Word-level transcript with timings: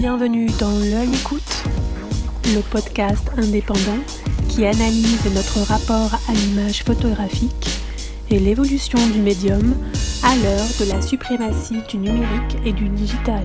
Bienvenue 0.00 0.46
dans 0.60 0.78
L'œil 0.78 1.12
écoute, 1.12 1.64
le 2.54 2.60
podcast 2.60 3.32
indépendant 3.36 3.98
qui 4.48 4.64
analyse 4.64 5.24
notre 5.34 5.58
rapport 5.66 6.14
à 6.28 6.32
l'image 6.34 6.84
photographique 6.84 7.68
et 8.30 8.38
l'évolution 8.38 9.04
du 9.08 9.18
médium 9.18 9.74
à 10.22 10.36
l'heure 10.36 10.68
de 10.78 10.84
la 10.92 11.02
suprématie 11.02 11.82
du 11.88 11.96
numérique 11.96 12.58
et 12.64 12.72
du 12.72 12.88
digital. 12.90 13.42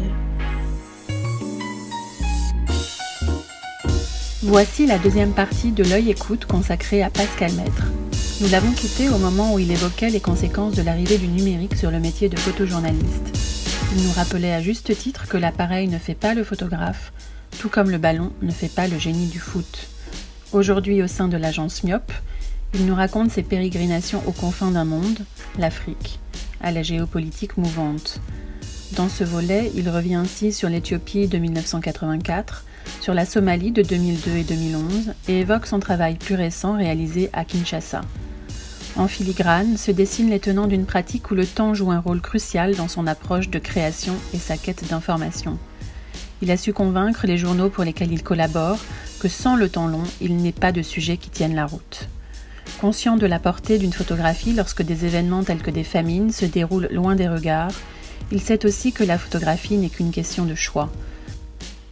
Voici 4.44 4.86
la 4.86 5.00
deuxième 5.00 5.32
partie 5.32 5.72
de 5.72 5.84
L'œil 5.84 6.12
écoute 6.12 6.46
consacrée 6.46 7.02
à 7.02 7.10
Pascal 7.10 7.52
Maître. 7.54 7.88
Nous 8.42 8.50
l'avons 8.50 8.74
quitté 8.74 9.10
au 9.10 9.18
moment 9.18 9.56
où 9.56 9.60
il 9.60 9.72
évoquait 9.72 10.12
les 10.12 10.22
conséquences 10.22 10.76
de 10.76 10.84
l'arrivée 10.84 11.18
du 11.18 11.30
numérique 11.30 11.76
sur 11.76 11.90
le 11.90 12.00
métier 12.00 12.30
de 12.30 12.38
photojournaliste. 12.38 13.43
Il 13.96 14.04
nous 14.04 14.12
rappelait 14.12 14.54
à 14.54 14.60
juste 14.60 14.98
titre 14.98 15.28
que 15.28 15.38
l'appareil 15.38 15.88
ne 15.88 16.00
fait 16.00 16.16
pas 16.16 16.34
le 16.34 16.44
photographe, 16.44 17.14
tout 17.60 17.70
comme 17.70 17.92
le 17.92 18.00
ballon 18.00 18.32
ne 18.42 18.50
fait 18.50 18.74
pas 18.74 18.88
le 18.88 18.98
génie 18.98 19.28
du 19.28 19.38
foot. 19.38 19.88
Aujourd'hui 20.52 21.04
au 21.04 21.08
sein 21.08 21.28
de 21.28 21.38
l'agence 21.38 21.84
Myope, 21.84 22.12
il 22.74 22.88
nous 22.88 22.96
raconte 22.96 23.30
ses 23.30 23.44
pérégrinations 23.44 24.24
aux 24.26 24.32
confins 24.32 24.72
d'un 24.72 24.84
monde, 24.84 25.20
l'Afrique, 25.60 26.20
à 26.60 26.72
la 26.72 26.82
géopolitique 26.82 27.56
mouvante. 27.58 28.20
Dans 28.94 29.10
ce 29.10 29.24
volet, 29.24 29.72
il 29.76 29.88
revient 29.90 30.16
ainsi 30.16 30.52
sur 30.52 30.70
l'Éthiopie 30.70 31.28
de 31.28 31.38
1984, 31.38 32.66
sur 33.00 33.14
la 33.14 33.28
Somalie 33.28 33.72
de 33.72 33.84
2002 33.84 34.32
et 34.38 34.44
2011 34.44 35.14
et 35.28 35.42
évoque 35.42 35.68
son 35.68 35.80
travail 35.80 36.16
plus 36.16 36.36
récent 36.36 36.76
réalisé 36.76 37.30
à 37.32 37.46
Kinshasa. 37.46 38.02
En 38.96 39.08
filigrane 39.08 39.78
se 39.78 39.90
dessinent 39.90 40.30
les 40.30 40.40
tenants 40.40 40.68
d'une 40.68 40.86
pratique 40.86 41.32
où 41.32 41.36
le 41.36 41.48
temps 41.48 41.74
joue 41.74 41.92
un 41.92 42.00
rôle 42.00 42.22
crucial 42.22 42.76
dans 42.76 42.88
son 42.88 43.08
approche 43.08 43.50
de 43.50 43.58
création 43.58 44.14
et 44.34 44.38
sa 44.38 44.56
quête 44.56 44.88
d'information. 44.88 45.58
Il 46.44 46.52
a 46.52 46.58
su 46.58 46.74
convaincre 46.74 47.26
les 47.26 47.38
journaux 47.38 47.70
pour 47.70 47.84
lesquels 47.84 48.12
il 48.12 48.22
collabore 48.22 48.78
que 49.20 49.28
sans 49.28 49.56
le 49.56 49.68
temps 49.70 49.88
long, 49.88 50.04
il 50.22 50.38
n'est 50.38 50.52
pas 50.52 50.72
de 50.72 50.84
sujet 50.84 51.18
qui 51.18 51.32
tienne 51.32 51.56
la 51.56 51.66
route. 51.66 52.08
Conscient 52.80 53.18
de 53.18 53.26
la 53.26 53.40
portée 53.40 53.80
d'une 53.80 53.94
photographie 53.94 54.54
lorsque 54.54 54.84
des 54.84 55.06
événements 55.06 55.44
tels 55.44 55.62
que 55.62 55.72
des 55.72 55.84
famines 55.84 56.32
se 56.32 56.46
déroulent 56.46 56.90
loin 56.92 57.16
des 57.16 57.28
regards, 57.28 57.72
il 58.32 58.42
sait 58.42 58.66
aussi 58.66 58.92
que 58.92 59.04
la 59.04 59.18
photographie 59.18 59.78
n'est 59.78 59.90
qu'une 59.90 60.12
question 60.12 60.46
de 60.46 60.56
choix. 60.56 60.92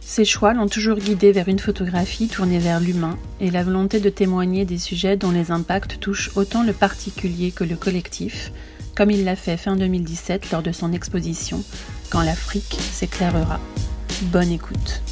Ses 0.04 0.24
choix 0.24 0.52
l'ont 0.52 0.68
toujours 0.68 0.98
guidé 0.98 1.32
vers 1.32 1.48
une 1.48 1.58
photographie 1.58 2.28
tournée 2.28 2.58
vers 2.58 2.80
l'humain 2.80 3.16
et 3.40 3.50
la 3.50 3.62
volonté 3.62 4.00
de 4.00 4.10
témoigner 4.10 4.64
des 4.64 4.78
sujets 4.78 5.16
dont 5.16 5.30
les 5.30 5.50
impacts 5.50 6.00
touchent 6.00 6.30
autant 6.36 6.62
le 6.62 6.72
particulier 6.72 7.50
que 7.50 7.64
le 7.64 7.76
collectif, 7.76 8.52
comme 8.94 9.10
il 9.10 9.24
l'a 9.24 9.36
fait 9.36 9.56
fin 9.56 9.76
2017 9.76 10.50
lors 10.50 10.62
de 10.62 10.72
son 10.72 10.92
exposition 10.92 11.64
Quand 12.10 12.22
l'Afrique 12.22 12.76
s'éclairera. 12.92 13.58
Bonne 14.24 14.52
écoute. 14.52 15.02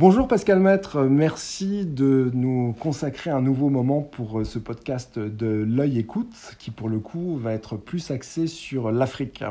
Bonjour 0.00 0.26
Pascal 0.26 0.60
Maître, 0.60 1.02
merci 1.02 1.84
de 1.84 2.30
nous 2.32 2.74
consacrer 2.80 3.28
un 3.28 3.42
nouveau 3.42 3.68
moment 3.68 4.00
pour 4.00 4.46
ce 4.46 4.58
podcast 4.58 5.18
de 5.18 5.46
l'œil 5.46 5.98
écoute 5.98 6.56
qui 6.58 6.70
pour 6.70 6.88
le 6.88 7.00
coup 7.00 7.36
va 7.36 7.52
être 7.52 7.76
plus 7.76 8.10
axé 8.10 8.46
sur 8.46 8.92
l'Afrique. 8.92 9.44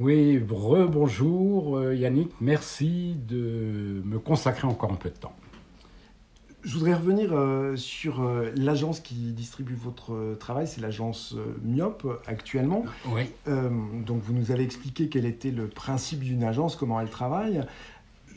Oui, 0.00 0.42
rebonjour 0.50 1.78
euh, 1.78 1.94
Yannick, 1.94 2.32
merci 2.40 3.14
de 3.28 4.02
me 4.04 4.18
consacrer 4.18 4.66
encore 4.66 4.90
un 4.90 4.96
peu 4.96 5.10
de 5.10 5.16
temps. 5.16 5.36
Je 6.64 6.74
voudrais 6.74 6.94
revenir 6.94 7.30
euh, 7.32 7.76
sur 7.76 8.20
euh, 8.20 8.50
l'agence 8.56 8.98
qui 8.98 9.32
distribue 9.32 9.76
votre 9.76 10.34
travail, 10.40 10.66
c'est 10.66 10.80
l'agence 10.80 11.36
Myope 11.62 12.20
actuellement. 12.26 12.84
Oui. 13.06 13.30
donc 13.46 14.22
vous 14.22 14.32
nous 14.32 14.50
avez 14.50 14.64
expliqué 14.64 15.08
quel 15.08 15.24
était 15.24 15.52
le 15.52 15.68
principe 15.68 16.18
d'une 16.18 16.42
agence, 16.42 16.74
comment 16.74 17.00
elle 17.00 17.10
travaille. 17.10 17.64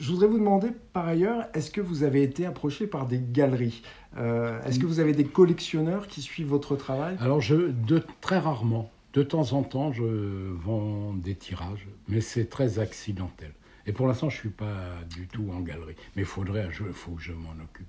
Je 0.01 0.09
voudrais 0.09 0.25
vous 0.25 0.39
demander 0.39 0.69
par 0.94 1.07
ailleurs, 1.07 1.45
est-ce 1.53 1.69
que 1.69 1.79
vous 1.79 2.01
avez 2.01 2.23
été 2.23 2.47
approché 2.47 2.88
par 2.88 3.06
des 3.06 3.19
galeries 3.19 3.84
Est-ce 4.17 4.79
que 4.79 4.88
vous 4.88 5.00
avez 5.00 5.13
des 5.13 5.25
collectionneurs 5.25 6.07
qui 6.07 6.23
suivent 6.23 6.47
votre 6.47 6.75
travail? 6.75 7.16
Alors 7.19 7.39
je, 7.39 7.69
de, 7.69 8.03
très 8.19 8.39
rarement. 8.39 8.91
De 9.13 9.22
temps 9.22 9.53
en 9.53 9.62
temps, 9.62 9.91
je 9.91 10.03
vends 10.03 11.13
des 11.13 11.35
tirages, 11.35 11.88
mais 12.07 12.19
c'est 12.19 12.45
très 12.45 12.79
accidentel. 12.79 13.51
Et 13.85 13.94
pour 13.94 14.07
l'instant, 14.07 14.29
je 14.29 14.38
ne 14.38 14.39
suis 14.39 14.50
pas 14.50 14.75
du 15.07 15.28
tout 15.28 15.51
en 15.53 15.59
galerie. 15.59 15.95
Mais 16.16 16.23
il 16.23 16.28
faudrait, 16.28 16.68
il 16.68 16.94
faut 16.94 17.12
que 17.12 17.22
je 17.22 17.33
m'en 17.33 17.51
occupe. 17.51 17.88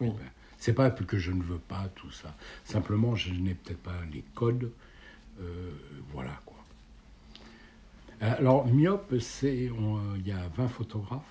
Ce 0.00 0.04
n'est 0.04 0.12
C'est 0.58 0.74
pas 0.74 0.90
que 0.90 1.16
je 1.16 1.32
ne 1.32 1.42
veux 1.42 1.58
pas 1.58 1.88
tout 1.94 2.10
ça. 2.10 2.34
Simplement, 2.64 3.16
je 3.16 3.32
n'ai 3.32 3.54
peut-être 3.54 3.82
pas 3.82 4.02
les 4.12 4.24
codes. 4.34 4.70
Euh, 5.40 5.70
voilà 6.12 6.38
quoi. 6.44 6.58
Alors, 8.20 8.66
Myope, 8.66 9.14
il 9.42 10.26
y 10.26 10.32
a 10.32 10.48
20 10.56 10.68
photographes. 10.68 11.22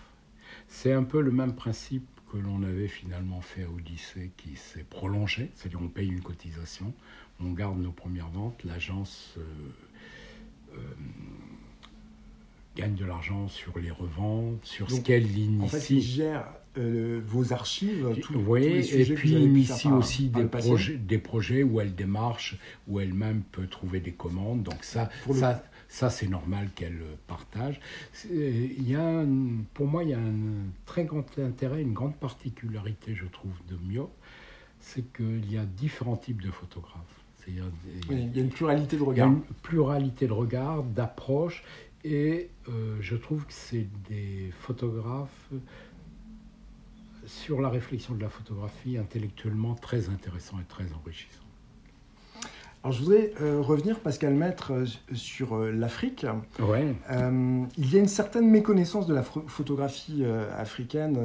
C'est 0.74 0.92
un 0.92 1.04
peu 1.04 1.22
le 1.22 1.32
même 1.32 1.54
principe 1.54 2.04
que 2.32 2.38
l'on 2.38 2.64
avait 2.64 2.88
finalement 2.88 3.42
fait 3.42 3.64
à 3.64 3.70
Odyssée 3.70 4.32
qui 4.36 4.56
s'est 4.56 4.84
prolongé, 4.90 5.52
c'est-à-dire 5.56 5.80
on 5.82 5.88
paye 5.88 6.10
une 6.10 6.22
cotisation, 6.22 6.94
on 7.40 7.52
garde 7.52 7.80
nos 7.80 7.92
premières 7.92 8.30
ventes, 8.30 8.64
l'agence 8.66 9.36
euh, 9.38 9.42
euh, 10.74 10.78
gagne 12.76 12.96
de 12.96 13.06
l'argent 13.06 13.48
sur 13.48 13.78
les 13.78 13.92
reventes, 13.92 14.66
sur 14.66 14.90
ce 14.90 15.00
qu'elle 15.00 15.38
initie. 15.38 15.64
En 15.64 15.68
fait, 15.68 15.90
il 15.92 16.02
gère 16.02 16.46
euh, 16.80 17.22
vos 17.24 17.54
archives, 17.54 18.20
tout, 18.24 18.34
oui, 18.48 18.64
et 18.64 19.06
puis 19.14 19.34
initie 19.34 19.90
aussi 19.90 20.30
des 20.30 20.46
projets, 20.46 20.98
des 20.98 21.20
projets 21.20 21.62
où 21.62 21.80
elle 21.80 21.94
démarche, 21.94 22.58
où 22.88 23.00
elle-même 23.00 23.44
peut 23.52 23.68
trouver 23.68 24.00
des 24.00 24.12
commandes. 24.12 24.64
Donc 24.64 24.84
ça, 24.84 25.12
ça, 25.34 25.64
ça 25.94 26.10
c'est 26.10 26.28
normal 26.28 26.70
qu'elle 26.74 27.02
partage. 27.28 27.80
Il 28.32 28.90
y 28.90 28.96
a 28.96 29.24
pour 29.76 29.86
moi, 29.86 30.04
il 30.04 30.10
y 30.10 30.14
a 30.14 30.18
un 30.18 30.66
très 30.88 31.06
grand 31.06 31.38
intérêt, 31.38 31.84
une 31.84 31.94
grande 31.94 32.16
particularité, 32.16 33.14
je 33.14 33.26
trouve, 33.28 33.54
de 33.70 33.78
Mio, 33.78 34.10
c'est 34.80 35.04
qu'il 35.14 35.52
y 35.52 35.56
a 35.56 35.66
différents 35.66 36.18
types 36.18 36.42
de 36.42 36.50
photographes. 36.50 37.22
Il 37.48 37.58
y 37.58 38.40
a 38.40 38.42
une 38.42 38.50
pluralité 38.50 38.98
de 38.98 39.04
regards. 39.04 39.28
une 39.28 39.42
pluralité 39.62 40.26
de 40.26 40.34
regards, 40.34 40.82
d'approches, 40.82 41.64
et 42.04 42.50
euh, 42.70 42.98
je 43.00 43.16
trouve 43.16 43.46
que 43.46 43.54
c'est 43.54 43.88
des 44.10 44.52
photographes 44.62 45.52
sur 47.28 47.62
la 47.62 47.70
réflexion 47.70 48.16
de 48.16 48.22
la 48.22 48.30
photographie 48.30 48.98
intellectuellement 48.98 49.76
très 49.76 50.10
intéressants 50.10 50.60
et 50.60 50.66
très 50.66 50.92
enrichissants. 50.94 51.43
Alors 52.84 52.94
je 52.94 53.04
voudrais 53.04 53.34
euh, 53.42 53.62
revenir, 53.62 54.00
Pascal 54.00 54.34
Maître, 54.34 54.74
euh, 54.74 54.86
sur 55.14 55.58
l'Afrique. 55.58 56.26
Ouais. 56.60 56.96
il 57.78 57.94
y 57.94 57.96
a 57.96 58.00
une 58.00 58.08
certaine 58.08 58.50
méconnaissance 58.50 59.08
de 59.08 59.14
la 59.14 59.24
photographie 59.24 60.26
africaine 60.58 61.18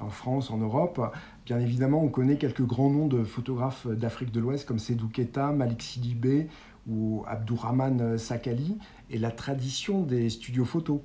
en 0.00 0.08
France, 0.08 0.50
en 0.50 0.58
Europe. 0.58 1.00
Bien 1.46 1.60
évidemment, 1.60 2.02
on 2.02 2.08
connaît 2.08 2.36
quelques 2.36 2.64
grands 2.64 2.90
noms 2.90 3.06
de 3.06 3.24
photographes 3.24 3.86
d'Afrique 3.86 4.32
de 4.32 4.40
l'Ouest 4.40 4.66
comme 4.66 4.78
Sedou 4.78 5.08
Keita, 5.08 5.52
Malik 5.52 5.82
Sidibé 5.82 6.48
ou 6.86 7.24
Abdourahman 7.26 8.18
Sakali 8.18 8.78
et 9.10 9.18
la 9.18 9.30
tradition 9.30 10.02
des 10.02 10.30
studios 10.30 10.64
photos. 10.64 11.00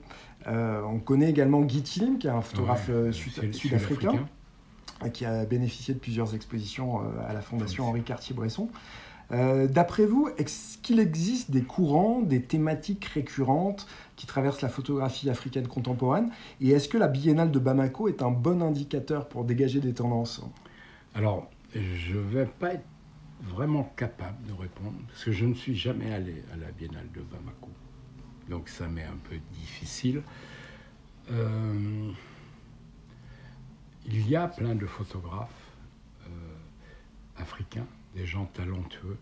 Euh, 0.48 0.82
on 0.84 1.00
connaît 1.00 1.30
également 1.30 1.62
Guy 1.62 1.82
Tilim, 1.82 2.18
qui 2.18 2.28
est 2.28 2.32
un 2.32 2.42
photographe 2.42 2.88
euh, 2.90 3.12
sud-africain, 3.12 4.28
qui 5.14 5.26
a 5.26 5.46
bénéficié 5.46 5.94
de 5.94 6.00
plusieurs 6.00 6.34
expositions 6.36 7.02
euh, 7.02 7.30
à 7.30 7.34
la 7.34 7.42
Fondation 7.42 7.88
Henri 7.88 8.04
Cartier-Bresson. 8.04 8.70
Euh, 9.32 9.68
d'après 9.68 10.06
vous, 10.06 10.30
est-ce 10.38 10.78
qu'il 10.80 11.00
existe 11.00 11.52
des 11.52 11.62
courants, 11.62 12.22
des 12.22 12.42
thématiques 12.42 13.06
récurrentes 13.06 13.86
qui 14.16 14.26
traversent 14.26 14.62
la 14.62 14.70
photographie 14.70 15.30
africaine 15.30 15.68
contemporaine 15.68 16.32
Et 16.62 16.70
est-ce 16.72 16.90
que 16.90 16.98
la 16.98 17.08
Biennale 17.08 17.52
de 17.52 17.60
Bamako 17.60 18.08
est 18.08 18.24
un 18.24 18.32
bon 18.32 18.62
indicateur 18.62 19.30
pour 19.30 19.46
dégager 19.46 19.80
des 19.80 19.94
tendances? 19.94 20.42
Alors, 21.14 21.50
je 21.74 22.16
ne 22.16 22.22
vais 22.22 22.46
pas 22.46 22.74
être 22.74 22.86
vraiment 23.42 23.84
capable 23.96 24.46
de 24.48 24.54
répondre, 24.54 24.98
parce 25.08 25.24
que 25.24 25.32
je 25.32 25.46
ne 25.46 25.54
suis 25.54 25.76
jamais 25.76 26.12
allé 26.12 26.44
à 26.54 26.58
la 26.58 26.72
Biennale 26.72 27.08
de 27.14 27.22
Bamako. 27.22 27.70
Donc 28.50 28.68
ça 28.68 28.88
m'est 28.88 29.04
un 29.04 29.20
peu 29.30 29.38
difficile. 29.54 30.24
Euh, 31.32 32.12
il 34.08 34.28
y 34.28 34.36
a 34.36 34.48
plein 34.48 34.74
de 34.74 34.88
photographes 34.88 35.50
euh, 36.26 37.42
africains 37.42 37.86
des 38.16 38.26
gens 38.26 38.46
talentueux. 38.46 39.18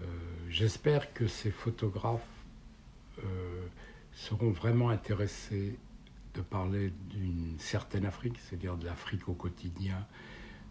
Euh, 0.00 0.04
j'espère 0.48 1.12
que 1.12 1.26
ces 1.26 1.50
photographes 1.50 2.20
euh, 3.18 3.66
seront 4.12 4.50
vraiment 4.50 4.90
intéressés 4.90 5.78
de 6.34 6.40
parler 6.40 6.92
d'une 7.10 7.54
certaine 7.58 8.04
Afrique, 8.04 8.34
c'est-à-dire 8.38 8.76
de 8.76 8.84
l'Afrique 8.86 9.28
au 9.28 9.34
quotidien. 9.34 10.06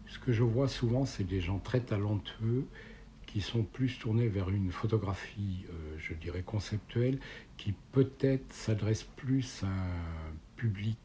Ce 0.06 0.18
que 0.18 0.32
je 0.32 0.42
vois 0.42 0.68
souvent, 0.68 1.06
c'est 1.06 1.24
des 1.24 1.40
gens 1.40 1.58
très 1.58 1.80
talentueux 1.80 2.66
qui 3.26 3.40
sont 3.40 3.64
plus 3.64 3.98
tournés 3.98 4.28
vers 4.28 4.50
une 4.50 4.70
photographie, 4.70 5.64
euh, 5.70 5.96
je 5.98 6.14
dirais, 6.14 6.42
conceptuelle, 6.42 7.18
qui 7.56 7.74
peut-être 7.92 8.52
s'adresse 8.52 9.02
plus 9.02 9.64
à 9.64 9.68
un 9.68 10.34
public 10.56 10.98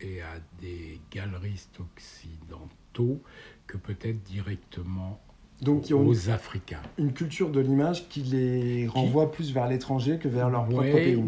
et 0.00 0.22
à 0.22 0.38
des 0.60 1.00
galeristes 1.10 1.80
occidentaux 1.80 3.22
que 3.70 3.76
peut-être 3.76 4.22
directement 4.24 5.20
Donc, 5.62 5.86
aux 5.92 6.30
Africains. 6.30 6.82
Une 6.98 7.12
culture 7.12 7.50
de 7.50 7.60
l'image 7.60 8.08
qui 8.08 8.22
les 8.22 8.88
renvoie 8.88 9.30
plus 9.30 9.52
vers 9.52 9.68
l'étranger 9.68 10.18
que 10.18 10.28
vers 10.28 10.50
leur 10.50 10.64
propre 10.66 10.92
pays. 10.92 11.22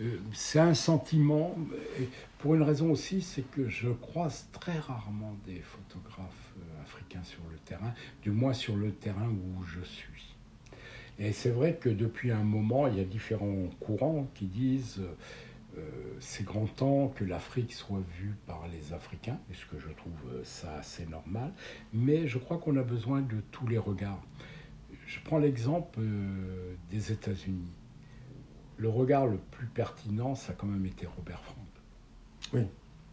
Euh, 0.00 0.18
c'est 0.32 0.58
un 0.58 0.74
sentiment, 0.74 1.56
pour 2.38 2.56
une 2.56 2.62
raison 2.62 2.90
aussi, 2.90 3.22
c'est 3.22 3.48
que 3.48 3.68
je 3.68 3.90
croise 3.90 4.48
très 4.50 4.78
rarement 4.78 5.36
des 5.46 5.60
photographes 5.60 6.52
euh, 6.58 6.82
africains 6.82 7.22
sur 7.22 7.42
le 7.52 7.58
terrain, 7.58 7.94
du 8.22 8.32
moins 8.32 8.54
sur 8.54 8.74
le 8.76 8.90
terrain 8.90 9.28
où 9.28 9.64
je 9.64 9.84
suis. 9.84 10.34
Et 11.20 11.32
c'est 11.32 11.50
vrai 11.50 11.74
que 11.80 11.88
depuis 11.88 12.32
un 12.32 12.44
moment, 12.44 12.88
il 12.88 12.96
y 12.96 13.00
a 13.00 13.04
différents 13.04 13.68
courants 13.80 14.28
qui 14.34 14.46
disent 14.46 15.00
euh, 15.00 15.14
c'est 16.20 16.44
grand 16.44 16.66
temps 16.66 17.08
que 17.08 17.24
l'Afrique 17.24 17.72
soit 17.72 18.02
vue 18.18 18.34
par 18.46 18.66
les 18.68 18.92
Africains, 18.92 19.38
et 19.50 19.54
ce 19.54 19.66
que 19.66 19.78
je 19.78 19.88
trouve 19.88 20.12
euh, 20.32 20.44
ça 20.44 20.74
assez 20.76 21.06
normal, 21.06 21.52
mais 21.92 22.26
je 22.26 22.38
crois 22.38 22.58
qu'on 22.58 22.76
a 22.76 22.82
besoin 22.82 23.20
de 23.20 23.40
tous 23.50 23.66
les 23.66 23.78
regards. 23.78 24.22
Je 25.06 25.20
prends 25.20 25.38
l'exemple 25.38 26.00
euh, 26.00 26.74
des 26.90 27.12
États-Unis. 27.12 27.72
Le 28.76 28.88
regard 28.88 29.26
le 29.26 29.38
plus 29.38 29.66
pertinent, 29.66 30.34
ça 30.34 30.52
a 30.52 30.54
quand 30.54 30.66
même 30.66 30.86
été 30.86 31.06
Robert 31.06 31.42
Frank. 31.42 31.66
Oui. 32.52 32.66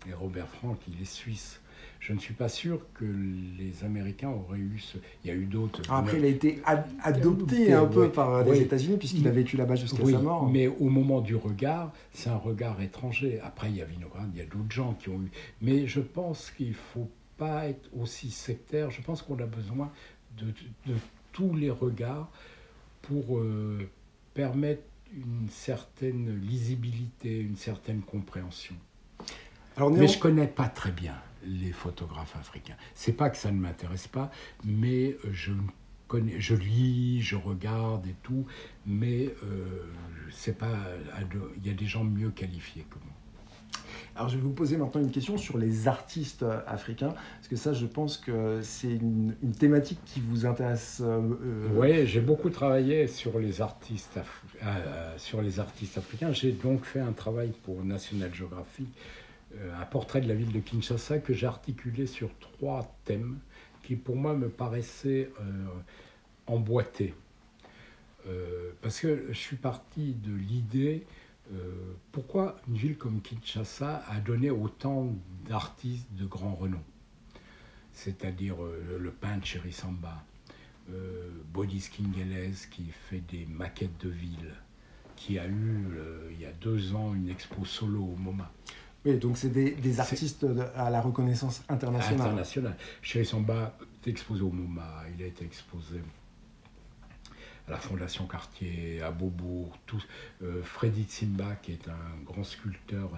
Et 0.09 0.13
Robert 0.13 0.47
Frank, 0.47 0.77
il 0.87 1.01
est 1.01 1.05
suisse 1.05 1.59
je 2.05 2.13
ne 2.13 2.19
suis 2.19 2.35
pas 2.35 2.49
sûr 2.49 2.81
que 2.93 3.05
les 3.57 3.83
Américains 3.83 4.29
auraient 4.29 4.59
eu 4.59 4.77
ce. 4.77 4.97
Il 5.23 5.27
y 5.29 5.31
a 5.31 5.35
eu 5.35 5.45
d'autres. 5.45 5.81
Ah, 5.89 5.97
après, 5.97 6.19
il 6.19 6.25
a 6.25 6.27
été 6.27 6.61
adopté 7.03 7.73
un 7.73 7.87
peu 7.87 8.09
par 8.09 8.43
les 8.43 8.61
États-Unis, 8.61 8.97
puisqu'il 8.97 9.27
a 9.27 9.31
vécu 9.31 9.57
là-bas 9.57 9.75
jusqu'à 9.75 10.05
sa 10.05 10.19
mort. 10.19 10.47
Mais 10.47 10.67
au 10.67 10.89
moment 10.89 11.21
du 11.21 11.35
regard, 11.35 11.91
c'est 12.13 12.29
un 12.29 12.37
regard 12.37 12.79
étranger. 12.81 13.39
Après, 13.43 13.69
il 13.69 13.77
y 13.77 13.81
a 13.81 13.85
Vinograd, 13.85 14.29
il 14.33 14.39
y 14.39 14.43
a 14.43 14.45
d'autres 14.45 14.71
gens 14.71 14.93
qui 14.93 15.09
ont 15.09 15.19
eu. 15.19 15.31
Mais 15.61 15.87
je 15.87 15.99
pense 15.99 16.51
qu'il 16.51 16.69
ne 16.69 16.73
faut 16.73 17.09
pas 17.37 17.67
être 17.67 17.89
aussi 17.99 18.29
sectaire. 18.29 18.91
Je 18.91 19.01
pense 19.01 19.23
qu'on 19.23 19.39
a 19.39 19.47
besoin 19.47 19.91
de, 20.37 20.53
tous 21.31 21.55
les 21.55 21.71
regards 21.71 22.29
pour 23.01 23.39
euh, 23.39 23.89
permettre 24.35 24.83
une 25.11 25.49
certaine 25.49 26.39
lisibilité, 26.39 27.39
une 27.39 27.57
certaine 27.57 28.01
compréhension. 28.01 28.75
Alors, 29.77 29.91
Mais 29.91 30.07
je 30.07 30.17
ne 30.17 30.21
connais 30.21 30.47
pas 30.47 30.67
très 30.67 30.91
bien 30.91 31.15
les 31.43 31.71
photographes 31.71 32.35
africains. 32.37 32.75
C'est 32.93 33.13
pas 33.13 33.29
que 33.29 33.37
ça 33.37 33.51
ne 33.51 33.59
m'intéresse 33.59 34.07
pas, 34.07 34.31
mais 34.63 35.17
je 35.31 35.51
connais, 36.07 36.39
je 36.39 36.55
lis, 36.55 37.21
je 37.21 37.35
regarde 37.35 38.07
et 38.07 38.15
tout, 38.23 38.45
mais 38.85 39.33
euh, 39.43 39.83
c'est 40.31 40.57
pas, 40.57 40.75
il 41.57 41.67
y 41.67 41.69
a 41.69 41.73
des 41.73 41.85
gens 41.85 42.03
mieux 42.03 42.29
qualifiés 42.29 42.85
que 42.89 42.95
moi. 42.95 43.13
Alors 44.15 44.29
je 44.29 44.37
vais 44.37 44.41
vous 44.41 44.53
poser 44.53 44.77
maintenant 44.77 45.01
une 45.01 45.11
question 45.11 45.37
sur 45.37 45.57
les 45.57 45.89
artistes 45.89 46.45
africains, 46.67 47.09
parce 47.09 47.49
que 47.49 47.57
ça 47.57 47.73
je 47.73 47.85
pense 47.85 48.17
que 48.17 48.61
c'est 48.63 48.93
une, 48.93 49.35
thématique 49.59 49.99
qui 50.05 50.21
vous 50.21 50.45
intéresse. 50.45 51.01
Euh, 51.03 51.19
euh, 51.43 51.67
oui, 51.73 52.07
j'ai 52.07 52.21
beaucoup 52.21 52.49
travaillé 52.49 53.07
sur 53.07 53.37
les 53.39 53.59
artistes, 53.59 54.19
sur 55.17 55.41
les 55.41 55.59
artistes 55.59 55.97
africains. 55.97 56.31
J'ai 56.31 56.53
donc 56.53 56.85
fait 56.85 57.01
un 57.01 57.11
travail 57.11 57.51
pour 57.63 57.83
National 57.83 58.33
Geographic 58.33 58.87
euh, 58.87 59.24
un 59.79 59.85
portrait 59.85 60.21
de 60.21 60.27
la 60.27 60.35
ville 60.35 60.51
de 60.51 60.59
Kinshasa 60.59 61.19
que 61.19 61.33
j'ai 61.33 61.47
articulé 61.47 62.07
sur 62.07 62.29
trois 62.39 62.95
thèmes 63.05 63.39
qui 63.83 63.95
pour 63.95 64.15
moi 64.15 64.35
me 64.35 64.49
paraissaient 64.49 65.29
euh, 65.39 65.67
emboîtés. 66.47 67.13
Euh, 68.27 68.71
parce 68.81 68.99
que 68.99 69.27
je 69.29 69.37
suis 69.37 69.57
parti 69.57 70.13
de 70.13 70.33
l'idée 70.33 71.05
pourquoi 72.11 72.57
une 72.67 72.75
ville 72.75 72.97
comme 72.97 73.21
Kinshasa 73.21 74.03
a 74.07 74.19
donné 74.19 74.49
autant 74.49 75.13
d'artistes 75.47 76.11
de 76.13 76.25
grand 76.25 76.55
renom? 76.55 76.81
C'est-à-dire 77.93 78.55
le 78.99 79.11
peintre 79.11 79.45
Chéri 79.45 79.71
Samba, 79.71 80.23
Bodis 81.53 81.89
Kingelez 81.91 82.53
qui 82.71 82.85
fait 83.09 83.19
des 83.19 83.45
maquettes 83.45 83.99
de 83.99 84.09
villes, 84.09 84.55
qui 85.15 85.37
a 85.37 85.47
eu 85.47 85.87
il 86.31 86.41
y 86.41 86.45
a 86.45 86.51
deux 86.51 86.95
ans 86.95 87.13
une 87.13 87.29
expo 87.29 87.63
solo 87.63 88.01
au 88.01 88.15
MoMA. 88.15 88.51
Oui, 89.05 89.17
donc 89.17 89.37
c'est 89.37 89.49
des, 89.49 89.99
artistes 89.99 90.45
à 90.75 90.89
la 90.89 91.01
reconnaissance 91.01 91.63
internationale. 91.69 92.21
Internationale. 92.21 92.77
Chéri 93.01 93.25
Samba 93.25 93.77
est 94.03 94.09
exposé 94.09 94.41
au 94.41 94.49
MoMA, 94.49 95.03
il 95.15 95.23
a 95.23 95.27
été 95.27 95.45
exposé 95.45 95.99
à 97.67 97.71
la 97.71 97.77
Fondation 97.77 98.27
Cartier, 98.27 99.01
à 99.01 99.11
Beaubourg, 99.11 99.77
tout. 99.85 100.03
Euh, 100.43 100.61
Freddy 100.63 101.03
Tsimba, 101.03 101.55
qui 101.61 101.73
est 101.73 101.87
un 101.87 102.23
grand 102.23 102.43
sculpteur, 102.43 103.09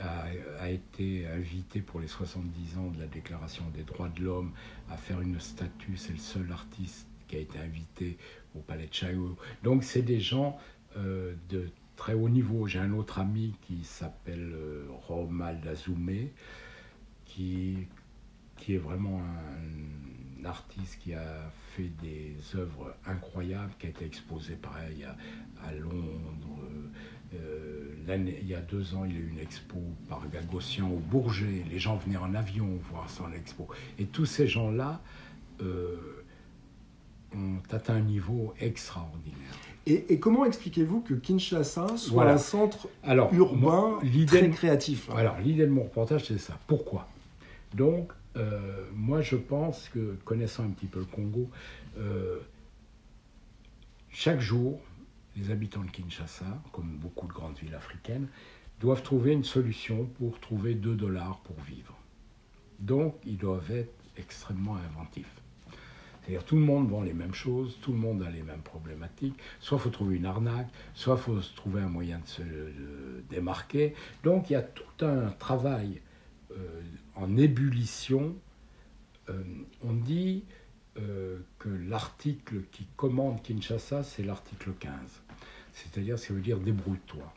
a, 0.00 0.24
a, 0.60 0.68
été 0.70 1.26
invité 1.28 1.80
pour 1.80 2.00
les 2.00 2.08
70 2.08 2.78
ans 2.78 2.90
de 2.90 3.00
la 3.00 3.06
Déclaration 3.06 3.64
des 3.74 3.82
droits 3.82 4.08
de 4.08 4.22
l'homme 4.22 4.52
à 4.90 4.96
faire 4.96 5.20
une 5.20 5.38
statue. 5.38 5.96
C'est 5.96 6.12
le 6.12 6.18
seul 6.18 6.50
artiste 6.50 7.06
qui 7.28 7.36
a 7.36 7.38
été 7.38 7.58
invité 7.58 8.18
au 8.56 8.60
Palais 8.60 8.86
de 8.86 8.94
Chaillot. 8.94 9.36
Donc 9.62 9.84
c'est 9.84 10.02
des 10.02 10.20
gens 10.20 10.58
euh, 10.96 11.34
de 11.48 11.68
très 11.96 12.14
haut 12.14 12.28
niveau. 12.28 12.66
J'ai 12.66 12.78
un 12.78 12.92
autre 12.92 13.18
ami 13.18 13.54
qui 13.62 13.84
s'appelle 13.84 14.52
euh, 14.54 14.86
Romal 15.08 15.60
Azoumé, 15.68 16.32
qui, 17.24 17.86
qui 18.56 18.74
est 18.74 18.78
vraiment 18.78 19.20
un, 19.20 20.44
artiste 20.44 20.98
qui 21.00 21.14
a 21.14 21.50
fait 21.74 21.90
des 22.02 22.36
œuvres 22.54 22.94
incroyables, 23.06 23.72
qui 23.78 23.86
a 23.86 23.88
été 23.88 24.04
exposé 24.04 24.56
pareil 24.56 25.06
à, 25.66 25.72
Londres. 25.72 26.60
Euh, 27.34 27.94
il 28.06 28.46
y 28.46 28.54
a 28.54 28.60
deux 28.60 28.94
ans, 28.94 29.06
il 29.06 29.14
y 29.14 29.16
a 29.16 29.20
eu 29.20 29.28
une 29.28 29.38
expo 29.38 29.78
par 30.06 30.28
Gagossian 30.28 30.90
au 30.90 30.98
Bourget. 30.98 31.64
Les 31.70 31.78
gens 31.78 31.96
venaient 31.96 32.18
en 32.18 32.34
avion 32.34 32.78
voir 32.90 33.08
son 33.08 33.32
expo. 33.32 33.66
Et 33.98 34.04
tous 34.04 34.26
ces 34.26 34.46
gens-là 34.46 35.00
euh, 35.62 36.24
ont 37.34 37.60
atteint 37.70 37.96
un 37.96 38.00
niveau 38.00 38.52
extraordinaire. 38.60 39.63
Et, 39.86 40.18
comment 40.18 40.46
expliquez-vous 40.46 41.00
que 41.00 41.14
Kinshasa 41.14 41.96
soit 41.96 42.30
un 42.30 42.38
centre 42.38 42.88
urbain 43.32 43.98
très 44.26 44.50
créatif 44.50 45.10
Alors, 45.14 45.38
l'idée 45.38 45.66
de 45.66 45.70
mon 45.70 45.82
reportage, 45.82 46.24
c'est 46.24 46.38
ça. 46.38 46.58
Pourquoi? 46.66 47.06
Donc, 47.74 48.12
euh, 48.36 48.84
moi, 48.94 49.20
je 49.20 49.36
pense 49.36 49.90
que, 49.90 50.16
connaissant 50.24 50.64
un 50.64 50.70
petit 50.70 50.86
peu 50.86 51.00
le 51.00 51.04
Congo, 51.04 51.50
euh, 51.98 52.38
chaque 54.10 54.40
jour, 54.40 54.80
les 55.36 55.50
habitants 55.50 55.82
de 55.82 55.90
Kinshasa, 55.90 56.46
comme 56.72 56.96
beaucoup 56.96 57.26
de 57.26 57.32
grandes 57.32 57.58
villes 57.58 57.74
africaines, 57.74 58.28
doivent 58.80 59.02
trouver 59.02 59.32
une 59.32 59.44
solution 59.44 60.06
pour 60.18 60.40
trouver 60.40 60.74
2 60.74 60.94
dollars 60.94 61.40
pour 61.40 61.56
vivre. 61.60 61.94
Donc, 62.78 63.16
ils 63.26 63.36
doivent 63.36 63.70
être 63.70 63.92
extrêmement 64.16 64.76
inventifs. 64.76 65.42
C'est-à-dire 66.24 66.44
tout 66.44 66.56
le 66.56 66.62
monde 66.62 66.88
vend 66.88 67.02
les 67.02 67.12
mêmes 67.12 67.34
choses, 67.34 67.78
tout 67.82 67.92
le 67.92 67.98
monde 67.98 68.22
a 68.22 68.30
les 68.30 68.42
mêmes 68.42 68.62
problématiques. 68.62 69.38
Soit 69.60 69.78
faut 69.78 69.90
trouver 69.90 70.16
une 70.16 70.24
arnaque, 70.24 70.68
soit 70.94 71.18
faut 71.18 71.38
trouver 71.54 71.82
un 71.82 71.88
moyen 71.88 72.18
de 72.18 72.26
se 72.26 72.42
démarquer. 73.28 73.94
Donc 74.22 74.48
il 74.48 74.54
y 74.54 74.56
a 74.56 74.62
tout 74.62 75.04
un 75.04 75.28
travail 75.38 76.00
euh, 76.52 76.82
en 77.14 77.36
ébullition. 77.36 78.34
Euh, 79.28 79.42
on 79.82 79.92
dit 79.92 80.44
euh, 80.96 81.40
que 81.58 81.68
l'article 81.68 82.62
qui 82.72 82.86
commande 82.96 83.42
Kinshasa, 83.42 84.02
c'est 84.02 84.22
l'article 84.22 84.72
15. 84.80 84.92
C'est-à-dire, 85.72 86.18
ça 86.18 86.32
veut 86.32 86.40
dire 86.40 86.58
débrouille-toi. 86.58 87.32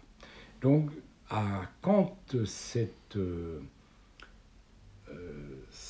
Donc, 0.62 0.92
à, 1.30 1.64
quand 1.82 2.18
cette 2.46 3.18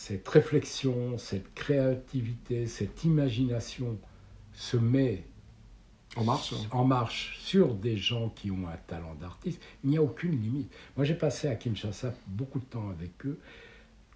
cette 0.08 0.28
réflexion, 0.30 1.18
cette 1.18 1.54
créativité, 1.54 2.66
cette 2.66 3.04
imagination 3.04 3.98
se 4.54 4.78
met 4.78 5.26
en 6.16 6.24
marche, 6.24 6.54
en 6.72 6.86
marche 6.86 7.38
sur 7.40 7.76
des 7.76 7.98
gens 7.98 8.30
qui 8.30 8.50
ont 8.50 8.70
un 8.70 8.78
talent 8.88 9.16
d'artiste, 9.16 9.62
il 9.84 9.90
n'y 9.90 9.98
a 9.98 10.02
aucune 10.02 10.32
limite. 10.42 10.74
Moi, 10.96 11.04
j'ai 11.06 11.14
passé 11.14 11.50
à 11.50 11.56
Kinshasa 11.56 12.14
beaucoup 12.26 12.60
de 12.60 12.64
temps 12.64 12.90
avec 12.90 13.26
eux. 13.26 13.38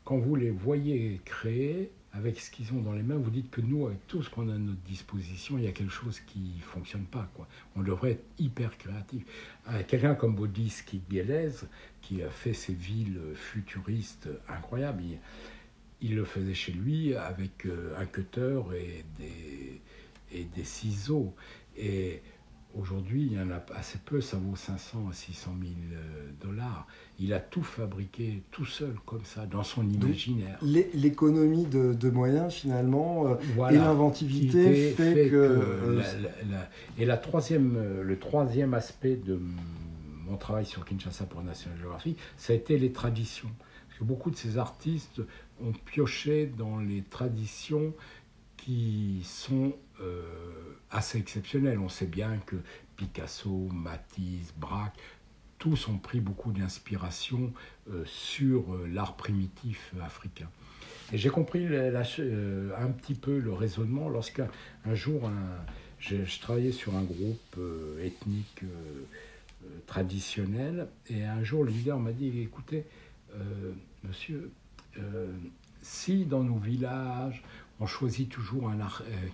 Quand 0.06 0.18
vous 0.18 0.36
les 0.36 0.50
voyez 0.50 1.20
créer, 1.26 1.92
avec 2.14 2.40
ce 2.40 2.52
qu'ils 2.52 2.72
ont 2.72 2.82
dans 2.82 2.94
les 2.94 3.04
mains, 3.04 3.18
vous 3.18 3.30
dites 3.30 3.52
que 3.52 3.62
nous, 3.62 3.86
avec 3.88 4.08
tout 4.08 4.24
ce 4.24 4.30
qu'on 4.30 4.48
a 4.48 4.54
à 4.54 4.58
notre 4.58 4.82
disposition, 4.82 5.58
il 5.58 5.66
y 5.66 5.68
a 5.68 5.72
quelque 5.74 5.92
chose 5.92 6.22
qui 6.22 6.40
ne 6.40 6.62
fonctionne 6.62 7.06
pas. 7.06 7.30
Quoi. 7.36 7.48
On 7.76 7.82
devrait 7.82 8.12
être 8.12 8.26
hyper 8.40 8.78
créatif. 8.78 9.24
Euh, 9.70 9.84
quelqu'un 9.86 10.16
comme 10.16 10.36
Bodis 10.36 10.84
Kibielez, 10.86 11.52
qui 12.02 12.24
a 12.24 12.30
fait 12.30 12.54
ces 12.54 12.74
villes 12.74 13.20
futuristes 13.36 14.30
incroyables, 14.48 15.04
il, 15.04 15.20
le 16.10 16.26
faisait 16.26 16.54
chez 16.54 16.72
lui 16.72 17.16
avec 17.16 17.66
euh, 17.66 17.96
un 17.98 18.06
cutter 18.06 18.62
et 18.76 19.04
des, 19.20 19.82
et 20.34 20.46
des 20.46 20.64
ciseaux. 20.64 21.34
Et 21.78 22.22
Aujourd'hui, 22.80 23.28
il 23.30 23.34
y 23.34 23.40
en 23.40 23.52
a 23.52 23.62
assez 23.76 23.98
peu, 23.98 24.22
ça 24.22 24.38
vaut 24.38 24.56
500 24.56 25.10
à 25.10 25.14
600 25.14 25.52
000 25.60 25.72
euh, 25.92 26.30
dollars. 26.42 26.88
Il 27.20 27.34
a 27.34 27.40
tout 27.40 27.64
fabriqué 27.64 28.44
tout 28.50 28.66
seul, 28.66 28.96
comme 29.06 29.26
ça, 29.26 29.46
dans 29.46 29.64
son 29.64 29.88
imaginaire. 29.90 30.58
L'économie 30.62 31.66
de, 31.66 32.10
moyens, 32.10 32.54
finalement, 32.54 33.28
euh, 33.28 33.70
et 33.70 33.76
l'inventivité 33.76 34.92
fait, 34.92 35.30
que... 35.30 35.36
Euh, 35.36 36.02
et 36.98 37.06
la 37.06 37.18
troisième, 37.18 38.02
le 38.02 38.20
troisième 38.20 38.74
aspect 38.74 39.18
de 39.18 39.38
mon 40.26 40.38
travail 40.38 40.66
sur 40.66 40.86
Kinshasa 40.86 41.26
pour 41.26 41.44
National 41.44 41.78
Geographic, 41.78 42.18
ça 42.38 42.54
a 42.54 42.56
été 42.56 42.78
les 42.78 42.94
traditions. 42.94 43.50
Parce 43.90 44.00
que 44.00 44.06
beaucoup 44.06 44.32
de 44.32 44.38
ces 44.38 44.58
artistes 44.58 45.22
ont 45.64 45.74
pioché 45.86 46.46
dans 46.46 46.78
les 46.80 47.02
traditions 47.04 47.94
qui 48.58 49.22
sont 49.24 49.74
assez 50.90 51.18
exceptionnels. 51.18 51.80
On 51.80 51.90
sait 51.90 52.06
bien 52.06 52.38
que 52.46 52.56
Picasso, 52.98 53.70
Matisse, 53.72 54.54
Braque, 54.58 54.98
tous 55.58 55.88
ont 55.88 55.98
pris 55.98 56.20
beaucoup 56.20 56.52
d'inspiration 56.52 57.54
sur 58.06 58.76
l'art 58.88 59.16
primitif 59.16 59.94
africain. 60.02 60.50
Et 61.14 61.18
j'ai 61.18 61.30
compris 61.30 61.66
un 61.66 62.92
petit 62.92 63.14
peu 63.14 63.38
le 63.38 63.54
raisonnement 63.54 64.10
lorsqu'un 64.10 64.48
jour, 64.94 65.30
je, 66.00 66.40
travaillais 66.40 66.72
sur 66.72 66.96
un 66.96 67.04
groupe 67.04 67.60
ethnique 68.02 68.64
traditionnel, 69.86 70.88
et 71.10 71.24
un 71.24 71.44
jour 71.44 71.64
le 71.64 71.72
leader 71.72 72.00
m'a 72.00 72.12
dit, 72.12 72.42
écoutez, 72.42 72.86
monsieur, 74.04 74.52
si 75.82 76.26
dans 76.26 76.44
nos 76.44 76.58
villages, 76.58 77.44
on 77.82 77.88
choisit 77.88 78.30
toujours 78.30 78.70
euh, 78.70 78.76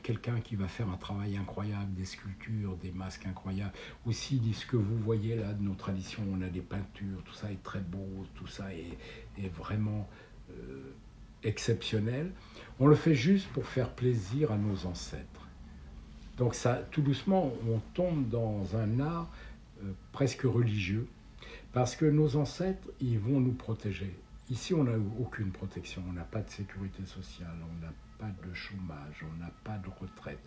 quelqu'un 0.03 0.39
qui 0.39 0.55
va 0.55 0.69
faire 0.69 0.89
un 0.89 0.95
travail 0.95 1.35
incroyable, 1.35 1.93
des 1.93 2.05
sculptures, 2.05 2.77
des 2.77 2.91
masques 2.91 3.25
incroyables, 3.25 3.73
ou 4.05 4.13
si 4.13 4.41
ce 4.53 4.65
que 4.65 4.77
vous 4.77 4.97
voyez 4.97 5.35
là 5.35 5.51
de 5.51 5.61
nos 5.61 5.73
traditions, 5.73 6.23
on 6.31 6.41
a 6.41 6.47
des 6.47 6.61
peintures, 6.61 7.21
tout 7.25 7.33
ça 7.33 7.51
est 7.51 7.61
très 7.61 7.81
beau, 7.81 8.25
tout 8.35 8.47
ça 8.47 8.73
est, 8.73 9.49
vraiment 9.49 10.07
euh, 10.51 10.93
exceptionnel. 11.43 12.31
On 12.79 12.87
le 12.87 12.95
fait 12.95 13.15
juste 13.15 13.47
pour 13.49 13.65
faire 13.65 13.89
plaisir 13.89 14.53
à 14.53 14.57
nos 14.57 14.85
ancêtres. 14.85 15.47
Donc 16.37 16.55
ça, 16.55 16.75
tout 16.91 17.01
doucement, 17.01 17.51
on 17.69 17.79
tombe 17.93 18.29
dans 18.29 18.77
un 18.77 19.01
art 19.01 19.29
euh, 19.83 19.91
presque 20.13 20.43
religieux, 20.43 21.07
parce 21.73 21.97
que 21.97 22.05
nos 22.05 22.37
ancêtres, 22.37 22.87
ils 23.01 23.19
vont 23.19 23.41
nous 23.41 23.51
protéger. 23.51 24.15
Ici, 24.49 24.73
on 24.73 24.85
n'a 24.85 24.97
aucune 25.19 25.51
protection, 25.51 26.01
on 26.07 26.13
n'a 26.13 26.23
pas 26.23 26.41
de 26.41 26.49
sécurité 26.49 27.05
sociale, 27.05 27.55
on 27.69 27.85
n'a 27.85 27.91
pas 28.17 28.31
de 28.47 28.53
chômage, 28.53 29.23
on 29.23 29.43
n'a 29.43 29.51
pas 29.63 29.77
de 29.77 29.89
retraite. 29.89 30.39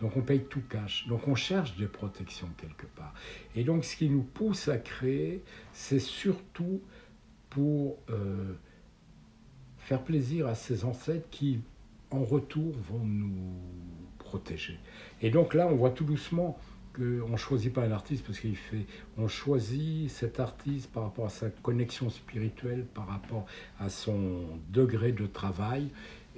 Donc 0.00 0.16
on 0.16 0.20
paye 0.20 0.44
tout 0.44 0.62
cash. 0.68 1.06
Donc 1.08 1.26
on 1.26 1.34
cherche 1.34 1.76
des 1.76 1.86
protections 1.86 2.48
quelque 2.58 2.86
part. 2.86 3.14
Et 3.54 3.64
donc 3.64 3.84
ce 3.84 3.96
qui 3.96 4.10
nous 4.10 4.22
pousse 4.22 4.68
à 4.68 4.76
créer, 4.76 5.42
c'est 5.72 5.98
surtout 5.98 6.82
pour 7.48 7.98
euh, 8.10 8.54
faire 9.78 10.02
plaisir 10.02 10.46
à 10.46 10.54
ces 10.54 10.84
ancêtres 10.84 11.28
qui, 11.30 11.60
en 12.10 12.24
retour, 12.24 12.74
vont 12.90 13.04
nous 13.04 13.54
protéger. 14.18 14.78
Et 15.22 15.30
donc 15.30 15.54
là, 15.54 15.66
on 15.66 15.76
voit 15.76 15.90
tout 15.90 16.04
doucement 16.04 16.58
on 16.98 17.32
ne 17.32 17.36
choisit 17.36 17.72
pas 17.72 17.82
un 17.82 17.92
artiste 17.92 18.24
parce 18.24 18.38
qu'il 18.38 18.56
fait. 18.56 18.86
On 19.18 19.28
choisit 19.28 20.10
cet 20.10 20.40
artiste 20.40 20.90
par 20.90 21.04
rapport 21.04 21.26
à 21.26 21.30
sa 21.30 21.48
connexion 21.48 22.10
spirituelle, 22.10 22.84
par 22.94 23.06
rapport 23.06 23.46
à 23.80 23.88
son 23.88 24.44
degré 24.70 25.12
de 25.12 25.26
travail. 25.26 25.88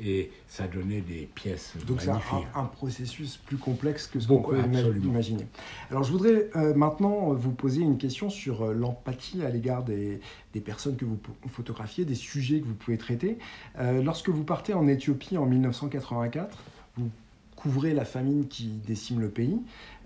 Et 0.00 0.30
ça 0.46 0.68
donnait 0.68 1.00
des 1.00 1.28
pièces 1.34 1.74
Donc 1.88 2.00
c'est 2.00 2.10
un, 2.10 2.64
processus 2.66 3.36
plus 3.36 3.56
complexe 3.56 4.06
que 4.06 4.20
ce 4.20 4.28
qu'on 4.28 4.42
peut 4.42 4.56
imaginer. 5.02 5.44
Alors 5.90 6.04
je 6.04 6.12
voudrais 6.12 6.50
euh, 6.54 6.72
maintenant 6.72 7.32
vous 7.32 7.50
poser 7.50 7.82
une 7.82 7.98
question 7.98 8.30
sur 8.30 8.62
euh, 8.62 8.74
l'empathie 8.74 9.42
à 9.42 9.50
l'égard 9.50 9.82
des, 9.82 10.20
personnes 10.64 10.96
que 10.96 11.04
vous 11.04 11.18
photographiez, 11.48 12.04
des 12.04 12.14
sujets 12.14 12.60
que 12.60 12.66
vous 12.66 12.74
pouvez 12.74 12.96
traiter. 12.96 13.38
Euh, 13.78 14.00
lorsque 14.00 14.28
vous 14.28 14.44
partez 14.44 14.72
en 14.72 14.86
Éthiopie 14.86 15.36
en 15.36 15.46
1984, 15.46 16.56
vous 16.96 17.10
couvrez 17.56 17.92
la 17.92 18.04
famine 18.04 18.46
qui 18.46 18.68
décime 18.86 19.20
le 19.20 19.30
pays. 19.30 19.58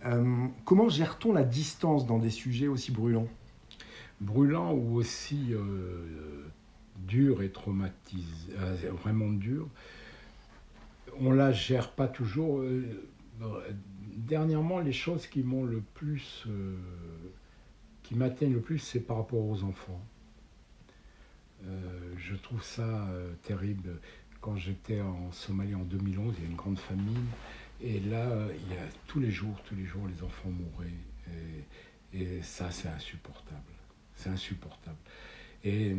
Euh, 0.04 0.46
comment 0.64 0.88
gère-t-on 0.88 1.32
la 1.32 1.44
distance 1.44 2.06
dans 2.06 2.18
des 2.18 2.30
sujets 2.30 2.66
aussi 2.66 2.90
brûlants 2.90 3.28
Brûlants 4.20 4.72
ou 4.72 4.96
aussi 4.96 5.48
euh, 5.52 6.44
durs 6.96 7.42
et 7.42 7.50
traumatisés, 7.50 8.52
euh, 8.58 8.76
vraiment 9.02 9.30
durs. 9.30 9.68
On 11.20 11.32
la 11.32 11.52
gère 11.52 11.90
pas 11.90 12.08
toujours. 12.08 12.64
dernièrement, 14.16 14.80
les 14.80 14.92
choses 14.92 15.26
qui 15.26 15.42
m'ont 15.42 15.64
le 15.64 15.82
plus, 15.94 16.46
qui 18.02 18.14
m'atteignent 18.14 18.54
le 18.54 18.60
plus, 18.60 18.78
c'est 18.78 19.00
par 19.00 19.18
rapport 19.18 19.44
aux 19.44 19.62
enfants. 19.62 20.00
je 22.16 22.34
trouve 22.36 22.62
ça 22.62 23.06
terrible 23.42 23.98
quand 24.40 24.56
j'étais 24.56 25.00
en 25.00 25.30
Somalie 25.32 25.74
en 25.74 25.84
2011, 25.84 26.34
il 26.36 26.44
y 26.44 26.46
a 26.46 26.50
une 26.50 26.56
grande 26.56 26.78
famine. 26.78 27.26
Et 27.82 28.00
là, 28.00 28.28
il 28.54 28.74
y 28.74 28.78
a 28.78 28.84
tous 29.06 29.18
les 29.20 29.30
jours, 29.30 29.56
tous 29.64 29.74
les 29.74 29.84
jours, 29.84 30.06
les 30.06 30.22
enfants 30.22 30.50
mouraient. 30.50 30.90
Et, 32.14 32.42
ça, 32.42 32.70
c'est 32.70 32.88
insupportable. 32.88 33.60
C'est 34.14 34.28
insupportable. 34.28 34.96
Et 35.64 35.94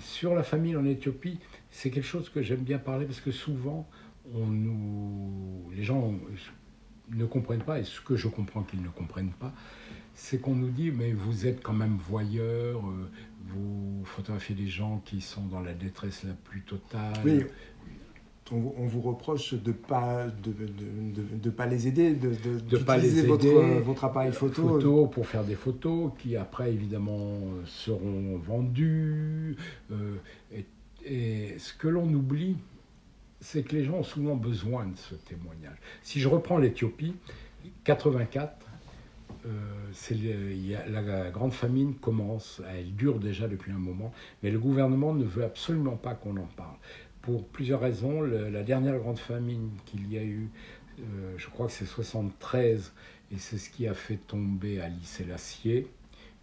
sur 0.00 0.34
la 0.34 0.42
famine 0.42 0.76
en 0.76 0.84
Éthiopie, 0.84 1.38
c'est 1.70 1.90
quelque 1.90 2.06
chose 2.06 2.28
que 2.28 2.42
j'aime 2.42 2.62
bien 2.62 2.78
parler 2.78 3.06
parce 3.06 3.20
que 3.20 3.30
souvent, 3.30 3.88
on 4.34 4.46
nous, 4.46 5.70
les 5.74 5.84
gens 5.84 6.14
ne 7.10 7.24
comprennent 7.26 7.62
pas, 7.62 7.80
et 7.80 7.84
ce 7.84 8.00
que 8.00 8.16
je 8.16 8.28
comprends 8.28 8.62
qu'ils 8.62 8.82
ne 8.82 8.88
comprennent 8.88 9.32
pas, 9.38 9.52
c'est 10.14 10.40
qu'on 10.40 10.54
nous 10.54 10.70
dit, 10.70 10.90
mais 10.90 11.12
vous 11.12 11.46
êtes 11.46 11.62
quand 11.62 11.72
même 11.72 11.96
voyeur, 11.96 12.80
euh, 12.86 13.10
vous 13.46 14.02
photographiez 14.04 14.54
des 14.54 14.68
gens 14.68 15.02
qui 15.04 15.20
sont 15.20 15.44
dans 15.46 15.60
la 15.60 15.74
détresse 15.74 16.22
la 16.24 16.34
plus 16.34 16.62
totale. 16.62 17.48
On, 18.52 18.86
vous 18.86 19.00
reproche 19.00 19.54
de 19.54 19.70
ne 19.70 19.72
pas, 19.72 20.26
de, 20.26 20.52
de, 21.42 21.50
pas 21.50 21.64
les 21.66 21.88
aider, 21.88 22.12
de 22.12 22.28
ne 22.70 22.82
pas 22.82 22.98
les 22.98 23.18
aider, 23.20 23.26
votre, 23.26 23.46
votre 23.82 24.04
appareil 24.04 24.32
photo. 24.32 24.68
photo. 24.68 25.06
Pour 25.06 25.26
faire 25.26 25.44
des 25.44 25.54
photos 25.54 26.12
qui 26.18 26.36
après 26.36 26.70
évidemment 26.70 27.38
seront 27.64 28.36
vendues. 28.36 29.56
Euh, 29.90 30.16
et, 30.52 30.66
et 31.06 31.58
ce 31.58 31.72
que 31.72 31.88
l'on 31.88 32.06
oublie, 32.12 32.56
c'est 33.40 33.62
que 33.62 33.76
les 33.76 33.84
gens 33.84 33.94
ont 33.94 34.04
souvent 34.04 34.36
besoin 34.36 34.86
de 34.86 34.96
ce 34.96 35.14
témoignage. 35.14 35.76
Si 36.02 36.20
je 36.20 36.28
reprends 36.28 36.58
l'Éthiopie, 36.58 37.14
84, 37.84 38.66
euh, 39.46 39.50
la 40.88 41.30
grande 41.30 41.52
famine 41.52 41.94
commence, 41.94 42.62
elle 42.74 42.94
dure 42.94 43.18
déjà 43.18 43.46
depuis 43.46 43.72
un 43.72 43.78
moment, 43.78 44.12
mais 44.42 44.50
le 44.50 44.58
gouvernement 44.58 45.12
ne 45.12 45.24
veut 45.24 45.44
absolument 45.44 45.96
pas 45.96 46.14
qu'on 46.14 46.36
en 46.38 46.48
parle. 46.56 46.76
Pour 47.24 47.46
plusieurs 47.48 47.80
raisons, 47.80 48.20
la 48.20 48.62
dernière 48.62 48.98
grande 48.98 49.18
famine 49.18 49.70
qu'il 49.86 50.12
y 50.12 50.18
a 50.18 50.22
eu, 50.22 50.50
euh, 50.98 51.34
je 51.38 51.48
crois 51.48 51.68
que 51.68 51.72
c'est 51.72 51.86
73, 51.86 52.92
et 53.32 53.38
c'est 53.38 53.56
ce 53.56 53.70
qui 53.70 53.88
a 53.88 53.94
fait 53.94 54.16
tomber 54.16 54.78
Alice 54.78 55.20
et 55.20 55.24
l'acier. 55.24 55.88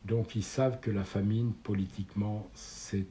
Donc 0.05 0.35
ils 0.35 0.43
savent 0.43 0.79
que 0.79 0.89
la 0.89 1.03
famine, 1.03 1.53
politiquement, 1.53 2.49
c'est 2.55 3.05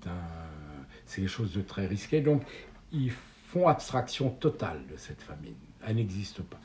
quelque 1.14 1.28
chose 1.28 1.52
de 1.52 1.62
très 1.62 1.86
risqué. 1.86 2.20
Donc 2.20 2.42
ils 2.90 3.12
font 3.12 3.68
abstraction 3.68 4.30
totale 4.30 4.80
de 4.90 4.96
cette 4.96 5.22
famine. 5.22 5.54
Elle 5.86 5.96
n'existe 5.96 6.42
pas. 6.42 6.60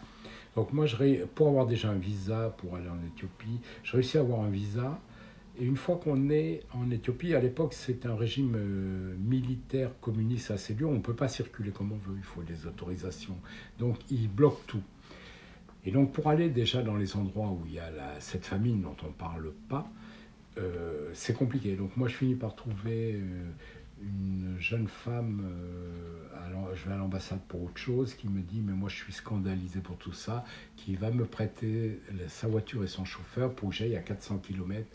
Donc 0.56 0.74
moi, 0.74 0.86
pour 1.36 1.50
avoir 1.50 1.68
déjà 1.68 1.90
un 1.90 2.00
visa 2.00 2.56
pour 2.58 2.78
aller 2.78 2.90
en 2.90 3.00
Éthiopie, 3.14 3.60
je 3.84 3.92
réussis 3.92 4.18
à 4.18 4.22
avoir 4.22 4.42
un 4.42 4.50
visa. 4.50 5.00
Et 5.58 5.66
une 5.66 5.78
fois 5.78 5.98
qu'on 5.98 6.30
est 6.30 6.64
en 6.74 6.90
Éthiopie, 6.92 7.34
à 7.34 7.40
l'époque, 7.40 7.74
c'est 7.74 8.06
un 8.06 8.16
régime 8.16 8.56
euh, 8.56 9.16
militaire 9.18 9.92
communiste 10.02 10.52
assez 10.52 10.74
dur. 10.74 10.90
On 10.90 10.96
ne 10.96 11.00
peut 11.00 11.14
pas 11.14 11.28
circuler 11.28 11.72
comme 11.72 11.94
on 11.94 11.98
veut, 11.98 12.16
il 12.18 12.24
faut 12.24 12.44
des 12.44 12.68
autorisations. 12.68 13.38
Donc, 13.80 14.00
ils 14.12 14.28
bloquent 14.28 14.64
tout. 14.68 14.84
Et 15.86 15.92
donc, 15.92 16.12
pour 16.12 16.28
aller 16.28 16.50
déjà 16.50 16.82
dans 16.82 16.96
les 16.96 17.16
endroits 17.16 17.50
où 17.50 17.62
il 17.68 17.74
y 17.74 17.80
a 17.80 17.90
cette 18.20 18.46
famine 18.46 18.82
dont 18.82 18.98
on 19.04 19.08
ne 19.08 19.14
parle 19.14 19.52
pas, 19.70 19.90
euh, 20.58 21.10
c'est 21.14 21.34
compliqué. 21.34 21.76
Donc, 21.76 21.96
moi, 21.96 22.08
je 22.10 22.16
finis 22.16 22.36
par 22.36 22.56
trouver 22.56 23.14
euh, 23.14 23.46
une 24.02 24.58
jeune 24.60 24.90
femme, 24.90 25.42
je 26.74 26.86
vais 26.90 26.94
à 26.94 26.98
l'ambassade 26.98 27.40
pour 27.48 27.64
autre 27.64 27.78
chose, 27.78 28.14
qui 28.14 28.28
me 28.28 28.42
dit 28.42 28.60
mais 28.60 28.74
moi 28.74 28.90
je 28.90 28.96
suis 28.96 29.14
scandalisé 29.14 29.80
pour 29.80 29.98
tout 29.98 30.12
ça, 30.12 30.44
qui 30.76 30.96
va 30.96 31.12
me 31.12 31.24
prêter 31.24 32.02
sa 32.28 32.48
voiture 32.48 32.84
et 32.84 32.88
son 32.88 33.06
chauffeur 33.06 33.54
pour 33.56 33.70
que 33.70 33.76
j'aille 33.76 33.96
à 33.96 34.02
400 34.02 34.40
km 34.40 34.86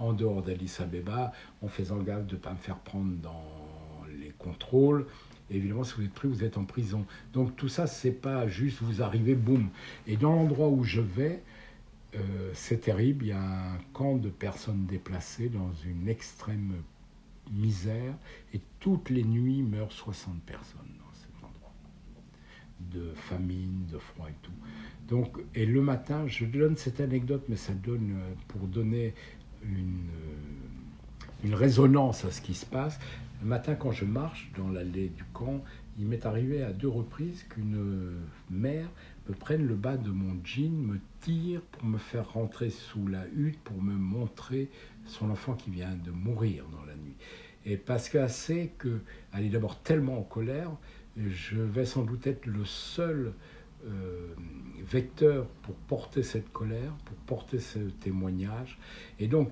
en 0.00 0.12
dehors 0.12 0.42
d'Addis 0.42 0.76
Abeba, 0.80 1.32
en 1.62 1.68
faisant 1.68 1.98
gaffe 1.98 2.26
de 2.26 2.34
ne 2.34 2.40
pas 2.40 2.52
me 2.52 2.58
faire 2.58 2.78
prendre 2.78 3.14
dans 3.22 3.44
les 4.18 4.30
contrôles. 4.38 5.06
évidemment, 5.50 5.84
si 5.84 5.94
vous 5.94 6.04
êtes 6.04 6.12
pris, 6.12 6.28
vous 6.28 6.42
êtes 6.42 6.58
en 6.58 6.64
prison. 6.64 7.06
Donc 7.32 7.54
tout 7.56 7.68
ça, 7.68 7.86
c'est 7.86 8.12
pas 8.12 8.48
juste 8.48 8.78
vous 8.80 9.02
arrivez, 9.02 9.34
boum. 9.34 9.68
Et 10.06 10.16
dans 10.16 10.34
l'endroit 10.34 10.68
où 10.68 10.82
je 10.82 11.00
vais, 11.00 11.42
euh, 12.16 12.50
c'est 12.54 12.80
terrible. 12.80 13.26
Il 13.26 13.28
y 13.28 13.32
a 13.32 13.72
un 13.74 13.78
camp 13.92 14.16
de 14.16 14.30
personnes 14.30 14.86
déplacées 14.86 15.48
dans 15.48 15.72
une 15.84 16.08
extrême 16.08 16.82
misère, 17.52 18.14
et 18.54 18.60
toutes 18.78 19.10
les 19.10 19.24
nuits 19.24 19.62
meurent 19.62 19.92
60 19.92 20.40
personnes 20.42 20.92
dans 20.98 21.12
cet 21.12 21.34
endroit, 21.42 21.72
de 22.78 23.12
famine, 23.14 23.86
de 23.90 23.98
froid 23.98 24.28
et 24.28 24.34
tout. 24.42 24.52
Donc, 25.08 25.38
et 25.56 25.66
le 25.66 25.82
matin, 25.82 26.26
je 26.28 26.44
donne 26.44 26.76
cette 26.76 27.00
anecdote, 27.00 27.44
mais 27.48 27.56
ça 27.56 27.74
donne 27.74 28.12
euh, 28.12 28.34
pour 28.46 28.68
donner 28.68 29.14
une, 29.62 30.08
euh, 30.08 31.44
une 31.44 31.54
résonance 31.54 32.24
à 32.24 32.30
ce 32.30 32.40
qui 32.40 32.54
se 32.54 32.66
passe. 32.66 32.98
Le 33.42 33.48
matin, 33.48 33.74
quand 33.74 33.92
je 33.92 34.04
marche 34.04 34.50
dans 34.56 34.68
l'allée 34.68 35.08
du 35.08 35.24
camp, 35.32 35.62
il 35.98 36.06
m'est 36.06 36.26
arrivé 36.26 36.62
à 36.62 36.72
deux 36.72 36.88
reprises 36.88 37.44
qu'une 37.44 38.18
mère 38.50 38.88
me 39.28 39.34
prenne 39.34 39.66
le 39.66 39.74
bas 39.74 39.96
de 39.96 40.10
mon 40.10 40.38
jean, 40.44 40.72
me 40.72 40.98
tire 41.20 41.60
pour 41.62 41.84
me 41.84 41.98
faire 41.98 42.32
rentrer 42.32 42.70
sous 42.70 43.06
la 43.06 43.26
hutte, 43.34 43.58
pour 43.60 43.82
me 43.82 43.94
montrer 43.94 44.70
son 45.06 45.30
enfant 45.30 45.54
qui 45.54 45.70
vient 45.70 45.94
de 45.94 46.10
mourir 46.10 46.64
dans 46.72 46.84
la 46.84 46.94
nuit. 46.94 47.16
Et 47.66 47.76
Pascal 47.76 48.30
sait 48.30 48.72
qu'elle 48.80 49.44
est 49.44 49.50
d'abord 49.50 49.80
tellement 49.82 50.18
en 50.18 50.22
colère, 50.22 50.70
je 51.16 51.60
vais 51.60 51.84
sans 51.84 52.02
doute 52.02 52.26
être 52.26 52.46
le 52.46 52.64
seul 52.64 53.34
euh, 53.86 54.34
vecteur 54.84 55.46
pour 55.62 55.74
porter 55.74 56.22
cette 56.22 56.52
colère, 56.52 56.92
pour 57.04 57.16
porter 57.16 57.58
ce 57.58 57.78
témoignage. 57.78 58.78
Et 59.18 59.28
donc, 59.28 59.50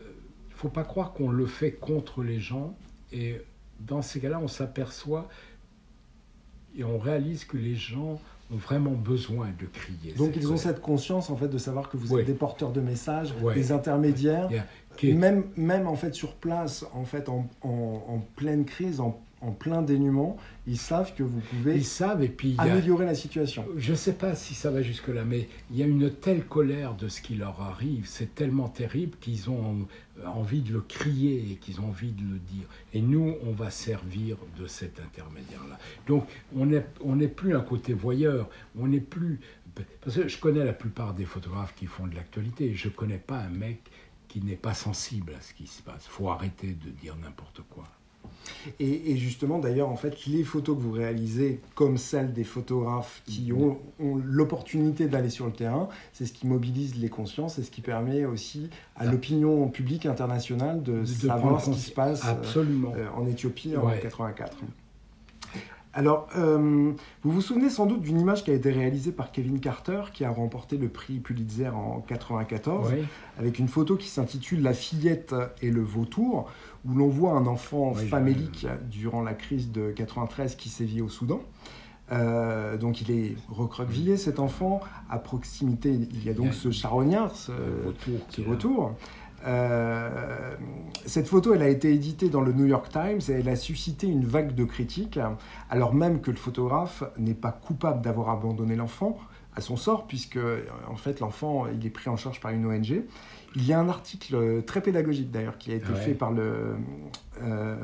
il 0.00 0.06
euh, 0.06 0.08
ne 0.50 0.54
faut 0.54 0.68
pas 0.68 0.84
croire 0.84 1.12
qu'on 1.12 1.30
le 1.30 1.46
fait 1.46 1.72
contre 1.72 2.22
les 2.22 2.38
gens. 2.38 2.76
Et 3.12 3.40
dans 3.80 4.02
ces 4.02 4.20
cas-là, 4.20 4.40
on 4.40 4.48
s'aperçoit 4.48 5.28
et 6.76 6.84
on 6.84 6.98
réalise 6.98 7.44
que 7.44 7.56
les 7.56 7.74
gens 7.74 8.20
ont 8.50 8.56
vraiment 8.56 8.92
besoin 8.92 9.48
de 9.58 9.66
crier. 9.66 10.12
Donc 10.14 10.36
ils 10.36 10.50
ont 10.50 10.56
cette 10.56 10.80
conscience 10.80 11.28
en 11.28 11.36
fait 11.36 11.48
de 11.48 11.58
savoir 11.58 11.90
que 11.90 11.96
vous 11.96 12.18
êtes 12.18 12.26
des 12.26 12.34
porteurs 12.34 12.72
de 12.72 12.80
messages, 12.80 13.34
des 13.54 13.72
intermédiaires, 13.72 14.48
même, 15.02 15.44
même 15.56 15.86
en 15.86 15.96
fait 15.96 16.14
sur 16.14 16.34
place, 16.34 16.86
en 16.94 17.04
fait 17.04 17.28
en, 17.28 17.46
en 17.62 18.18
pleine 18.36 18.64
crise, 18.64 19.00
en 19.00 19.20
en 19.40 19.52
plein 19.52 19.82
dénuement, 19.82 20.36
ils 20.66 20.78
savent 20.78 21.14
que 21.14 21.22
vous 21.22 21.40
pouvez 21.40 21.76
ils 21.76 21.84
savent 21.84 22.22
et 22.22 22.28
puis 22.28 22.54
améliorer 22.58 23.06
la 23.06 23.14
situation. 23.14 23.64
Je 23.76 23.92
ne 23.92 23.96
sais 23.96 24.14
pas 24.14 24.34
si 24.34 24.54
ça 24.54 24.70
va 24.70 24.82
jusque-là, 24.82 25.24
mais 25.24 25.48
il 25.70 25.78
y 25.78 25.82
a 25.82 25.86
une 25.86 26.10
telle 26.10 26.44
colère 26.44 26.94
de 26.94 27.08
ce 27.08 27.20
qui 27.20 27.36
leur 27.36 27.60
arrive, 27.60 28.06
c'est 28.06 28.34
tellement 28.34 28.68
terrible 28.68 29.16
qu'ils 29.20 29.48
ont 29.50 29.86
envie 30.26 30.62
de 30.62 30.72
le 30.72 30.80
crier 30.80 31.52
et 31.52 31.54
qu'ils 31.56 31.80
ont 31.80 31.88
envie 31.88 32.12
de 32.12 32.22
le 32.22 32.38
dire. 32.38 32.66
Et 32.92 33.00
nous, 33.00 33.36
on 33.46 33.52
va 33.52 33.70
servir 33.70 34.36
de 34.58 34.66
cet 34.66 35.00
intermédiaire-là. 35.00 35.78
Donc, 36.06 36.26
on 36.56 36.66
n'est 36.66 36.86
on 37.04 37.16
plus 37.28 37.54
un 37.54 37.60
côté 37.60 37.92
voyeur, 37.92 38.48
on 38.78 38.88
n'est 38.88 39.00
plus... 39.00 39.40
Parce 40.00 40.16
que 40.16 40.26
je 40.26 40.38
connais 40.38 40.64
la 40.64 40.72
plupart 40.72 41.14
des 41.14 41.24
photographes 41.24 41.74
qui 41.76 41.86
font 41.86 42.08
de 42.08 42.14
l'actualité, 42.16 42.74
je 42.74 42.88
ne 42.88 42.92
connais 42.92 43.18
pas 43.18 43.38
un 43.38 43.50
mec 43.50 43.80
qui 44.26 44.40
n'est 44.42 44.56
pas 44.56 44.74
sensible 44.74 45.34
à 45.38 45.40
ce 45.40 45.54
qui 45.54 45.66
se 45.66 45.82
passe. 45.82 46.04
Il 46.06 46.10
faut 46.10 46.28
arrêter 46.28 46.74
de 46.74 46.90
dire 46.90 47.16
n'importe 47.16 47.62
quoi. 47.70 47.84
Et, 48.80 49.16
justement, 49.16 49.58
d'ailleurs, 49.58 49.88
en 49.88 49.96
fait, 49.96 50.26
les 50.26 50.44
photos 50.44 50.76
que 50.76 50.82
vous 50.82 50.92
réalisez, 50.92 51.60
comme 51.74 51.96
celles 51.96 52.32
des 52.32 52.44
photographes 52.44 53.22
qui 53.26 53.52
mhm. 53.52 53.76
ont, 54.00 54.20
l'opportunité 54.24 55.06
d'aller 55.06 55.30
sur 55.30 55.46
le 55.46 55.52
terrain, 55.52 55.88
c'est 56.12 56.26
ce 56.26 56.32
qui 56.32 56.46
mobilise 56.46 56.96
les 56.96 57.08
consciences 57.08 57.58
et 57.58 57.62
ce 57.62 57.70
qui 57.70 57.80
permet 57.80 58.24
aussi 58.24 58.70
à 58.96 59.06
l'opinion 59.06 59.68
publique 59.68 60.06
internationale 60.06 60.82
de, 60.82 61.04
savoir 61.04 61.60
ce 61.60 61.70
qui 61.70 61.80
se 61.80 61.92
passe 61.92 62.22
euh, 62.56 63.06
en 63.16 63.26
Éthiopie 63.26 63.76
en 63.76 63.86
1984. 63.86 64.56
Alors, 65.98 66.28
euh, 66.36 66.92
vous 67.22 67.32
vous 67.32 67.40
souvenez 67.40 67.70
sans 67.70 67.86
doute 67.86 68.02
d'une 68.02 68.20
image 68.20 68.44
qui 68.44 68.52
a 68.52 68.54
été 68.54 68.70
réalisée 68.70 69.10
par 69.10 69.32
Kevin 69.32 69.58
Carter, 69.58 70.02
qui 70.12 70.24
a 70.24 70.30
remporté 70.30 70.76
le 70.76 70.88
prix 70.88 71.18
Pulitzer 71.18 71.68
en 71.68 72.04
1994, 72.06 72.92
avec 73.38 73.58
une 73.58 73.66
photo 73.66 73.96
qui 73.96 74.06
s'intitule 74.06 74.62
La 74.62 74.74
fillette 74.74 75.34
et 75.62 75.70
le 75.70 75.82
vautour, 75.82 76.50
où 76.84 76.94
l'on 76.94 77.08
voit 77.08 77.32
un 77.32 77.46
enfant 77.46 77.94
famélique 77.94 78.66
durant 78.90 79.22
la 79.22 79.34
crise 79.34 79.72
de 79.72 79.90
93 79.90 80.56
qui 80.56 80.68
sévit 80.68 81.00
au 81.00 81.08
Soudan. 81.08 81.40
Euh, 82.10 82.76
donc 82.78 83.02
il 83.02 83.10
est 83.10 83.36
recroquevillé 83.48 84.16
cet 84.16 84.38
enfant. 84.38 84.80
À 85.10 85.18
proximité, 85.18 85.90
il 85.90 86.24
y 86.24 86.30
a 86.30 86.34
donc 86.34 86.54
ce 86.54 86.70
charognard, 86.70 87.34
ce, 87.34 87.52
vautour. 88.38 88.94
Euh, 89.46 90.54
cette 91.06 91.28
photo, 91.28 91.54
elle 91.54 91.62
a 91.62 91.68
été 91.68 91.92
éditée 91.92 92.28
dans 92.28 92.40
le 92.40 92.52
New 92.52 92.66
York 92.66 92.88
Times 92.90 93.20
et 93.28 93.40
elle 93.40 93.48
a 93.48 93.56
suscité 93.56 94.08
une 94.08 94.24
vague 94.24 94.54
de 94.54 94.64
critiques, 94.64 95.20
alors 95.70 95.94
même 95.94 96.20
que 96.20 96.30
le 96.30 96.36
photographe 96.36 97.04
n'est 97.18 97.34
pas 97.34 97.52
coupable 97.52 98.02
d'avoir 98.02 98.30
abandonné 98.30 98.74
l'enfant 98.74 99.16
à 99.54 99.60
son 99.60 99.76
sort, 99.76 100.06
puisque 100.06 100.40
en 100.88 100.96
fait 100.96 101.20
l'enfant 101.20 101.66
il 101.72 101.86
est 101.86 101.90
pris 101.90 102.10
en 102.10 102.16
charge 102.16 102.40
par 102.40 102.50
une 102.50 102.66
ONG. 102.66 103.02
Il 103.56 103.66
y 103.66 103.72
a 103.72 103.80
un 103.80 103.88
article 103.88 104.62
très 104.64 104.82
pédagogique 104.82 105.30
d'ailleurs 105.30 105.58
qui 105.58 105.72
a 105.72 105.74
été 105.74 105.92
fait 105.94 106.14
par 106.14 106.32
le 106.32 106.76
euh, 107.42 107.76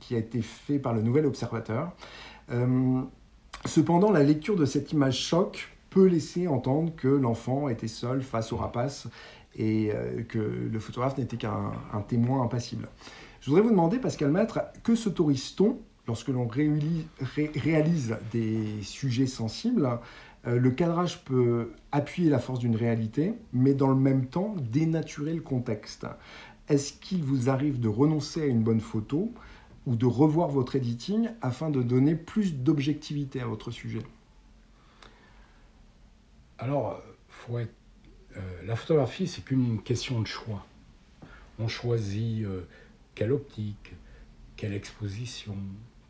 qui 0.00 0.14
a 0.14 0.18
été 0.18 0.42
fait 0.42 0.78
par 0.78 0.94
le 0.94 1.02
Nouvel 1.02 1.26
Observateur. 1.26 1.92
Euh, 2.50 3.00
cependant, 3.64 4.10
la 4.10 4.22
lecture 4.22 4.56
de 4.56 4.64
cette 4.64 4.92
image 4.92 5.18
choc 5.18 5.68
peut 5.90 6.06
laisser 6.06 6.48
entendre 6.48 6.94
que 6.96 7.08
l'enfant 7.08 7.68
était 7.68 7.88
seul 7.88 8.22
face 8.22 8.52
au 8.52 8.56
rapace 8.56 9.08
et 9.56 9.90
euh, 9.92 10.22
que 10.22 10.38
le 10.38 10.78
photographe 10.78 11.16
n'était 11.18 11.36
qu'un 11.36 11.72
témoin 12.08 12.42
impassible. 12.42 12.88
Je 13.40 13.50
voudrais 13.50 13.62
vous 13.62 13.70
demander, 13.70 13.98
Pascal 13.98 14.30
Maître, 14.30 14.60
que 14.82 14.94
s'autorise-t-on 14.94 15.78
lorsque 16.06 16.28
l'on 16.28 16.46
réalise 16.46 18.16
des 18.32 18.82
sujets 18.82 19.26
sensibles 19.26 19.86
euh, 19.86 19.96
Le 20.46 20.70
cadrage 20.70 21.24
peut 21.24 21.72
appuyer 21.90 22.30
la 22.30 22.38
force 22.38 22.60
d'une 22.60 22.76
réalité, 22.76 23.34
mais 23.52 23.74
dans 23.74 23.88
le 23.88 23.96
même 23.96 24.26
temps 24.26 24.54
dénaturer 24.60 25.34
le 25.34 25.40
contexte. 25.40 26.06
Est-ce 26.68 26.92
qu'il 26.92 27.24
vous 27.24 27.50
arrive 27.50 27.80
de 27.80 27.88
renoncer 27.88 28.42
à 28.42 28.46
une 28.46 28.62
bonne 28.62 28.80
photo 28.80 29.32
ou 29.86 29.96
de 29.96 30.06
revoir 30.06 30.48
votre 30.48 30.76
editing 30.76 31.30
afin 31.42 31.70
de 31.70 31.82
donner 31.82 32.14
plus 32.14 32.54
d'objectivité 32.54 33.40
à 33.40 33.46
votre 33.46 33.72
sujet? 33.72 34.02
Alors, 36.58 37.02
être 37.54 37.70
euh, 38.36 38.62
la 38.66 38.76
photographie, 38.76 39.26
c'est 39.26 39.44
qu'une 39.44 39.82
question 39.82 40.20
de 40.20 40.26
choix. 40.26 40.66
On 41.58 41.68
choisit 41.68 42.44
euh, 42.44 42.66
quelle 43.14 43.32
optique, 43.32 43.94
quelle 44.56 44.74
exposition, 44.74 45.56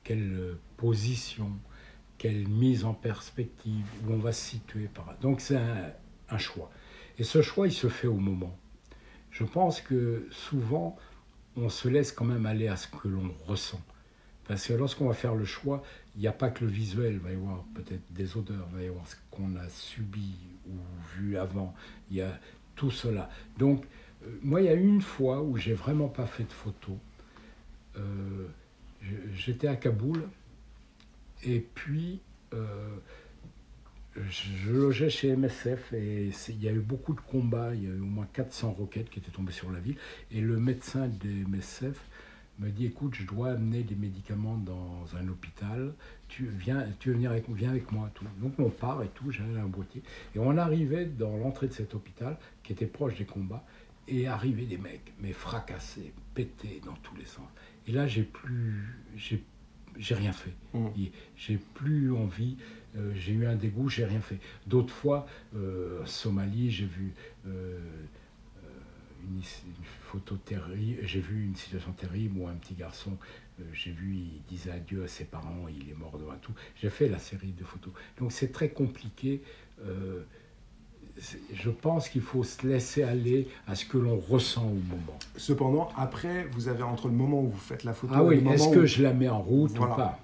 quelle 0.03 0.33
euh, 0.33 0.59
position, 0.77 1.51
quelle 2.18 2.48
mise 2.48 2.85
en 2.85 2.94
perspective, 2.94 3.87
où 4.07 4.12
on 4.12 4.18
va 4.18 4.33
se 4.33 4.50
situer. 4.50 4.88
Par... 4.92 5.14
Donc 5.20 5.40
c'est 5.40 5.59
un, 6.29 6.38
choix. 6.38 6.70
Et 7.18 7.24
ce 7.24 7.42
choix, 7.42 7.66
il 7.66 7.72
se 7.72 7.88
fait 7.88 8.07
au 8.07 8.16
moment. 8.16 8.57
Je 9.31 9.44
pense 9.44 9.81
que 9.81 10.26
souvent, 10.31 10.96
on 11.57 11.68
se 11.68 11.88
laisse 11.88 12.12
quand 12.12 12.24
même 12.24 12.46
aller 12.46 12.68
à 12.68 12.76
ce 12.76 12.88
que 12.88 13.09
l'on 13.09 13.35
ressent. 13.46 13.81
Parce 14.48 14.66
que 14.66 14.72
lorsqu'on 14.74 15.09
va 15.09 15.14
faire 15.14 15.35
le 15.35 15.44
choix, 15.44 15.83
il 16.14 16.20
n'y 16.20 16.29
a 16.29 16.33
pas 16.33 16.50
que 16.50 16.64
le 16.64 16.70
visuel, 16.70 17.14
il 17.14 17.18
va 17.18 17.31
y 17.31 17.35
avoir 17.35 17.64
peut-être 17.74 18.02
des 18.11 18.37
odeurs, 18.37 18.66
il 18.70 18.76
va 18.76 18.83
y 18.83 18.88
avoir 18.88 19.07
ce 19.07 19.16
qu'on 19.31 19.57
a 19.57 19.68
subi 19.68 20.37
ou 20.68 20.74
vu 21.16 21.37
avant, 21.37 21.74
il 22.11 22.18
y 22.18 22.22
a 22.22 22.38
tout 22.76 22.90
cela. 22.90 23.29
Donc, 23.59 23.85
euh, 24.24 24.38
moi, 24.42 24.61
il 24.61 24.66
y 24.66 24.68
a 24.68 24.74
une 24.74 25.00
fois 25.00 25.42
où 25.42 25.57
j'ai 25.57 25.74
vraiment 25.74 26.09
pas 26.09 26.26
fait 26.26 26.44
de 26.44 26.52
photos. 26.52 26.96
Euh, 27.96 28.46
j'étais 29.35 29.68
à 29.68 29.76
Kaboul 29.76 30.22
et 31.44 31.61
puis 31.75 32.20
euh, 32.55 32.96
je 34.31 34.72
logeais 34.72 35.11
chez 35.11 35.37
MSF 35.37 35.92
et 35.92 36.31
il 36.49 36.62
y 36.62 36.68
a 36.68 36.72
eu 36.72 36.81
beaucoup 36.81 37.14
de 37.14 37.20
combats, 37.20 37.75
il 37.75 37.85
y 37.85 37.87
a 37.87 37.90
eu 37.90 38.01
au 38.01 38.07
moins 38.07 38.27
400 38.33 38.72
roquettes 38.72 39.11
qui 39.11 39.18
étaient 39.18 39.31
tombées 39.31 39.53
sur 39.53 39.70
la 39.70 39.79
ville 39.79 39.96
et 40.31 40.40
le 40.40 40.59
médecin 40.59 41.09
des 41.09 41.44
MSF 41.44 42.01
me 42.59 42.70
dit 42.70 42.87
écoute, 42.87 43.14
je 43.14 43.27
dois 43.27 43.51
amener 43.51 43.83
des 43.83 43.94
médicaments 43.94 44.57
dans 44.57 45.05
un 45.16 45.29
hôpital, 45.29 45.92
tu, 46.29 46.46
viens, 46.46 46.87
tu 46.99 47.11
veux 47.11 47.14
venir 47.14 47.31
avec, 47.31 47.92
moi. 47.92 48.11
Tout. 48.14 48.25
Donc 48.40 48.55
on 48.59 48.70
part 48.70 49.03
et 49.03 49.09
tout, 49.09 49.31
j'avais 49.31 49.59
un 49.59 49.66
boîtier. 49.66 50.03
Et 50.35 50.38
on 50.38 50.57
arrivait 50.57 51.05
dans 51.05 51.37
l'entrée 51.37 51.68
de 51.68 51.72
cet 51.72 51.94
hôpital, 51.94 52.37
qui 52.62 52.72
était 52.72 52.87
proche 52.87 53.16
des 53.16 53.25
combats, 53.25 53.64
et 54.09 54.27
arrivaient 54.27 54.66
des 54.66 54.79
mecs, 54.79 55.12
mais 55.20 55.33
fracassés, 55.33 56.12
pétés 56.35 56.81
dans 56.85 56.94
tous 57.03 57.16
les 57.16 57.25
sens. 57.25 57.46
Et 57.87 57.92
là, 57.92 58.07
j'ai 58.07 58.22
plus. 58.22 58.96
J'ai 59.98 60.14
rien 60.14 60.32
fait. 60.32 60.52
Mmh. 60.74 60.88
J'ai 61.37 61.59
plus 61.74 62.12
envie. 62.12 62.56
Euh, 62.96 63.12
j'ai 63.14 63.32
eu 63.32 63.46
un 63.46 63.56
dégoût, 63.56 63.88
j'ai 63.88 64.04
rien 64.04 64.20
fait. 64.20 64.38
D'autres 64.66 64.92
fois, 64.92 65.26
euh, 65.54 66.04
Somalie, 66.06 66.70
j'ai 66.70 66.87
vu. 66.87 67.12
Euh, 67.46 67.78
une, 69.28 69.42
photo 70.02 70.37
terrible, 70.37 71.00
j'ai 71.02 71.18
vu 71.18 71.44
une 71.44 71.56
situation 71.56 71.90
terrible 71.90 72.38
où 72.38 72.46
un 72.46 72.54
petit 72.54 72.74
garçon, 72.74 73.18
j'ai 73.72 73.90
vu, 73.90 74.14
il 74.14 74.42
disait 74.48 74.70
adieu 74.70 75.02
à 75.02 75.09
ses 75.09 75.24
parents, 75.24 75.66
il 75.68 75.90
est 75.90 75.94
mort 75.94 76.16
devant 76.16 76.37
tout. 76.37 76.52
J'ai 76.80 76.90
fait 76.90 77.09
la 77.09 77.18
série 77.18 77.50
de 77.50 77.64
photos. 77.64 77.92
Donc 78.18 78.30
c'est 78.30 78.52
très 78.52 78.68
compliqué. 78.68 79.42
Je 81.52 81.70
pense 81.70 82.09
qu'il 82.09 82.20
faut 82.20 82.44
se 82.44 82.66
laisser 82.66 83.02
aller 83.02 83.48
à 83.66 83.74
ce 83.74 83.87
que 83.87 83.96
l'on 83.96 84.18
ressent 84.18 84.64
au 84.64 84.74
moment. 84.74 85.18
Cependant, 85.37 85.88
après, 85.96 86.46
vous 86.52 86.68
avez 86.68 86.83
entre 86.83 87.09
le 87.09 87.14
moment 87.14 87.40
où 87.40 87.48
vous 87.48 87.59
faites 87.59 87.85
la 87.85 87.94
photo 87.94 88.12
ah 88.16 88.22
oui, 88.22 88.44
est-ce 88.50 88.68
que 88.68 88.87
je 88.87 89.02
la 89.02 89.12
mets 89.12 89.29
en 89.29 89.40
route 89.40 89.79
ou 89.79 89.87
pas 89.87 90.18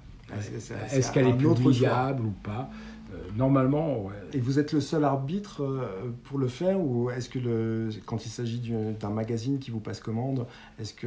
Est-ce 0.91 1.13
qu'elle 1.13 1.29
est, 1.29 1.37
publiable 1.37 2.27
ou 2.27 2.35
pas 2.43 2.71
euh, 3.13 3.17
normalement, 3.37 4.11
Et 4.35 4.39
vous 4.39 4.59
êtes 4.59 4.73
le 4.73 4.81
seul 4.81 5.05
arbitre 5.05 5.63
euh, 5.63 6.11
pour 6.25 6.39
le 6.39 6.49
faire 6.49 6.79
ou 6.81 7.11
est-ce 7.11 7.29
que 7.29 7.39
le, 7.39 7.89
quand 8.07 8.27
il 8.27 8.31
s'agit 8.31 8.63
d'un 9.01 9.11
magazine 9.11 9.59
qui 9.59 9.71
vous 9.71 9.81
passe 9.81 10.01
commande, 10.01 10.47
est-ce 10.79 10.93
que 10.95 11.07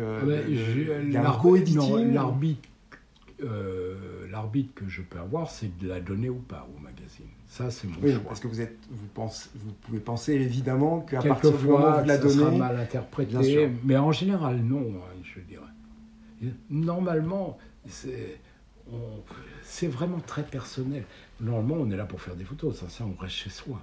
L'arbitre 2.11 2.69
euh, 3.43 4.27
l'arbitre 4.31 4.73
que 4.73 4.87
je 4.87 5.01
peux 5.01 5.19
avoir, 5.19 5.49
c'est 5.49 5.77
de 5.77 5.87
la 5.87 5.99
donner 5.99 6.29
ou 6.29 6.39
pas 6.39 6.67
au 6.75 6.79
magazine. 6.79 7.27
Ça, 7.55 7.71
c'est 7.71 7.87
mon 7.87 7.95
oui, 8.01 8.11
choix. 8.11 8.21
Parce 8.27 8.41
que 8.41 8.49
vous, 8.49 8.59
êtes, 8.59 8.77
vous, 8.89 9.07
pensez, 9.13 9.49
vous 9.55 9.71
pouvez 9.71 10.01
penser 10.01 10.33
évidemment 10.33 10.99
qu'à 10.99 11.21
partir 11.21 11.57
du 11.57 11.65
moment 11.65 11.99
où 11.99 12.01
vous 12.01 12.05
la 12.05 12.17
donnez... 12.17 12.33
sera 12.33 12.51
mal 12.51 12.77
interprété, 12.77 13.69
mais 13.85 13.95
en 13.95 14.11
général, 14.11 14.61
non, 14.61 14.93
hein, 14.97 15.15
je 15.23 15.39
dirais. 15.39 16.51
Normalement, 16.69 17.57
c'est 17.87 19.87
vraiment 19.87 20.19
très 20.19 20.43
personnel. 20.43 21.05
Normalement, 21.39 21.75
on 21.79 21.89
est 21.89 21.95
là 21.95 22.03
pour 22.03 22.21
faire 22.21 22.35
des 22.35 22.43
photos, 22.43 22.77
ça, 22.77 22.89
ça 22.89 23.05
on 23.05 23.15
reste 23.21 23.35
chez 23.35 23.49
soi. 23.49 23.79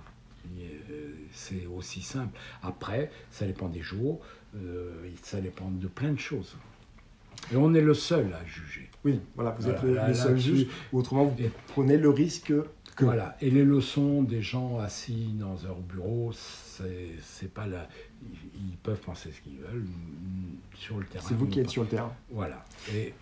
Euh, 0.59 1.15
c'est 1.33 1.65
aussi 1.65 2.03
simple. 2.03 2.39
Après, 2.63 3.11
ça 3.31 3.47
dépend 3.47 3.71
des 3.71 3.81
jours, 3.81 4.21
euh, 4.55 5.09
ça 5.23 5.41
dépend 5.41 5.71
de 5.71 5.87
plein 5.87 6.13
de 6.13 6.19
choses. 6.19 6.57
Et 7.51 7.57
on 7.57 7.73
est 7.73 7.81
le 7.81 7.95
seul 7.95 8.35
à 8.35 8.45
juger. 8.45 8.91
Oui, 9.03 9.19
voilà, 9.35 9.57
vous 9.59 9.67
êtes 9.67 9.81
Voilà, 9.81 9.89
le, 9.89 9.95
là- 9.95 10.09
le 10.09 10.15
seul 10.15 10.33
là-dessus- 10.33 10.57
juge. 10.57 10.67
Ou 10.93 10.99
autrement, 10.99 11.25
vous 11.25 11.37
prenez 11.69 11.97
le 11.97 12.11
risque 12.11 12.53
que. 13.03 13.07
Voilà. 13.07 13.37
Et 13.41 13.51
les 13.51 13.65
leçons 13.65 14.23
des 14.23 14.43
gens 14.43 14.79
assis 14.79 15.35
dans 15.35 15.57
leur 15.65 15.81
bureau, 15.81 16.33
c'est 16.33 17.53
pas 17.53 17.67
la. 17.67 17.88
Ils, 18.23 18.77
peuvent 18.83 19.01
penser 19.01 19.31
ce 19.33 19.41
qu'ils 19.41 19.59
veulent 19.59 19.87
sur 20.75 20.99
le 20.99 21.07
terrain. 21.07 21.25
C'est 21.29 21.35
vous 21.35 21.47
ou 21.47 21.49
qui 21.49 21.61
êtes 21.61 21.67
pas. 21.67 21.73
sur 21.73 21.83
le 21.83 21.88
terrain. 21.88 22.12
Voilà. 22.31 22.65
Et 22.95 23.12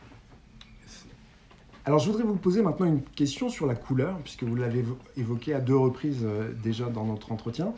Alors, 1.86 1.98
je 1.98 2.10
voudrais 2.10 2.24
vous 2.24 2.36
poser 2.36 2.62
maintenant 2.62 2.86
une 2.86 3.00
question 3.02 3.48
sur 3.48 3.66
la 3.66 3.74
couleur, 3.74 4.18
puisque 4.18 4.44
vous 4.44 4.54
l'avez 4.54 4.80
évo- 4.82 4.98
évoqué 5.16 5.54
à 5.54 5.60
deux 5.60 5.76
reprises 5.76 6.20
euh, 6.24 6.52
déjà 6.62 6.90
dans 6.90 7.04
notre 7.06 7.32
entretien. 7.32 7.72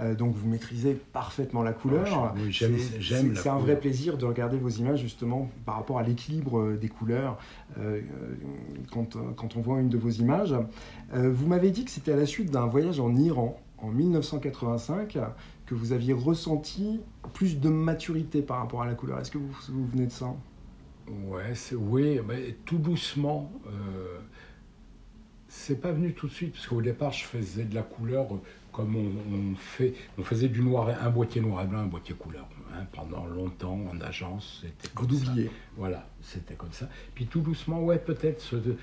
Euh, 0.00 0.14
donc, 0.14 0.34
vous 0.36 0.48
maîtrisez 0.48 0.94
parfaitement 1.12 1.62
la 1.64 1.72
couleur. 1.72 2.06
Ah, 2.12 2.34
oui, 2.36 2.52
j'aime- 2.52 2.78
C'est- 2.78 3.00
j'aime 3.00 3.34
c'est- 3.34 3.42
C'est 3.42 3.48
un 3.48 3.58
vrai 3.58 3.78
plaisir 3.80 4.16
de 4.16 4.24
regarder 4.26 4.58
vos 4.58 4.68
images, 4.68 5.00
justement, 5.00 5.50
par 5.66 5.74
rapport 5.74 5.98
à 5.98 6.04
l'équilibre 6.04 6.58
euh, 6.60 6.76
des 6.76 6.88
couleurs, 6.88 7.36
euh, 7.78 8.00
quand, 8.92 9.16
quand 9.36 9.56
on 9.56 9.60
voit 9.60 9.80
une 9.80 9.88
de 9.88 9.98
vos 9.98 10.10
images. 10.10 10.54
Vous 11.12 11.46
m'avez 11.46 11.70
dit 11.70 11.84
que 11.84 11.90
c'était 11.90 12.12
à 12.12 12.16
la 12.16 12.26
suite 12.26 12.50
d'un 12.50 12.66
voyage 12.66 13.00
en 13.00 13.14
Iran, 13.16 13.58
en 13.78 13.88
1985, 13.88 15.18
que 15.66 15.74
vous 15.74 15.92
aviez 15.92 16.12
ressenti 16.12 17.00
plus 17.34 17.58
de 17.58 17.68
maturité 17.68 18.40
par 18.40 18.58
rapport 18.58 18.82
à 18.82 18.86
la 18.86 18.94
couleur. 18.94 19.18
Est-ce 19.18 19.30
que 19.30 19.38
vous 19.38 19.48
vous 19.70 19.86
venez 19.86 20.06
de 20.06 20.12
ça? 20.12 20.32
Ouais, 21.10 21.54
oui, 21.72 22.20
mais 22.26 22.56
tout 22.64 22.78
doucement. 22.78 23.50
Euh, 23.66 24.18
c'est 25.48 25.80
pas 25.80 25.92
venu 25.92 26.12
tout 26.12 26.26
de 26.28 26.32
suite 26.32 26.52
parce 26.52 26.66
qu'au 26.66 26.82
départ, 26.82 27.12
je 27.12 27.24
faisais 27.24 27.64
de 27.64 27.74
la 27.74 27.82
couleur 27.82 28.34
euh, 28.34 28.40
comme 28.78 28.94
on, 28.94 29.34
on 29.34 29.56
fait. 29.56 29.92
On 30.18 30.22
faisait 30.22 30.48
du 30.48 30.62
noir, 30.62 30.88
un 30.88 31.10
boîtier 31.10 31.40
noir 31.40 31.64
et 31.64 31.66
blanc, 31.66 31.80
un 31.80 31.86
boîtier 31.86 32.14
couleur. 32.14 32.48
hein, 32.72 32.86
pendant 32.92 33.26
longtemps 33.26 33.80
en 33.90 34.00
agence, 34.00 34.60
c'était 34.62 34.94
comme 34.94 35.10
ça. 35.10 35.32
Voilà, 35.76 36.08
c'était 36.22 36.54
comme 36.54 36.70
ça. 36.70 36.88
Puis 37.16 37.26
tout 37.26 37.40
doucement, 37.40 37.82
ouais, 37.82 37.98
peut-être 37.98 38.40
ce, 38.40 38.54
euh, 38.54 38.76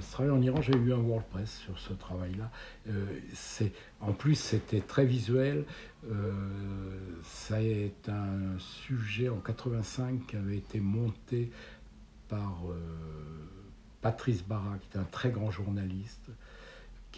ce 0.00 0.12
travail 0.12 0.30
en 0.30 0.40
Iran, 0.40 0.62
j'ai 0.62 0.76
eu 0.76 0.92
un 0.92 0.98
WordPress 0.98 1.58
sur 1.64 1.76
ce 1.80 1.92
travail-là. 1.94 2.48
Euh, 2.90 3.06
c'est, 3.34 3.72
en 4.00 4.12
plus, 4.12 4.36
c'était 4.36 4.82
très 4.82 5.04
visuel. 5.04 5.64
Euh, 6.08 6.32
ça 7.24 7.60
est 7.60 8.08
un 8.08 8.56
sujet 8.60 9.30
en 9.30 9.38
85 9.38 10.28
qui 10.28 10.36
avait 10.36 10.58
été 10.58 10.78
monté 10.78 11.50
par 12.28 12.62
Patrice 14.00 14.44
Barra, 14.44 14.78
qui 14.78 14.96
est 14.96 15.00
un 15.00 15.04
très 15.10 15.30
grand 15.30 15.50
journaliste, 15.50 16.30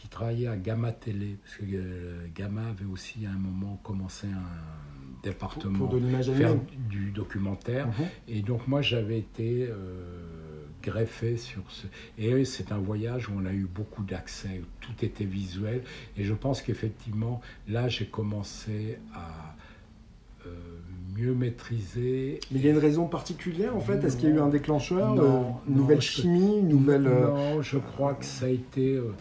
qui 0.02 0.08
travaillait 0.08 0.48
à 0.48 0.56
Gamma 0.56 0.90
Télé, 0.90 1.36
parce 1.40 1.58
que 1.58 1.64
euh, 1.72 2.26
Gamma 2.34 2.62
avait 2.70 2.90
aussi 2.92 3.24
à 3.24 3.30
un 3.30 3.38
moment 3.38 3.78
commencé 3.84 4.26
un 4.26 5.22
département 5.22 5.78
Pour 5.78 6.00
de 6.00 6.00
faire 6.00 6.56
du 6.90 7.12
documentaire. 7.12 7.86
Mhm. 7.86 8.06
Et 8.26 8.42
donc 8.42 8.66
moi 8.66 8.82
j'avais 8.82 9.18
été 9.18 9.68
euh, 9.70 10.64
greffé 10.82 11.36
sur 11.36 11.62
ce... 11.68 11.86
Et 12.18 12.44
c'est 12.44 12.72
un 12.72 12.78
voyage 12.78 13.28
où 13.28 13.32
on 13.36 13.46
a 13.46 13.52
eu 13.52 13.68
beaucoup 13.72 14.02
d'accès, 14.02 14.60
où 14.64 14.66
tout 14.80 15.04
était 15.04 15.24
visuel. 15.24 15.82
Et 16.16 16.24
je 16.24 16.34
pense 16.34 16.62
qu'effectivement, 16.62 17.40
là 17.68 17.86
j'ai 17.86 18.06
commencé 18.06 18.98
à 19.14 19.54
euh, 20.48 20.50
mieux 21.16 21.32
maîtriser. 21.32 22.40
Mais 22.50 22.58
il 22.58 22.64
y 22.64 22.68
a 22.68 22.72
une 22.72 22.78
raison 22.78 23.06
particulière 23.06 23.76
en 23.76 23.80
fait? 23.80 24.02
Est-ce 24.02 24.16
qu'il 24.16 24.30
y 24.30 24.32
a 24.32 24.34
eu 24.34 24.40
un 24.40 24.48
déclencheur 24.48 25.14
Non, 25.14 25.60
euh, 25.68 25.72
nouvelle 25.72 26.00
chimie 26.00 26.60
nouvelle. 26.60 27.02
Non, 27.02 27.62
je 27.62 27.78
crois 27.78 28.14
que 28.14 28.24
ça 28.24 28.46
a 28.46 28.48
été... 28.48 28.96
euh, 28.96 29.12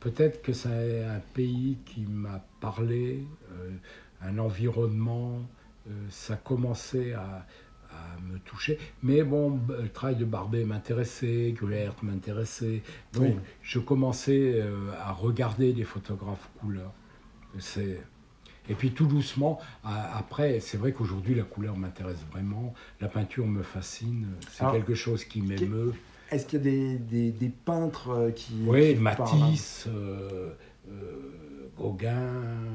Peut-être 0.00 0.42
que 0.42 0.52
c'est 0.52 1.04
un 1.04 1.20
pays 1.34 1.76
qui 1.84 2.00
m'a 2.06 2.42
parlé, 2.60 3.24
euh, 3.52 3.70
un 4.22 4.38
environnement, 4.38 5.40
euh, 5.88 5.90
ça 6.08 6.36
commençait 6.36 7.12
à, 7.12 7.46
à 7.90 8.20
me 8.32 8.38
toucher. 8.38 8.78
Mais 9.02 9.22
bon, 9.22 9.60
le 9.68 9.88
travail 9.88 10.16
de 10.16 10.24
Barbet 10.24 10.64
m'intéressait, 10.64 11.54
Guert 11.60 11.94
m'intéressait. 12.02 12.82
Donc 13.12 13.24
Oui. 13.24 13.36
je 13.62 13.78
commençais 13.78 14.54
euh, 14.56 14.90
à 15.00 15.12
regarder 15.12 15.72
des 15.74 15.84
photographes 15.84 16.48
couleurs. 16.60 16.92
Et 18.68 18.74
puis 18.74 18.92
tout 18.92 19.06
doucement, 19.06 19.58
après, 19.82 20.60
c'est 20.60 20.76
vrai 20.76 20.92
qu'aujourd'hui 20.92 21.34
la 21.34 21.42
couleur 21.42 21.76
m'intéresse 21.76 22.24
vraiment, 22.30 22.72
la 23.00 23.08
peinture 23.08 23.46
me 23.46 23.62
fascine, 23.62 24.28
c'est 24.50 24.70
quelque 24.70 24.94
chose 24.94 25.24
qui 25.24 25.42
m'émeut. 25.42 25.92
Est-ce 26.30 26.46
qu'il 26.46 26.58
y 26.58 26.62
a 26.62 26.64
des, 26.64 26.98
des- 26.98 27.30
des 27.32 27.48
peintres 27.48 28.10
euh, 28.10 28.30
qui. 28.30 28.54
Oui, 28.66 28.94
qui 28.94 29.00
Matisse, 29.00 29.86
euh, 29.88 30.52
euh, 30.88 31.68
Gauguin, 31.76 32.16
euh, 32.16 32.74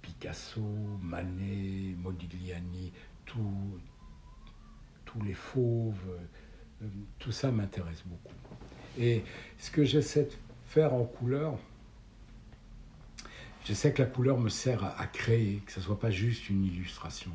Picasso, 0.00 0.60
Manet, 1.02 1.94
Modigliani, 2.02 2.92
tous 3.26 5.22
les 5.22 5.34
fauves, 5.34 6.18
tout 7.18 7.32
ça 7.32 7.50
m'intéresse 7.50 8.02
beaucoup. 8.06 8.34
Et 8.98 9.22
ce 9.58 9.70
que 9.70 9.84
j'essaie 9.84 10.24
de 10.24 10.32
faire 10.66 10.94
en 10.94 11.04
couleur, 11.04 11.58
je 13.64 13.74
sais 13.74 13.92
que 13.92 14.02
la 14.02 14.08
couleur 14.08 14.38
me 14.38 14.48
sert 14.48 14.82
à, 14.84 15.00
à 15.00 15.06
créer, 15.06 15.62
que 15.66 15.72
ce 15.72 15.80
ne 15.80 15.84
soit 15.84 15.98
pas 15.98 16.10
juste 16.10 16.48
une 16.50 16.64
illustration, 16.64 17.30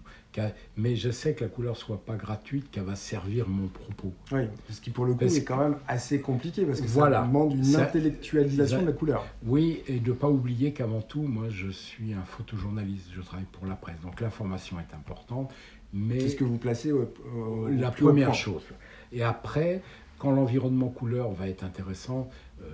mais 0.75 0.95
je 0.95 1.09
sais 1.09 1.33
que 1.33 1.43
la 1.43 1.49
couleur 1.49 1.75
soit 1.77 1.97
pas 2.05 2.15
gratuite, 2.15 2.69
qu'elle 2.69 2.83
va 2.83 2.95
servir 2.95 3.47
mon 3.49 3.67
propos. 3.67 4.13
Oui, 4.31 4.41
ce 4.69 4.79
qui 4.81 4.91
pour 4.91 5.05
le 5.05 5.13
coup 5.13 5.19
Parce 5.21 5.35
est 5.35 5.43
quand 5.43 5.57
même 5.57 5.77
assez 5.87 6.21
compliqué 6.21 6.63
parce 6.63 6.79
que 6.79 6.85
Voilà. 6.87 7.21
ça 7.21 7.27
demande 7.27 7.53
une 7.53 7.63
Ça- 7.63 7.83
intellectualisation 7.85 8.77
ça- 8.77 8.81
de 8.83 8.87
la 8.87 8.93
couleur. 8.93 9.25
Oui, 9.45 9.81
et 9.87 9.99
de 9.99 10.09
ne 10.11 10.15
pas 10.15 10.29
oublier 10.29 10.73
qu'avant 10.73 11.01
tout, 11.01 11.23
moi, 11.23 11.45
je 11.49 11.69
suis 11.69 12.13
un 12.13 12.21
photojournaliste, 12.23 13.07
je 13.15 13.21
travaille 13.21 13.47
pour 13.51 13.65
la 13.65 13.73
presse, 13.75 13.99
donc 14.01 14.21
l'information 14.21 14.77
est 14.79 14.93
importante, 14.95 15.51
mais 15.91 16.19
C'est 16.19 16.29
ce 16.29 16.35
que 16.35 16.43
vous 16.43 16.57
placez 16.59 16.91
au, 16.91 17.11
au- 17.35 17.67
la 17.69 17.89
première 17.89 18.35
chose. 18.35 18.61
Et 19.11 19.23
après, 19.23 19.81
quand 20.19 20.31
l'environnement 20.31 20.89
couleur 20.89 21.31
va 21.31 21.47
être 21.47 21.63
intéressant, 21.63 22.29
euh, 22.61 22.65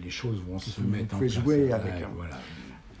les 0.00 0.10
choses 0.10 0.40
vont 0.46 0.60
se 0.60 0.80
Vous 0.80 0.86
mettre 0.86 1.16
en 1.16 1.18
pouvez 1.18 1.30
place. 1.30 1.42
jouer 1.42 1.72
avec, 1.72 1.94
hein. 1.94 2.10
Voilà. 2.14 2.38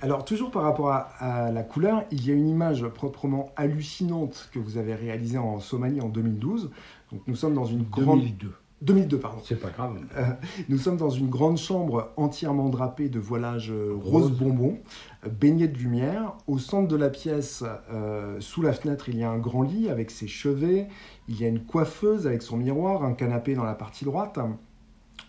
Alors, 0.00 0.24
toujours 0.24 0.50
par 0.50 0.62
rapport 0.62 0.90
à, 0.90 1.00
à 1.18 1.50
la 1.50 1.62
couleur, 1.62 2.04
il 2.12 2.26
y 2.26 2.30
a 2.30 2.34
une 2.34 2.48
image 2.48 2.86
proprement 2.86 3.50
hallucinante 3.56 4.48
que 4.52 4.58
vous 4.58 4.76
avez 4.78 4.94
réalisée 4.94 5.38
en 5.38 5.58
Somalie 5.58 6.00
en 6.00 6.08
2012. 6.08 6.70
Donc, 7.12 7.22
nous 7.26 7.34
sommes 7.36 7.54
dans 7.54 7.64
une 7.64 7.82
grande. 7.82 8.20
2002. 8.20 8.52
2002, 8.80 9.18
pardon. 9.18 9.40
C'est 9.44 9.58
pas 9.60 9.70
grave. 9.70 9.98
Euh, 10.16 10.24
nous 10.68 10.78
sommes 10.78 10.96
dans 10.96 11.10
une 11.10 11.28
grande 11.28 11.58
chambre 11.58 12.12
entièrement 12.16 12.68
drapée 12.68 13.08
de 13.08 13.18
voilage 13.18 13.72
euh, 13.72 13.92
rose, 13.92 14.26
Rose. 14.26 14.38
bonbon, 14.38 14.78
euh, 15.26 15.28
baignée 15.28 15.66
de 15.66 15.76
lumière. 15.76 16.34
Au 16.46 16.58
centre 16.58 16.86
de 16.86 16.94
la 16.94 17.10
pièce, 17.10 17.64
euh, 17.90 18.36
sous 18.38 18.62
la 18.62 18.72
fenêtre, 18.72 19.08
il 19.08 19.18
y 19.18 19.24
a 19.24 19.30
un 19.30 19.38
grand 19.38 19.62
lit 19.62 19.88
avec 19.88 20.12
ses 20.12 20.28
chevets. 20.28 20.86
Il 21.28 21.40
y 21.40 21.44
a 21.44 21.48
une 21.48 21.64
coiffeuse 21.64 22.28
avec 22.28 22.42
son 22.42 22.56
miroir, 22.56 23.02
un 23.02 23.14
canapé 23.14 23.54
dans 23.56 23.64
la 23.64 23.74
partie 23.74 24.04
droite. 24.04 24.38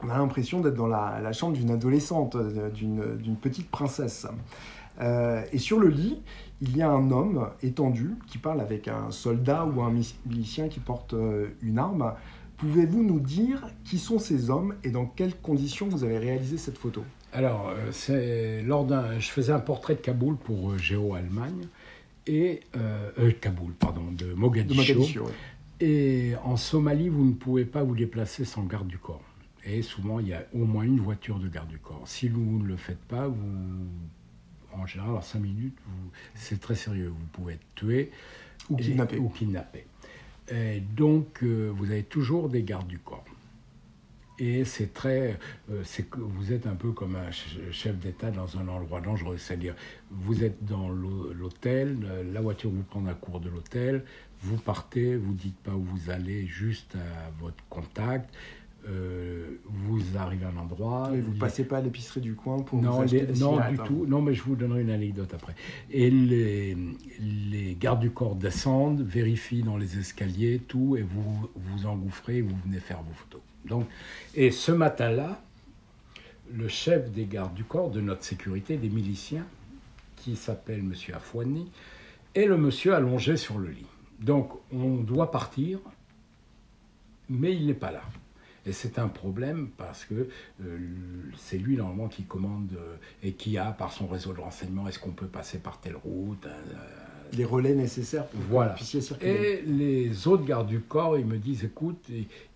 On 0.01 0.09
a 0.09 0.17
l'impression 0.17 0.61
d'être 0.61 0.75
dans 0.75 0.87
la, 0.87 1.19
la 1.21 1.33
chambre 1.33 1.57
d'une 1.57 1.71
adolescente, 1.71 2.35
euh, 2.35 2.69
d'une 2.69 3.35
petite 3.35 3.69
princesse. 3.69 4.27
Euh, 5.01 5.43
et 5.53 5.57
sur 5.57 5.79
le 5.79 5.87
lit, 5.87 6.21
il 6.61 6.75
y 6.75 6.81
a 6.81 6.89
un 6.89 7.11
homme 7.11 7.49
étendu 7.63 8.11
qui 8.27 8.37
parle 8.37 8.61
avec 8.61 8.87
un 8.87 9.11
soldat 9.11 9.65
ou 9.65 9.81
un 9.81 9.91
mi- 9.91 10.15
milicien 10.25 10.67
qui 10.67 10.79
porte 10.79 11.13
euh, 11.13 11.47
une 11.61 11.79
arme. 11.79 12.13
Pouvez-vous 12.57 13.03
nous 13.03 13.19
dire 13.21 13.67
qui 13.85 13.97
sont 13.97 14.19
ces 14.19 14.49
hommes 14.49 14.75
et 14.83 14.91
dans 14.91 15.05
quelles 15.05 15.35
conditions 15.35 15.87
vous 15.87 16.03
avez 16.03 16.17
réalisé 16.17 16.57
cette 16.57 16.77
photo? 16.77 17.03
Alors, 17.31 17.71
c'est 17.91 18.61
lors 18.63 18.85
d'un, 18.85 19.19
je 19.19 19.29
faisais 19.29 19.53
un 19.53 19.59
portrait 19.59 19.95
de 19.95 20.01
Kaboul 20.01 20.35
pour 20.35 20.77
Géo 20.77 21.13
Allemagne 21.13 21.67
et 22.27 22.61
euh, 22.75 23.11
euh, 23.19 23.31
Kaboul, 23.39 23.71
pardon, 23.73 24.01
de 24.11 24.25
De 24.25 24.33
Mogadiscio. 24.33 24.95
Mogadiscio, 24.95 25.23
oui. 25.27 25.31
Et 25.81 26.33
en 26.43 26.57
Somalie, 26.57 27.07
vous 27.07 27.23
ne 27.23 27.33
pouvez 27.33 27.63
pas 27.63 27.83
vous 27.83 27.95
déplacer 27.95 28.43
sans 28.43 28.63
garde 28.63 28.87
du 28.87 28.97
corps. 28.97 29.21
Et 29.71 29.81
souvent, 29.83 30.19
il 30.19 30.29
y 30.29 30.33
a 30.33 30.45
au 30.53 30.65
moins 30.65 30.83
une 30.83 30.99
voiture 30.99 31.37
de 31.39 31.47
garde 31.47 31.69
du 31.69 31.77
corps. 31.77 32.01
Si 32.05 32.27
vous 32.27 32.59
ne 32.59 32.65
le 32.67 32.75
faites 32.77 32.99
pas, 33.01 33.27
vous, 33.27 33.85
en 34.73 34.85
général, 34.85 35.11
en 35.15 35.21
5 35.21 35.39
minutes, 35.39 35.77
vous- 35.85 36.11
c'est 36.33 36.59
très 36.59 36.75
sérieux. 36.75 37.09
Vous 37.09 37.25
pouvez 37.31 37.53
être 37.53 37.65
tué 37.75 38.11
Ou 38.69 38.77
et- 38.77 38.81
kidnappé. 38.81 39.17
ou 39.19 39.29
kidnappé. 39.29 39.85
Et 40.51 40.79
donc, 40.79 41.43
euh, 41.43 41.71
vous 41.75 41.91
avez 41.91 42.03
toujours 42.03 42.49
des 42.49 42.63
gardes 42.63 42.87
du 42.87 42.97
corps. 42.97 43.23
Et 44.41 44.63
c'est 44.63 44.93
très, 44.93 45.37
euh, 45.69 45.81
c'est 45.83 46.09
que 46.09 46.19
vous 46.19 46.53
êtes 46.53 46.65
un 46.65 46.75
peu 46.75 46.91
comme 46.93 47.15
un 47.17 47.25
ch- 47.31 47.57
chef 47.71 47.97
d'État 47.99 48.31
dans 48.31 48.57
un 48.57 48.67
endroit 48.69 49.01
dangereux. 49.01 49.37
C'est-à-dire, 49.37 49.75
vous 50.09 50.43
êtes 50.45 50.63
dans 50.65 50.87
l'hô- 50.89 51.33
l'hôtel, 51.33 51.97
euh, 52.05 52.23
la 52.33 52.39
voiture 52.41 52.71
vous 52.71 52.83
prend 52.83 53.05
à 53.05 53.13
court 53.13 53.41
de 53.41 53.49
l'hôtel, 53.49 54.05
vous 54.41 54.55
partez, 54.57 55.17
vous 55.17 55.33
dites 55.33 55.57
pas 55.57 55.73
où 55.73 55.83
vous 55.83 56.09
allez, 56.09 56.47
juste 56.47 56.95
à 56.95 57.29
votre 57.41 57.61
contact. 57.69 58.33
Euh, 58.87 59.59
vous 59.65 60.01
arrivez 60.17 60.45
à 60.45 60.49
un 60.49 60.57
endroit. 60.57 61.11
Et 61.13 61.19
vous 61.21 61.33
il- 61.33 61.39
passez 61.39 61.63
pas 61.65 61.77
à 61.77 61.81
l'épicerie 61.81 62.21
du 62.21 62.33
coin 62.35 62.59
pour 62.59 62.79
vous 62.79 62.85
non, 62.85 63.01
acheter 63.01 63.21
les- 63.21 63.33
des 63.33 63.39
non 63.39 63.55
du 63.57 63.61
hein. 63.61 63.83
tout. 63.85 64.05
Non, 64.07 64.21
mais 64.21 64.33
je 64.33 64.41
vous 64.43 64.55
donnerai 64.55 64.81
une 64.81 64.89
anecdote 64.89 65.33
après. 65.33 65.55
Et 65.91 66.09
les, 66.09 66.77
les 67.19 67.75
gardes 67.79 67.99
du 67.99 68.11
corps 68.11 68.35
descendent, 68.35 69.01
vérifient 69.01 69.63
dans 69.63 69.77
les 69.77 69.97
escaliers, 69.99 70.61
tout, 70.67 70.95
et 70.97 71.01
vous 71.01 71.49
vous 71.55 71.85
engouffrez, 71.85 72.37
et 72.37 72.41
vous 72.41 72.55
venez 72.65 72.79
faire 72.79 73.01
vos 73.01 73.13
photos. 73.13 73.41
Donc, 73.65 73.85
et 74.35 74.51
ce 74.51 74.71
matin-là, 74.71 75.41
le 76.51 76.67
chef 76.67 77.11
des 77.11 77.25
gardes 77.25 77.53
du 77.53 77.63
corps, 77.63 77.91
de 77.91 78.01
notre 78.01 78.23
sécurité, 78.23 78.77
des 78.77 78.89
miliciens, 78.89 79.45
qui 80.15 80.35
s'appelle 80.35 80.81
Monsieur 80.83 81.15
Afouani, 81.15 81.69
est 82.35 82.45
le 82.45 82.57
monsieur 82.57 82.93
allongé 82.95 83.37
sur 83.37 83.57
le 83.59 83.69
lit. 83.69 83.85
Donc 84.19 84.51
on 84.73 84.95
doit 84.97 85.31
partir, 85.31 85.79
mais 87.29 87.55
il 87.55 87.67
n'est 87.67 87.73
pas 87.73 87.91
là. 87.91 88.01
Et 88.69 88.71
c'est 88.71 88.99
un 88.99 89.07
problème 89.07 89.69
parce 89.77 90.05
que 90.05 90.29
euh, 90.63 90.77
c'est 91.35 91.57
lui 91.57 91.75
normalement 91.75 92.07
qui 92.07 92.21
commande 92.23 92.69
euh, 92.77 92.95
et 93.23 93.31
qui 93.33 93.57
a 93.57 93.71
par 93.71 93.91
son 93.91 94.05
réseau 94.05 94.31
de 94.31 94.39
renseignement 94.39 94.87
est-ce 94.87 94.99
qu'on 94.99 95.09
peut 95.09 95.25
passer 95.25 95.57
par 95.57 95.79
telle 95.81 95.95
route 95.95 96.45
euh, 96.45 96.77
Les 97.33 97.45
relais 97.45 97.73
nécessaires 97.73 98.27
pour 98.27 98.39
Voilà. 98.41 98.75
que 98.75 98.83
circuler. 98.83 99.31
Et 99.31 99.61
les 99.63 100.27
autres 100.27 100.45
gardes 100.45 100.67
du 100.67 100.81
corps, 100.81 101.17
ils 101.17 101.25
me 101.25 101.39
disent 101.39 101.63
écoute, 101.63 102.05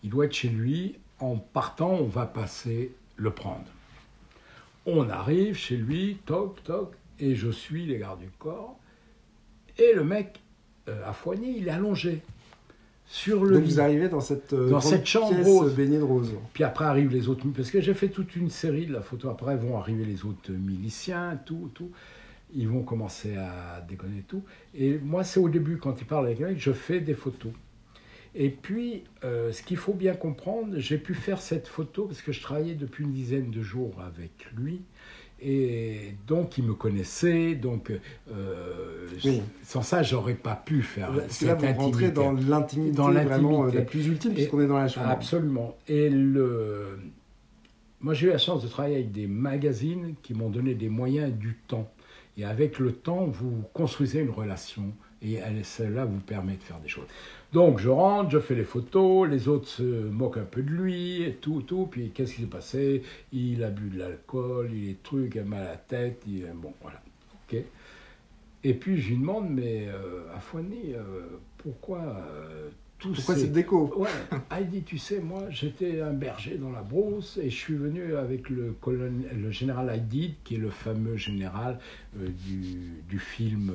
il 0.03 0.09
doit 0.11 0.25
être 0.25 0.35
chez 0.35 0.49
lui. 0.49 0.95
En 1.19 1.37
partant, 1.37 1.89
on 1.93 2.05
va 2.07 2.27
passer 2.27 2.91
le 3.15 3.31
prendre. 3.31 3.65
On 4.85 5.09
arrive 5.09 5.55
chez 5.55 5.77
lui, 5.77 6.17
toc, 6.27 6.63
toc, 6.63 6.93
et 7.19 7.33
je 7.35 7.49
suis 7.49 7.87
les 7.87 7.97
gardes 7.97 8.19
du 8.19 8.29
corps. 8.37 8.77
Et 9.79 9.93
le 9.95 10.03
mec, 10.03 10.41
euh, 10.89 11.09
à 11.09 11.13
Foigny, 11.13 11.55
il 11.57 11.69
est 11.69 11.71
allongé 11.71 12.21
sur 13.13 13.45
le 13.45 13.57
Donc 13.57 13.65
lit. 13.65 13.73
vous 13.73 13.79
arrivez 13.79 14.09
dans 14.09 14.21
cette, 14.21 14.53
euh, 14.53 14.71
Dans 14.71 14.81
cette 14.81 15.05
chambre 15.05 15.35
pièce 15.35 15.45
rose. 15.45 15.75
baignée 15.75 15.99
de 15.99 16.03
rose. 16.03 16.33
Puis 16.51 16.63
après 16.63 16.85
arrivent 16.85 17.11
les 17.11 17.29
autres, 17.29 17.45
parce 17.55 17.69
que 17.69 17.79
j'ai 17.79 17.93
fait 17.93 18.09
toute 18.09 18.35
une 18.35 18.49
série 18.49 18.87
de 18.87 18.93
la 18.93 19.01
photo. 19.01 19.29
Après 19.29 19.55
vont 19.55 19.77
arriver 19.77 20.03
les 20.03 20.25
autres 20.25 20.51
miliciens, 20.51 21.39
tout, 21.45 21.69
tout. 21.75 21.91
Ils 22.55 22.67
vont 22.67 22.81
commencer 22.81 23.35
à 23.35 23.85
déconner 23.87 24.23
tout. 24.27 24.41
Et 24.73 24.97
moi, 24.97 25.23
c'est 25.23 25.39
au 25.39 25.47
début, 25.47 25.77
quand 25.77 26.01
ils 26.01 26.07
parlent 26.07 26.25
avec 26.25 26.39
mecs, 26.39 26.59
je 26.59 26.71
fais 26.71 27.01
des 27.01 27.13
photos. 27.13 27.51
Et 28.33 28.49
puis, 28.49 29.03
euh, 29.23 29.51
ce 29.51 29.61
qu'il 29.61 29.77
faut 29.77 29.93
bien 29.93 30.15
comprendre, 30.15 30.79
j'ai 30.79 30.97
pu 30.97 31.13
faire 31.13 31.39
cette 31.39 31.67
photo 31.67 32.05
parce 32.05 32.23
que 32.23 32.31
je 32.31 32.41
travaillais 32.41 32.73
depuis 32.73 33.03
une 33.03 33.13
dizaine 33.13 33.51
de 33.51 33.61
jours 33.61 34.01
avec 34.01 34.47
lui. 34.57 34.81
Et 35.45 36.15
donc, 36.25 36.57
il 36.57 36.63
me 36.63 36.73
connaissait. 36.73 37.55
Donc, 37.55 37.91
euh, 37.91 39.07
Oui. 39.25 39.41
sans 39.63 39.81
ça, 39.81 40.01
j'aurais 40.03 40.35
pas 40.35 40.55
pu 40.55 40.81
faire 40.81 41.11
Parce 41.11 41.39
que 41.39 41.45
là, 41.45 41.57
cette 41.59 41.75
vous 41.75 41.87
intimité. 41.87 42.11
dans 42.11 42.31
l'intimité 42.31 42.95
Dans 42.95 43.11
vraiment 43.11 43.65
euh, 43.65 43.71
la 43.71 43.81
plus 43.81 44.07
ultime, 44.07 44.33
puisqu'on 44.33 44.61
est 44.61 44.67
dans 44.67 44.77
la 44.77 44.87
chambre. 44.87 45.07
Absolument. 45.09 45.75
Et 45.87 46.09
le... 46.09 46.97
moi, 47.99 48.13
j'ai 48.13 48.27
eu 48.27 48.29
la 48.29 48.37
chance 48.37 48.63
de 48.63 48.67
travailler 48.69 48.95
avec 48.95 49.11
des 49.11 49.27
magazines 49.27 50.15
qui 50.23 50.33
m'ont 50.33 50.49
donné 50.49 50.75
des 50.75 50.89
moyens 50.89 51.29
et 51.29 51.33
du 51.33 51.57
temps. 51.67 51.91
Et 52.37 52.45
avec 52.45 52.79
le 52.79 52.93
temps, 52.93 53.25
vous 53.25 53.63
construisez 53.73 54.21
une 54.21 54.31
relation. 54.31 54.93
Et 55.23 55.35
elle- 55.35 55.63
celle-là 55.63 56.05
vous 56.05 56.19
permet 56.19 56.57
de 56.57 56.63
faire 56.63 56.79
des 56.79 56.89
choses. 56.89 57.07
Donc, 57.53 57.79
je 57.79 57.87
rentre, 57.89 58.29
je 58.31 58.39
fais 58.39 58.55
les 58.55 58.63
photos, 58.63 59.29
les 59.29 59.47
autres 59.47 59.67
se 59.67 59.83
moquent 59.83 60.37
un 60.37 60.43
peu 60.43 60.61
de 60.61 60.71
lui, 60.71 61.23
et 61.23 61.33
tout, 61.35 61.61
tout. 61.61 61.87
Puis, 61.89 62.09
qu'est-ce 62.09 62.35
qui 62.35 62.41
s'est 62.41 62.47
passé? 62.47 63.03
Il 63.31 63.63
a 63.63 63.69
bu 63.69 63.89
de 63.89 63.99
l'alcool, 63.99 64.71
il 64.73 64.89
est 64.89 65.01
truc, 65.03 65.35
il 65.35 65.41
a 65.41 65.43
mal 65.43 65.61
à 65.61 65.71
la 65.71 65.77
tête. 65.77 66.21
Il... 66.27 66.45
Bon, 66.55 66.73
voilà. 66.81 67.01
OK. 67.47 67.57
Et 68.65 68.73
puis, 68.73 68.97
je 68.99 69.09
lui 69.09 69.17
demande, 69.17 69.49
mais 69.49 69.87
euh, 69.87 70.23
Foigny, 70.39 70.93
euh, 70.93 71.01
pourquoi 71.57 71.99
euh, 71.99 72.69
tous 72.97 73.13
Pourquoi 73.13 73.35
ces... 73.35 73.41
cette 73.41 73.51
déco? 73.51 73.93
Ouais, 73.97 74.63
dit, 74.63 74.83
tu 74.83 74.97
sais, 74.97 75.19
moi, 75.19 75.43
j'étais 75.49 76.01
un 76.01 76.13
berger 76.13 76.55
dans 76.55 76.71
la 76.71 76.81
brousse 76.81 77.37
et 77.37 77.49
je 77.49 77.55
suis 77.55 77.75
venu 77.75 78.15
avec 78.15 78.49
le, 78.49 78.73
colonel, 78.81 79.29
le 79.37 79.51
général 79.51 79.89
Haïdid, 79.89 80.35
qui 80.43 80.55
est 80.55 80.59
le 80.59 80.69
fameux 80.69 81.17
général 81.17 81.79
euh, 82.17 82.27
du, 82.27 83.03
du 83.07 83.19
film 83.19 83.71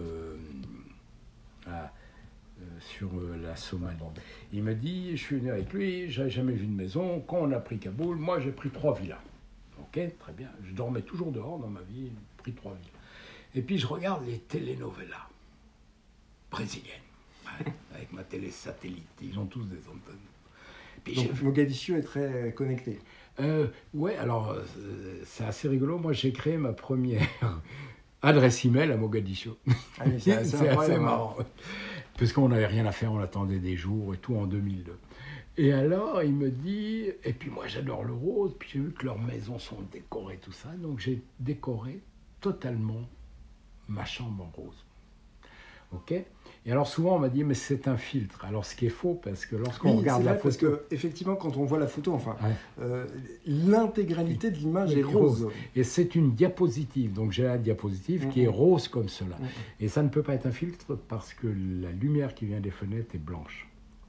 euh, 1.68 2.64
sur 2.80 3.08
euh, 3.14 3.36
la 3.42 3.54
Somalie. 3.56 3.96
Il 4.52 4.62
me 4.62 4.74
dit, 4.74 5.16
je 5.16 5.22
suis 5.22 5.36
venu 5.36 5.50
avec 5.50 5.72
lui, 5.72 6.10
j'avais 6.10 6.30
jamais 6.30 6.52
vu 6.52 6.66
de 6.66 6.72
maison. 6.74 7.20
Quand 7.20 7.38
on 7.38 7.52
a 7.52 7.60
pris 7.60 7.78
Kaboul, 7.78 8.16
moi, 8.16 8.40
j'ai 8.40 8.50
pris 8.50 8.70
trois 8.70 8.94
villas. 8.98 9.20
Ok, 9.80 10.00
très 10.18 10.32
bien. 10.32 10.50
Je 10.64 10.72
dormais 10.72 11.02
toujours 11.02 11.30
dehors 11.32 11.58
dans 11.58 11.68
ma 11.68 11.82
vie, 11.82 12.06
j'ai 12.06 12.36
pris 12.38 12.52
trois 12.52 12.72
villas. 12.74 13.00
Et 13.54 13.62
puis, 13.62 13.78
je 13.78 13.86
regarde 13.86 14.26
les 14.26 14.38
telenovelas 14.40 15.28
brésiliennes, 16.50 16.94
ouais, 17.46 17.72
avec 17.94 18.12
ma 18.12 18.22
télé 18.24 18.50
satellite. 18.50 19.06
Ils 19.22 19.38
ont 19.38 19.46
tous 19.46 19.64
des 19.64 19.78
antennes. 19.88 20.16
Puis 21.04 21.14
Donc 21.14 21.42
Mogadiscio 21.42 21.96
est 21.96 22.02
très 22.02 22.52
connecté. 22.56 22.98
euh, 23.40 23.68
ouais, 23.94 24.16
alors 24.16 24.50
euh, 24.50 24.64
c'est 25.24 25.44
assez 25.44 25.68
rigolo. 25.68 25.98
Moi, 25.98 26.12
j'ai 26.12 26.32
créé 26.32 26.56
ma 26.56 26.72
première 26.72 27.22
adresse 28.22 28.64
email 28.64 28.90
à 28.92 28.96
Mogadiscio. 28.96 29.56
Ah 29.98 30.04
c'est 30.18 30.32
assez 30.68 30.98
marrant. 30.98 31.36
Parce 32.18 32.32
qu'on 32.32 32.48
n'avait 32.48 32.66
rien 32.66 32.86
à 32.86 32.92
faire, 32.92 33.12
on 33.12 33.20
attendait 33.20 33.60
des 33.60 33.76
jours 33.76 34.14
et 34.14 34.18
tout 34.18 34.34
en 34.36 34.46
2002. 34.46 34.98
Et 35.58 35.72
alors, 35.72 36.22
il 36.22 36.34
me 36.34 36.50
dit, 36.50 37.10
et 37.24 37.32
puis 37.32 37.50
moi 37.50 37.66
j'adore 37.66 38.04
le 38.04 38.12
rose, 38.12 38.54
puis 38.58 38.70
j'ai 38.72 38.78
vu 38.80 38.92
que 38.92 39.04
leurs 39.04 39.18
maisons 39.18 39.58
sont 39.58 39.82
décorées, 39.92 40.38
tout 40.38 40.52
ça, 40.52 40.68
donc 40.78 41.00
j'ai 41.00 41.22
décoré 41.40 42.00
totalement 42.40 43.08
ma 43.88 44.04
chambre 44.04 44.44
en 44.44 44.60
rose. 44.60 44.84
Ok? 45.92 46.14
Et 46.66 46.72
alors 46.72 46.86
souvent 46.86 47.16
on 47.16 47.18
m'a 47.18 47.28
dit, 47.30 47.44
mais 47.44 47.54
c'est 47.54 47.88
un 47.88 47.96
filtre. 47.96 48.44
Alors 48.44 48.64
ce 48.66 48.74
qui 48.74 48.86
est 48.86 48.90
faux, 48.90 49.14
parce 49.14 49.46
que 49.46 49.56
lorsqu'on 49.56 49.92
Oui, 49.92 49.98
regarde 49.98 50.24
la 50.24 50.32
vrai, 50.34 50.42
parce 50.42 50.56
photo. 50.58 50.76
que 50.88 50.94
effectivement, 50.94 51.34
quand 51.36 51.56
on 51.56 51.64
voit 51.64 51.78
la 51.78 51.86
photo, 51.86 52.12
enfin, 52.12 52.36
Ouais. 52.42 52.50
euh, 52.82 53.06
l'intégralité 53.46 54.50
de 54.50 54.56
l'image 54.56 54.94
est 54.96 55.02
rose. 55.02 55.48
Et 55.76 55.84
c'est 55.84 56.14
une 56.14 56.32
diapositive, 56.34 57.12
donc 57.12 57.32
j'ai 57.32 57.44
la 57.44 57.58
diapositive 57.58 58.28
qui 58.28 58.42
est 58.44 58.48
rose 58.48 58.88
comme 58.88 59.08
cela. 59.08 59.36
Et 59.80 59.88
ça 59.88 60.02
ne 60.02 60.08
peut 60.08 60.22
pas 60.22 60.34
être 60.34 60.46
un 60.46 60.52
filtre 60.52 60.96
parce 61.08 61.32
que 61.34 61.46
la 61.46 61.90
lumière 61.92 62.34
qui 62.34 62.46
vient 62.46 62.60
des 62.60 62.70
fenêtres 62.70 63.14
est 63.14 63.18
blanche. 63.18 63.66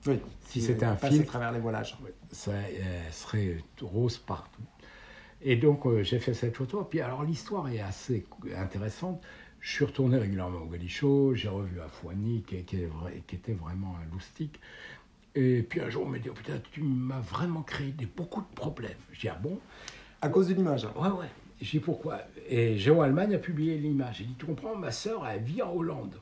Oui. 0.08 0.20
Si 0.42 0.62
c'était 0.62 0.86
un 0.86 0.96
passe 0.96 1.12
à 1.12 1.14
filtre, 1.14 1.28
travers 1.28 1.52
les 1.52 1.60
voilages. 1.60 1.98
ça 2.32 2.52
euh, 2.52 3.12
serait 3.12 3.58
rose 3.82 4.18
partout. 4.18 4.62
Et 5.42 5.56
donc 5.56 5.86
euh, 5.86 6.04
j'ai 6.04 6.20
fait 6.20 6.34
cette 6.34 6.56
photo. 6.56 6.84
Puis 6.84 7.02
alors 7.02 7.24
l'histoire 7.24 7.70
est 7.70 7.80
assez 7.82 8.26
intéressante. 8.58 9.22
Je 9.62 9.72
suis 9.72 9.86
retourné 9.86 10.17
régulièrement 10.17 10.60
au 10.60 10.65
Galicho, 10.65 11.34
j'ai 11.36 11.50
revu 11.50 11.82
Afouani 11.82 12.43
qui, 12.43 12.63
qui, 12.63 12.78
était 12.78 13.54
vraiment 13.54 13.95
un 14.02 14.13
loustique. 14.13 14.60
Et 15.36 15.62
puis 15.63 15.82
un 15.82 15.89
jour 15.89 16.06
on 16.06 16.10
m'a 16.10 16.19
dit 16.19 16.30
oh, 16.30 16.34
putain 16.34 16.60
tu 16.72 16.82
m'as 16.82 17.19
vraiment 17.19 17.62
créé 17.62 17.91
des, 17.91 18.06
beaucoup 18.06 18.41
de 18.41 18.56
problèmes. 18.56 18.98
Je 19.12 19.22
dis 19.22 19.30
ah 19.30 19.39
bon? 19.41 19.60
À 20.22 20.30
cause 20.30 20.48
de 20.48 20.54
l'image. 20.54 20.86
Ouais, 20.95 21.10
ouais. 21.10 21.30
Je 21.62 21.72
dis 21.72 21.80
pourquoi? 21.80 22.22
Et 22.48 22.78
Géo 22.78 23.02
Allemagne 23.02 23.36
a 23.36 23.38
publié 23.38 23.78
l'image. 23.78 24.17
J'ai 24.19 24.24
dit, 24.26 24.36
tu 24.38 24.45
comprends, 24.45 24.76
ma 24.76 24.91
sœur, 24.91 25.28
elle 25.28 25.43
vit 25.43 25.62
en 25.62 25.74
Hollande. 25.74 26.15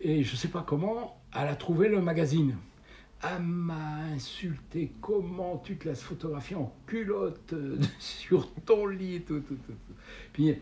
Et 0.00 0.24
je 0.24 0.32
ne 0.32 0.36
sais 0.36 0.48
pas 0.48 0.64
comment, 0.66 1.20
elle 1.34 1.48
a 1.48 1.54
trouvé 1.54 1.88
le 1.88 2.00
magazine. 2.00 2.56
Elle 3.22 3.42
m'a 3.42 4.00
insulté. 4.12 4.92
Comment 5.00 5.58
tu 5.58 5.76
te 5.76 5.88
laisses 5.88 6.02
photographier 6.02 6.56
en 6.56 6.72
culotte 6.86 7.54
sur 7.98 8.52
ton 8.66 8.86
lit, 8.86 9.22
tout, 9.22 9.40
tout, 9.40 9.54
tout. 9.54 9.72
Puis, 10.32 10.56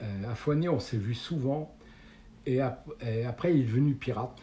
à 0.00 0.34
Foigné, 0.34 0.68
on 0.68 0.80
s'est 0.80 0.98
vu 0.98 1.14
souvent. 1.14 1.74
Et, 2.46 2.60
et 3.00 3.24
après, 3.24 3.54
il 3.54 3.60
est 3.60 3.64
devenu 3.64 3.94
pirate. 3.94 4.40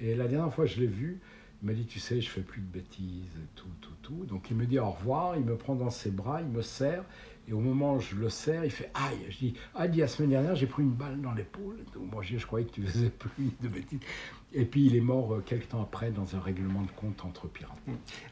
Et 0.00 0.14
la 0.14 0.26
dernière 0.26 0.52
fois 0.52 0.66
je 0.66 0.80
l'ai 0.80 0.86
vu, 0.86 1.20
il 1.62 1.66
m'a 1.66 1.72
dit, 1.72 1.86
tu 1.86 1.98
sais, 1.98 2.20
je 2.20 2.28
fais 2.28 2.42
plus 2.42 2.60
de 2.60 2.66
bêtises, 2.66 3.38
tout, 3.54 3.68
tout, 3.80 3.94
tout. 4.02 4.24
Donc 4.26 4.50
il 4.50 4.56
me 4.56 4.66
dit 4.66 4.78
au 4.78 4.90
revoir, 4.90 5.36
il 5.36 5.44
me 5.44 5.56
prend 5.56 5.74
dans 5.74 5.90
ses 5.90 6.10
bras, 6.10 6.42
il 6.42 6.48
me 6.48 6.62
serre. 6.62 7.04
Et 7.46 7.52
au 7.52 7.60
moment 7.60 7.96
où 7.96 8.00
je 8.00 8.14
le 8.16 8.30
serre, 8.30 8.64
il 8.64 8.70
fait 8.70 8.90
aïe. 8.94 9.18
Je 9.28 9.36
dis, 9.38 9.54
ah, 9.74 9.86
dit, 9.86 9.98
la 10.00 10.08
semaine 10.08 10.30
dernière, 10.30 10.56
j'ai 10.56 10.66
pris 10.66 10.82
une 10.82 10.92
balle 10.92 11.20
dans 11.20 11.32
l'épaule. 11.32 11.76
Donc, 11.92 12.10
Moi, 12.12 12.22
je, 12.22 12.38
je 12.38 12.46
croyais 12.46 12.64
que 12.66 12.72
tu 12.72 12.82
faisais 12.82 13.10
plus 13.18 13.50
de 13.62 13.68
bêtises. 13.68 14.00
Et 14.56 14.64
puis 14.64 14.86
il 14.86 14.94
est 14.94 15.00
mort 15.00 15.34
euh, 15.34 15.42
quelques 15.44 15.68
temps 15.70 15.82
après 15.82 16.12
dans 16.12 16.36
un 16.36 16.40
règlement 16.40 16.82
de 16.82 16.90
compte 16.92 17.24
entre 17.24 17.48
pirates. 17.48 17.76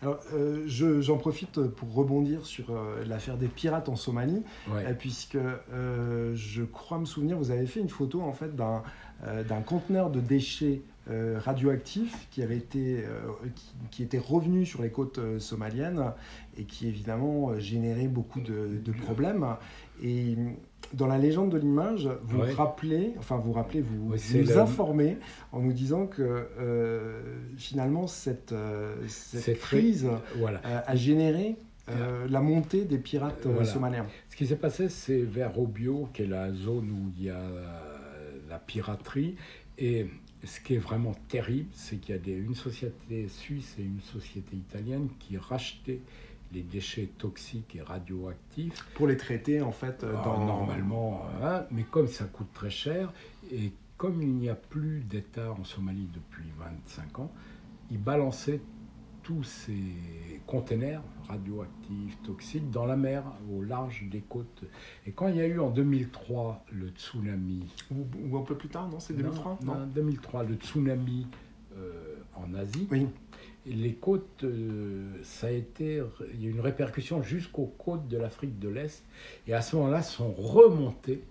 Alors, 0.03 0.21
euh, 0.33 0.63
je- 0.67 1.01
j'en 1.01 1.19
profite 1.19 1.61
pour 1.61 1.93
rebondir 1.93 2.47
sur 2.47 2.71
euh, 2.71 3.05
l'affaire 3.05 3.37
des 3.37 3.49
pirates 3.49 3.89
en 3.89 3.97
Somalie, 3.97 4.43
Ouais. 4.71 4.85
euh, 4.87 4.95
puisque 4.95 5.35
euh, 5.35 6.33
je 6.37 6.63
crois 6.63 6.99
me 6.99 7.07
souvenir, 7.07 7.37
vous 7.39 7.51
avez 7.51 7.67
fait 7.67 7.81
une 7.81 7.89
photo 7.89 8.23
en 8.23 8.33
fait 8.33 8.55
d'un 8.55 8.83
d'un 9.49 9.61
conteneur 9.61 10.11
de 10.11 10.19
déchets 10.19 10.83
euh, 11.11 11.39
radioactifs 11.39 12.29
qui 12.31 12.43
avait 12.43 12.57
été 12.57 12.99
euh, 13.05 13.29
qui, 13.57 13.73
qui 13.91 14.03
était 14.05 14.19
revenu 14.21 14.65
sur 14.65 14.83
les 14.83 14.91
côtes 14.91 15.19
euh, 15.19 15.39
somaliennes 15.41 16.13
et 16.57 16.65
qui 16.65 16.87
évidemment 16.87 17.51
euh, 17.51 17.59
générait 17.59 18.07
beaucoup 18.09 18.41
de, 18.41 18.79
de 18.85 18.93
problèmes. 18.93 19.45
Et 20.03 20.37
dans 20.95 21.07
la 21.07 21.19
légende 21.19 21.51
de 21.51 21.59
l'image, 21.59 22.09
vous 22.25 22.41
Ouais. 22.41 22.53
rappelez, 22.53 23.15
enfin 23.19 23.37
vous 23.37 23.53
rappelez, 23.53 23.81
vous 23.81 24.11
Ouais, 24.13 24.19
c'est 24.19 24.41
nous 24.43 24.47
le- 24.49 24.59
informez 24.59 25.17
en 25.51 25.61
nous 25.61 25.73
disant 25.73 26.07
que 26.07 26.23
euh, 26.61 27.21
finalement 27.57 28.07
cette, 28.07 28.55
cette 29.09 29.59
crise 29.59 30.09
Voilà. 30.39 30.61
a 30.65 30.95
généré 30.95 31.57
euh, 31.89 32.29
la 32.31 32.41
montée 32.41 32.85
des 32.85 32.99
pirates 32.99 33.45
Voilà. 33.47 33.65
somaliens. 33.65 34.07
Ce 34.31 34.37
qui 34.37 34.47
s'est 34.47 34.55
passé, 34.57 34.89
c'est 34.89 35.23
vers 35.23 35.53
Robio, 35.55 36.09
qui 36.15 36.23
est 36.23 36.27
la 36.27 36.53
zone 36.53 36.91
où 36.91 37.11
il 37.19 37.25
y 37.25 37.31
a 37.31 37.41
la 38.49 38.59
piraterie. 38.61 39.35
Et 39.79 40.07
ce 40.45 40.61
qui 40.61 40.75
est 40.75 40.79
vraiment 40.79 41.15
terrible, 41.29 41.71
c'est 41.73 41.97
qu'il 41.99 42.15
y 42.15 42.19
a 42.19 42.21
des- 42.21 42.33
une 42.33 42.55
société 42.55 43.29
suisse 43.29 43.77
et 43.79 43.83
une 43.83 44.01
société 44.01 44.57
italienne 44.57 45.09
qui 45.19 45.37
rachetaient 45.39 46.01
les 46.53 46.63
déchets 46.63 47.09
toxiques 47.19 47.77
et 47.77 47.81
radioactifs. 47.83 48.85
Pour 48.95 49.07
les 49.07 49.17
traiter 49.17 49.63
en 49.63 49.73
fait 49.73 50.05
euh, 50.05 50.15
Ah, 50.19 50.25
dans 50.25 50.45
Normalement, 50.45 51.25
hein, 51.43 51.65
mais 51.71 51.85
comme 51.85 52.09
ça 52.09 52.25
coûte 52.25 52.53
très 52.53 52.71
cher, 52.71 53.13
et 53.51 53.73
comme 53.97 54.21
il 54.21 54.35
n'y 54.35 54.49
a 54.49 54.55
plus 54.55 55.01
d'État 55.01 55.53
en 55.53 55.65
Somalie 55.65 56.09
depuis 56.13 56.45
25 56.59 57.21
ans, 57.21 57.33
ils 57.91 58.03
balançaient 58.03 58.61
tous 59.23 59.45
ces 59.45 59.73
containers 60.47 61.03
radioactifs, 61.29 62.21
toxiques, 62.23 62.71
dans 62.71 62.87
la 62.87 62.97
mer, 62.97 63.25
au 63.51 63.63
large 63.63 64.05
des 64.11 64.21
côtes. 64.21 64.65
Et 65.07 65.13
quand 65.13 65.29
il 65.29 65.37
y 65.37 65.41
a 65.41 65.47
eu 65.47 65.59
en 65.59 65.71
2003 65.71 66.65
le 66.73 66.89
tsunami, 66.89 67.65
ou, 67.91 68.07
ou 68.29 68.37
un 68.37 68.43
peu 68.43 68.57
plus 68.57 68.69
tard, 68.69 68.89
non 68.89 69.01
C'est 69.01 69.15
2003 69.15 69.59
non, 69.65 69.75
non, 69.75 69.87
2003, 69.87 70.45
le 70.45 70.55
tsunami 70.57 71.27
en 72.35 72.55
Asie. 72.55 72.87
Oui. 72.91 73.07
les 73.67 73.95
côtes, 73.95 74.45
ça 75.23 75.47
a 75.47 75.51
été, 75.51 76.03
il 76.35 76.43
y 76.43 76.47
a 76.47 76.49
eu 76.49 76.53
une 76.53 76.61
répercussion 76.61 77.23
jusqu'aux 77.23 77.73
côtes 77.79 78.09
de 78.09 78.17
l'Afrique 78.17 78.59
de 78.59 78.69
l'Est. 78.69 79.05
Et 79.47 79.55
à 79.55 79.63
ce 79.63 79.77
moment-là, 79.77 80.03
sont 80.03 80.33
remontés 80.33 81.23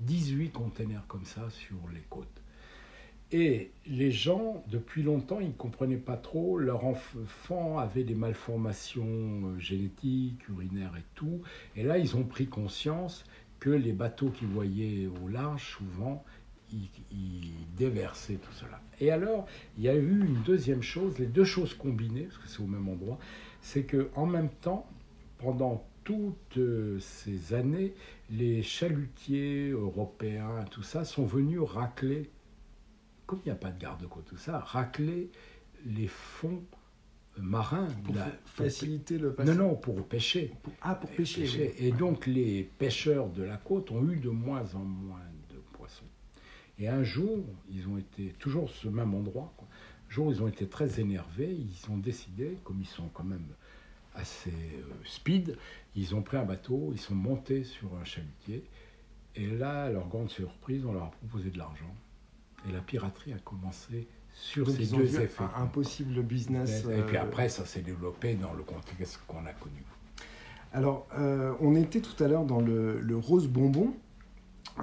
18 0.00 0.50
containers 0.50 1.06
comme 1.08 1.24
ça 1.24 1.48
sur 1.50 1.78
les 1.92 2.02
côtes. 2.08 2.39
Et 3.32 3.70
les 3.86 4.10
gens, 4.10 4.64
depuis 4.68 5.02
longtemps, 5.02 5.38
ils 5.38 5.48
ne 5.48 5.52
comprenaient 5.52 5.96
pas 5.96 6.16
trop. 6.16 6.58
Leurs 6.58 6.84
enfants 6.84 7.78
avaient 7.78 8.02
des 8.02 8.16
malformations 8.16 9.04
euh, 9.06 9.58
génétiques, 9.58 10.48
urinaires 10.48 10.96
et 10.98 11.04
tout. 11.14 11.40
Et 11.76 11.84
là, 11.84 11.98
ils 11.98 12.16
ont 12.16 12.24
pris 12.24 12.48
conscience 12.48 13.24
que 13.60 13.70
les 13.70 13.92
bateaux 13.92 14.30
qu'ils 14.30 14.48
voyaient 14.48 15.08
au 15.22 15.28
large, 15.28 15.76
souvent, 15.76 16.24
ils, 16.72 16.88
ils, 17.12 17.52
déversaient 17.76 18.34
tout 18.34 18.52
cela. 18.52 18.80
Et 19.00 19.12
alors, 19.12 19.46
il 19.78 19.84
y 19.84 19.88
a 19.88 19.94
eu 19.94 20.24
une 20.26 20.42
deuxième 20.42 20.82
chose, 20.82 21.18
les 21.18 21.26
deux 21.26 21.44
choses 21.44 21.74
combinées, 21.74 22.24
parce 22.24 22.38
que 22.38 22.48
c'est 22.48 22.62
au 22.62 22.66
même 22.66 22.88
endroit, 22.88 23.18
c'est 23.60 23.84
que 23.84 24.10
en 24.16 24.26
même 24.26 24.50
temps, 24.60 24.86
pendant 25.38 25.86
toutes 26.04 26.58
euh, 26.58 26.98
ces 26.98 27.54
années, 27.54 27.94
les 28.30 28.62
chalutiers 28.62 29.70
européens, 29.70 30.64
tout 30.70 30.82
ça, 30.82 31.04
sont 31.04 31.24
venus 31.24 31.60
racler 31.60 32.30
comme 33.30 33.38
il 33.44 33.48
n'y 33.48 33.52
a 33.52 33.54
pas 33.54 33.70
de 33.70 33.80
garde-côte, 33.80 34.24
tout 34.24 34.36
ça, 34.36 34.58
racler 34.58 35.30
les 35.86 36.08
fonds 36.08 36.64
marins. 37.38 37.86
Pour 38.02 38.16
faciliter 38.44 39.18
le 39.18 39.32
passage 39.32 39.56
Non, 39.56 39.68
non, 39.68 39.74
pour 39.76 40.04
pêcher. 40.04 40.52
Ah, 40.82 40.96
pour 40.96 41.08
pêcher. 41.10 41.76
Et 41.78 41.92
donc 41.92 42.26
les 42.26 42.64
pêcheurs 42.64 43.28
de 43.28 43.44
la 43.44 43.56
côte 43.56 43.92
ont 43.92 44.04
eu 44.10 44.16
de 44.16 44.30
moins 44.30 44.74
en 44.74 44.80
moins 44.80 45.22
de 45.48 45.58
poissons. 45.74 46.08
Et 46.80 46.88
un 46.88 47.04
jour, 47.04 47.44
ils 47.70 47.86
ont 47.86 47.98
été, 47.98 48.34
toujours 48.40 48.68
ce 48.68 48.88
même 48.88 49.14
endroit, 49.14 49.54
quoi. 49.56 49.68
un 50.08 50.12
jour 50.12 50.32
ils 50.32 50.42
ont 50.42 50.48
été 50.48 50.66
très 50.66 50.98
énervés, 50.98 51.54
ils 51.54 51.88
ont 51.88 51.98
décidé, 51.98 52.58
comme 52.64 52.80
ils 52.80 52.88
sont 52.88 53.10
quand 53.14 53.22
même 53.22 53.46
assez 54.16 54.50
euh, 54.50 54.92
speed, 55.04 55.56
ils 55.94 56.16
ont 56.16 56.22
pris 56.22 56.36
un 56.36 56.44
bateau, 56.44 56.90
ils 56.92 57.00
sont 57.00 57.14
montés 57.14 57.62
sur 57.62 57.94
un 57.94 58.04
chalutier, 58.04 58.64
et 59.36 59.46
là, 59.46 59.84
à 59.84 59.90
leur 59.90 60.08
grande 60.08 60.30
surprise, 60.30 60.84
on 60.84 60.92
leur 60.92 61.04
a 61.04 61.10
proposé 61.12 61.50
de 61.50 61.58
l'argent. 61.58 61.94
Et 62.68 62.72
la 62.72 62.80
piraterie 62.80 63.32
a 63.32 63.38
commencé 63.38 64.06
sur 64.32 64.68
ces 64.68 64.86
deux 64.86 65.20
effets. 65.20 65.44
Un, 65.56 65.66
possible 65.66 66.22
business. 66.22 66.84
Et 66.84 67.02
puis 67.02 67.16
euh, 67.16 67.22
après, 67.22 67.48
ça 67.48 67.64
s'est 67.64 67.82
développé 67.82 68.34
dans 68.34 68.52
le 68.52 68.62
contexte 68.62 69.20
qu'on 69.26 69.44
a 69.46 69.52
connu. 69.52 69.84
Alors, 70.72 71.06
euh, 71.18 71.52
on 71.60 71.74
était 71.74 72.00
tout 72.00 72.22
à 72.22 72.28
l'heure 72.28 72.44
dans 72.44 72.60
le, 72.60 73.16
rose 73.16 73.48
bonbon. 73.48 73.92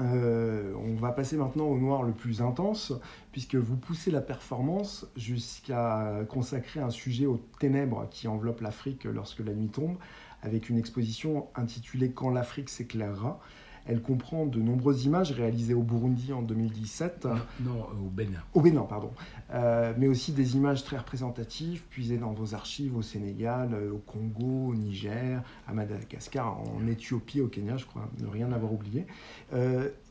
Euh, 0.02 0.74
on 0.76 0.96
va 0.96 1.12
passer 1.12 1.38
maintenant 1.38 1.66
au 1.66 1.78
noir 1.78 2.04
le 2.04 2.12
plus 2.12 2.42
intense, 2.42 2.94
puisque 3.32 3.56
vous 3.56 3.78
poussez 3.78 4.12
la 4.12 4.22
performance 4.22 5.08
jusqu'à 5.16 6.26
consacrer 6.30 6.82
un 6.82 6.90
sujet 6.90 7.26
aux 7.26 7.42
ténèbres 7.60 8.08
qui 8.12 8.28
enveloppent 8.28 8.62
l'Afrique 8.62 9.06
lorsque 9.06 9.40
la 9.40 9.54
nuit 9.54 9.70
tombe, 9.70 9.98
avec 10.44 10.70
une 10.70 10.78
exposition 10.78 11.48
intitulée 11.56 12.12
Quand 12.12 12.30
l'Afrique 12.30 12.70
s'éclairera. 12.70 13.40
Elle 13.88 14.02
comprend 14.02 14.46
de 14.46 14.60
nombreuses 14.60 15.06
images 15.06 15.32
réalisées 15.32 15.74
au 15.74 15.82
Burundi 15.82 16.34
en 16.34 16.42
2017. 16.42 17.28
Non, 17.62 17.72
euh, 17.72 18.06
au 18.06 18.10
Bénin. 18.10 18.40
Au 18.54 18.62
Bénin, 18.62 18.82
pardon. 18.82 19.12
Euh, 19.54 19.94
mais 19.98 20.08
aussi 20.08 20.34
des 20.34 20.56
images 20.56 20.84
très 20.84 20.98
représentatives 20.98 21.84
puisées 21.90 22.18
dans 22.18 22.34
vos 22.34 22.54
archives 22.54 22.98
au 22.98 23.02
Sénégal, 23.02 23.74
euh, 23.74 23.94
au 23.94 24.00
Congo, 24.00 24.72
au 24.72 24.76
Niger, 24.76 25.42
à 25.68 25.74
Madagascar, 25.74 26.60
en 26.60 26.86
Éthiopie, 26.88 27.40
au 27.40 27.48
Kenya, 27.48 27.78
je 27.78 27.86
crois, 27.86 28.10
ne 28.20 28.28
rien 28.28 28.52
avoir 28.52 28.74
oublié. 28.74 29.06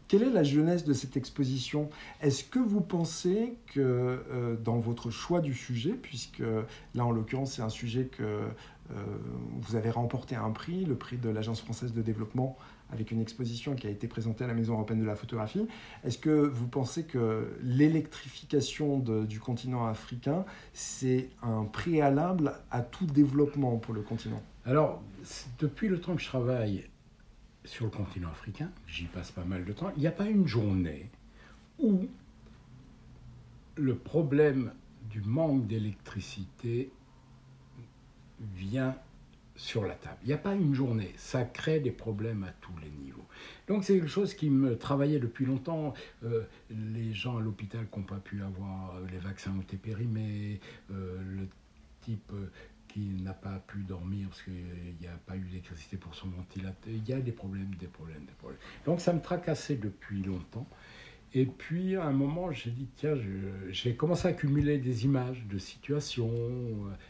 quelle 0.08 0.22
est 0.22 0.30
la 0.30 0.44
jeunesse 0.44 0.84
de 0.84 0.92
cette 0.92 1.16
exposition? 1.16 1.90
Est-ce 2.22 2.44
que 2.44 2.60
vous 2.60 2.80
pensez 2.80 3.56
que 3.74 4.56
dans 4.64 4.78
votre 4.78 5.10
choix 5.10 5.40
du 5.40 5.52
sujet, 5.52 5.92
puisque 5.92 6.42
là 6.94 7.04
en 7.04 7.10
l'occurrence 7.10 7.54
c'est 7.54 7.62
un 7.62 7.68
sujet 7.68 8.04
que 8.04 8.42
vous 9.60 9.74
avez 9.74 9.90
remporté 9.90 10.36
un 10.36 10.50
prix, 10.50 10.84
le 10.84 10.94
prix 10.94 11.16
de 11.16 11.28
l'Agence 11.28 11.60
française 11.60 11.92
de 11.92 12.02
développement 12.02 12.56
avec 12.90 13.10
une 13.10 13.20
exposition 13.20 13.74
qui 13.74 13.86
a 13.86 13.90
été 13.90 14.06
présentée 14.06 14.44
à 14.44 14.46
la 14.46 14.54
Maison 14.54 14.74
européenne 14.74 15.00
de 15.00 15.06
la 15.06 15.16
photographie. 15.16 15.66
Est-ce 16.04 16.18
que 16.18 16.30
vous 16.30 16.68
pensez 16.68 17.04
que 17.04 17.56
l'électrification 17.62 18.98
du 18.98 19.40
continent 19.40 19.86
africain, 19.86 20.44
c'est 20.72 21.28
un 21.42 21.64
préalable 21.64 22.54
à 22.70 22.82
tout 22.82 23.06
développement 23.06 23.76
pour 23.76 23.94
le 23.94 24.02
continent? 24.02 24.42
Alors, 24.64 25.02
depuis 25.58 25.88
le 25.88 26.00
temps 26.00 26.14
que 26.14 26.22
je 26.22 26.28
travaille 26.28 26.86
sur 27.64 27.84
le 27.84 27.90
continent 27.90 28.30
africain, 28.30 28.70
j'y 28.86 29.06
passe 29.06 29.32
pas 29.32 29.44
mal 29.44 29.64
de 29.64 29.72
temps, 29.72 29.90
il 29.96 30.00
n'y 30.00 30.06
a 30.06 30.12
pas 30.12 30.26
une 30.26 30.46
journée 30.46 31.10
où 31.78 32.06
le 33.76 33.96
problème 33.96 34.72
du 35.10 35.20
manque 35.20 35.66
d'électricité 35.66 36.90
vient 38.54 38.96
sur 39.56 39.84
la 39.84 39.94
table. 39.94 40.18
Il 40.22 40.28
n'y 40.28 40.34
a 40.34 40.38
pas 40.38 40.54
une 40.54 40.74
journée, 40.74 41.12
ça 41.16 41.44
crée 41.44 41.80
des 41.80 41.90
problèmes 41.90 42.44
à 42.44 42.52
tous 42.60 42.76
les 42.82 42.90
niveaux. 42.90 43.26
Donc 43.68 43.84
c'est 43.84 43.94
quelque 43.94 44.08
chose 44.08 44.34
qui 44.34 44.50
me 44.50 44.76
travaillait 44.76 45.18
depuis 45.18 45.46
longtemps. 45.46 45.94
Euh, 46.24 46.42
les 46.70 47.12
gens 47.12 47.38
à 47.38 47.40
l'hôpital 47.40 47.86
qui 47.90 47.98
n'ont 47.98 48.04
pas 48.04 48.18
pu 48.18 48.42
avoir, 48.42 48.96
euh, 48.96 49.06
les 49.10 49.18
vaccins 49.18 49.54
ont 49.56 49.62
été 49.62 49.76
périmés, 49.76 50.60
euh, 50.90 51.20
le 51.22 51.48
type 52.02 52.32
qui 52.88 53.00
n'a 53.00 53.32
pas 53.32 53.58
pu 53.66 53.78
dormir 53.78 54.28
parce 54.28 54.42
qu'il 54.42 54.54
n'y 55.00 55.06
a 55.06 55.18
pas 55.26 55.36
eu 55.36 55.40
d'électricité 55.40 55.96
pour 55.96 56.14
son 56.14 56.28
ventilateur, 56.28 56.92
il 56.92 57.06
y 57.08 57.12
a 57.12 57.20
des 57.20 57.32
problèmes, 57.32 57.74
des 57.78 57.88
problèmes, 57.88 58.24
des 58.24 58.32
problèmes. 58.38 58.60
Donc 58.84 59.00
ça 59.00 59.12
me 59.12 59.20
tracassait 59.20 59.76
depuis 59.76 60.22
longtemps. 60.22 60.66
Et 61.34 61.44
puis, 61.44 61.96
à 61.96 62.04
un 62.04 62.12
moment, 62.12 62.50
j'ai 62.52 62.70
dit, 62.70 62.86
tiens, 62.96 63.14
j'ai 63.68 63.94
commencé 63.94 64.26
à 64.26 64.30
accumuler 64.30 64.78
des 64.78 65.04
images 65.04 65.44
de 65.50 65.58
situations. 65.58 66.30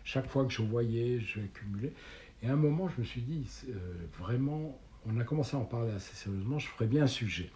Chaque 0.03 0.27
fois 0.27 0.45
que 0.47 0.53
je 0.53 0.63
voyais, 0.63 1.21
je 1.21 1.39
accumulais. 1.41 1.93
Et 2.43 2.49
à 2.49 2.53
un 2.53 2.57
moment, 2.57 2.89
je 2.89 3.01
me 3.01 3.05
suis 3.05 3.23
dit, 3.23 3.47
euh, 3.69 3.75
vraiment, 4.19 4.79
on 5.07 5.19
a 5.19 5.25
commencé 5.25 5.57
à 5.57 5.61
en 5.61 5.65
parler 5.65 5.93
assez 5.93 6.15
sérieusement, 6.15 6.59
je 6.59 6.69
ferais 6.69 6.87
bien 6.87 7.05
un 7.05 7.09
sujet 7.09 7.51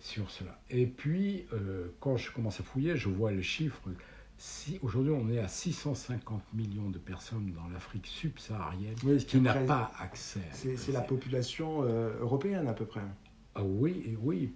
sur 0.00 0.30
cela. 0.30 0.58
Et 0.70 0.86
puis, 0.86 1.46
euh, 1.52 1.88
quand 2.00 2.16
je 2.16 2.30
commence 2.30 2.60
à 2.60 2.62
fouiller, 2.62 2.96
je 2.96 3.08
vois 3.08 3.32
les 3.32 3.42
chiffres. 3.42 3.82
Si, 4.36 4.78
Aujourd'hui, 4.82 5.12
on 5.12 5.30
est 5.30 5.38
à 5.38 5.48
650 5.48 6.42
millions 6.54 6.90
de 6.90 6.98
personnes 6.98 7.52
dans 7.52 7.68
l'Afrique 7.68 8.06
subsaharienne 8.06 8.96
qui 9.26 9.40
n'a 9.40 9.54
pas 9.54 9.92
accès. 9.98 10.40
C'est 10.52 10.92
la 10.92 11.00
population 11.00 11.82
euh, 11.84 12.18
européenne 12.20 12.68
à 12.68 12.74
peu 12.74 12.84
près. 12.84 13.00
Ah 13.54 13.62
oui, 13.62 14.16
oui. 14.20 14.52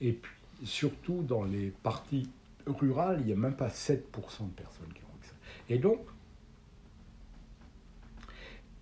et 0.00 0.12
puis, 0.12 0.32
surtout 0.64 1.22
dans 1.22 1.44
les 1.44 1.70
parties 1.82 2.30
rurales, 2.66 3.18
il 3.20 3.26
n'y 3.26 3.32
a 3.32 3.36
même 3.36 3.54
pas 3.54 3.68
7% 3.68 4.00
de 4.00 4.52
personnes 4.54 4.92
qui 4.94 5.02
ont 5.02 5.14
accès. 5.18 5.34
Et 5.68 5.78
donc, 5.78 6.00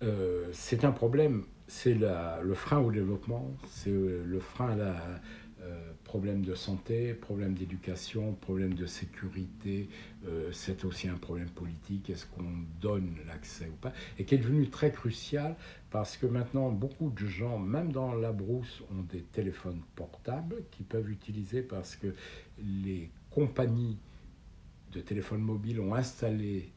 euh, 0.03 0.47
c'est 0.51 0.83
un 0.83 0.91
problème, 0.91 1.43
c'est 1.67 1.93
le 1.95 2.53
frein 2.53 2.79
au 2.79 2.91
développement, 2.91 3.51
c'est 3.69 3.91
euh, 3.91 4.23
le 4.25 4.39
frein 4.39 4.71
à 4.71 4.75
la 4.75 4.95
euh, 5.61 5.91
problème 6.03 6.43
de 6.43 6.53
santé, 6.53 7.13
problème 7.13 7.53
d'éducation, 7.53 8.33
problème 8.33 8.73
de 8.73 8.85
sécurité, 8.85 9.89
c'est 10.51 10.85
aussi 10.85 11.07
un 11.07 11.17
problème 11.17 11.49
politique, 11.49 12.09
est-ce 12.09 12.25
qu'on 12.25 12.51
donne 12.81 13.15
l'accès 13.27 13.67
ou 13.67 13.75
pas, 13.75 13.93
et 14.17 14.25
qui 14.25 14.35
est 14.35 14.39
devenu 14.39 14.69
très 14.69 14.91
crucial 14.91 15.55
parce 15.91 16.17
que 16.17 16.25
maintenant 16.25 16.69
beaucoup 16.69 17.09
de 17.09 17.25
gens, 17.25 17.57
même 17.57 17.91
dans 17.91 18.13
la 18.13 18.31
brousse, 18.31 18.83
ont 18.91 19.03
des 19.03 19.21
téléphones 19.21 19.81
portables 19.95 20.63
qu'ils 20.71 20.85
peuvent 20.85 21.09
utiliser 21.09 21.61
parce 21.61 21.95
que 21.95 22.13
les 22.59 23.09
compagnies 23.31 23.97
de 24.91 25.01
téléphones 25.01 25.41
mobiles 25.41 25.79
ont 25.79 25.93
installé 25.93 26.71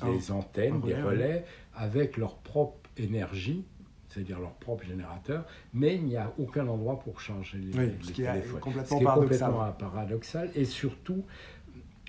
ah 0.00 0.10
des 0.10 0.30
antennes, 0.30 0.80
des 0.80 0.94
relais, 0.94 1.44
avec 1.74 2.16
leur 2.16 2.36
propre 2.36 2.88
énergie, 2.96 3.64
c'est-à-dire 4.08 4.40
leur 4.40 4.54
propre 4.54 4.84
générateur, 4.84 5.44
mais 5.74 5.96
il 5.96 6.04
n'y 6.04 6.16
a 6.16 6.32
aucun 6.38 6.66
endroit 6.66 6.98
pour 6.98 7.20
charger 7.20 7.58
les, 7.58 7.78
oui, 7.78 7.92
ce 8.02 8.12
qui 8.12 8.22
Est 8.22 8.60
complètement, 8.60 9.14
complètement 9.14 9.72
paradoxal. 9.72 10.50
Et 10.54 10.64
surtout, 10.64 11.24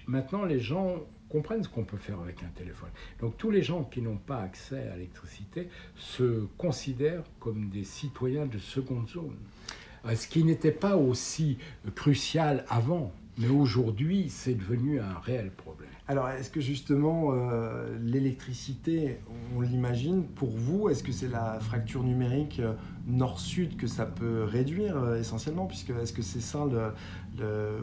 maintenant, 0.08 0.46
les 0.46 0.60
gens 0.60 1.04
comprennent 1.30 1.64
ce 1.64 1.70
qu'on 1.70 1.84
peut 1.84 1.98
faire 1.98 2.20
avec 2.20 2.42
un 2.44 2.50
téléphone. 2.56 2.90
Donc 3.20 3.38
tous 3.38 3.52
les 3.52 3.62
gens 3.62 3.84
qui 3.84 4.02
n'ont 4.02 4.18
pas 4.18 4.40
accès 4.40 4.88
à 4.90 4.96
l'électricité 4.96 5.68
se 5.96 6.46
considèrent 6.58 7.24
comme 7.40 7.70
des 7.70 7.84
citoyens 7.84 8.46
de 8.46 8.58
seconde 8.58 9.10
zone. 9.10 9.36
Euh, 10.06 10.16
ce 10.16 10.28
qui 10.28 10.44
n'était 10.44 10.72
pas 10.72 10.96
aussi 10.96 11.58
crucial 11.96 12.64
avant, 12.70 13.12
mais 13.38 13.50
aujourd'hui, 13.50 14.30
c'est 14.30 14.56
devenu 14.56 15.00
un 15.00 15.20
réel 15.20 15.52
problème. 15.52 15.77
Alors, 16.10 16.30
est-ce 16.30 16.50
que 16.50 16.62
justement, 16.62 17.34
euh, 17.34 17.98
l'électricité, 18.02 19.18
on 19.56 19.62
l'imagine, 19.62 20.24
pour 20.24 20.50
vous, 20.50 20.88
est-ce 20.88 21.04
que 21.04 21.12
c'est 21.12 21.28
la 21.28 21.60
fracture 21.60 22.02
numérique 22.04 22.62
euh, 22.62 22.74
nord-sud 23.08 23.76
que 23.76 23.88
ça 23.88 24.06
peut 24.06 24.44
réduire 24.44 24.96
euh, 24.98 25.20
essentiellement 25.20 25.66
Puisque 25.66 25.90
est-ce 25.90 26.14
que 26.14 26.22
c'est 26.22 26.40
ça 26.40 26.66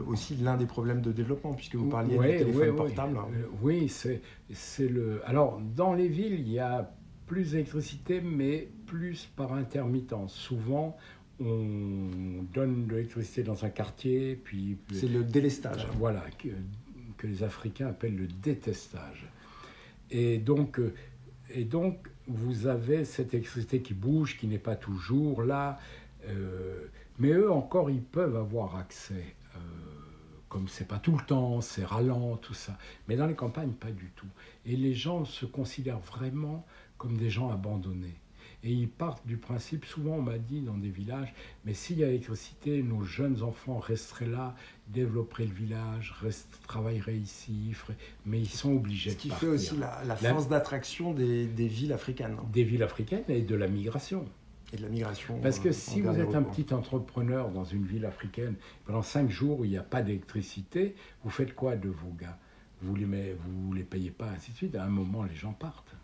aussi 0.07 0.35
l'un 0.37 0.57
des 0.57 0.65
problèmes 0.65 1.01
de 1.01 1.11
développement, 1.11 1.53
puisque 1.53 1.75
vous 1.75 1.87
parliez 1.87 2.17
oui, 2.17 2.31
du 2.31 2.37
téléphone 2.39 2.75
portable 2.75 3.19
Oui, 3.61 3.89
c'est 3.89 4.87
le. 4.87 5.21
Alors, 5.25 5.61
dans 5.75 5.93
les 5.93 6.07
villes, 6.07 6.39
il 6.39 6.49
y 6.49 6.59
a 6.59 6.91
plus 7.27 7.51
d'électricité, 7.51 8.21
mais 8.21 8.69
plus 8.87 9.29
par 9.35 9.53
intermittence. 9.53 10.33
Souvent, 10.33 10.97
on 11.39 12.43
donne 12.53 12.87
de 12.87 12.95
l'électricité 12.95 13.43
dans 13.43 13.65
un 13.65 13.69
quartier, 13.69 14.39
puis... 14.41 14.77
C'est 14.93 15.09
le 15.09 15.23
délestage. 15.23 15.87
voilà 15.97 16.23
que 17.17 17.27
les 17.27 17.43
Africains 17.43 17.87
appellent 17.87 18.17
le 18.17 18.27
détestage. 18.27 19.27
Et 20.11 20.37
donc, 20.37 20.79
euh, 20.79 20.93
et 21.49 21.63
donc 21.63 22.09
vous 22.27 22.67
avez 22.67 23.05
cette 23.05 23.33
électricité 23.33 23.81
qui 23.81 23.93
bouge, 23.93 24.37
qui 24.37 24.47
n'est 24.47 24.59
pas 24.59 24.75
toujours 24.75 25.43
là, 25.43 25.77
euh, 26.27 26.85
mais 27.19 27.29
eux 27.29 27.51
encore, 27.51 27.89
ils 27.89 28.01
peuvent 28.01 28.35
avoir 28.35 28.75
accès. 28.75 29.35
Euh, 29.55 29.59
comme 30.49 30.67
c'est 30.67 30.87
pas 30.87 30.99
tout 30.99 31.17
le 31.17 31.23
temps, 31.25 31.61
c'est 31.61 31.85
ralent, 31.85 32.37
tout 32.37 32.53
ça. 32.53 32.77
Mais 33.07 33.15
dans 33.15 33.27
les 33.27 33.35
campagnes, 33.35 33.71
pas 33.71 33.91
du 33.91 34.11
tout. 34.15 34.27
Et 34.65 34.75
les 34.75 34.93
gens 34.93 35.25
se 35.25 35.45
considèrent 35.45 35.99
vraiment 35.99 36.65
comme 36.97 37.17
des 37.17 37.29
gens 37.29 37.49
abandonnés. 37.49 38.15
Et 38.65 38.71
ils 38.71 38.89
partent 38.89 39.25
du 39.27 39.37
principe, 39.37 39.85
souvent 39.85 40.15
on 40.15 40.21
m'a 40.23 40.39
dit 40.39 40.61
dans 40.61 40.75
des 40.75 40.89
villages, 40.89 41.31
mais 41.65 41.75
s'il 41.75 41.99
y 41.99 42.03
a 42.03 42.07
l'électricité, 42.07 42.81
nos 42.81 43.03
jeunes 43.03 43.43
enfants 43.43 43.77
resteraient 43.77 44.25
là, 44.25 44.55
développeraient 44.87 45.45
le 45.45 45.53
village, 45.53 46.15
travailleraient 46.67 47.15
ici, 47.15 47.73
mais 48.25 48.39
ils 48.39 48.49
sont 48.49 48.73
obligés 48.73 49.11
Ce 49.11 49.17
qui 49.17 49.29
fait 49.29 49.45
aussi 49.45 49.77
la, 49.77 50.15
force 50.15 50.47
d'attraction 50.47 51.13
des, 51.13 51.45
villes 51.45 51.93
africaines. 51.93 52.37
Des 52.51 52.63
villes 52.63 52.81
africaines 52.81 53.23
et 53.29 53.43
de 53.43 53.53
la 53.53 53.67
migration. 53.67 54.25
Et 54.73 54.77
de 54.77 54.81
la 54.81 54.89
migration. 54.89 55.39
Parce 55.43 55.59
que 55.59 55.71
si 55.71 56.01
vous 56.01 56.19
êtes 56.19 56.33
un 56.33 56.41
petit 56.41 56.73
entrepreneur 56.73 57.51
dans 57.51 57.65
une 57.65 57.85
ville 57.85 58.07
africaine, 58.07 58.55
pendant 58.85 59.03
cinq 59.03 59.29
jours 59.29 59.59
où 59.59 59.65
il 59.65 59.69
n'y 59.69 59.77
a 59.77 59.83
pas 59.83 60.01
d'électricité, 60.01 60.95
vous 61.23 61.29
faites 61.29 61.53
quoi 61.53 61.75
de 61.75 61.89
vos 61.89 62.11
gars? 62.19 62.39
Vous 62.81 62.97
ne 62.97 63.05
les, 63.05 63.33
vous 63.33 63.73
les 63.73 63.83
payez 63.83 64.09
pas, 64.09 64.29
ainsi 64.35 64.53
de 64.53 64.57
suite. 64.57 64.75
À 64.75 64.83
un 64.83 64.89
moment, 64.89 65.23
les 65.23 65.35
gens 65.35 65.53
partent. 65.53 65.95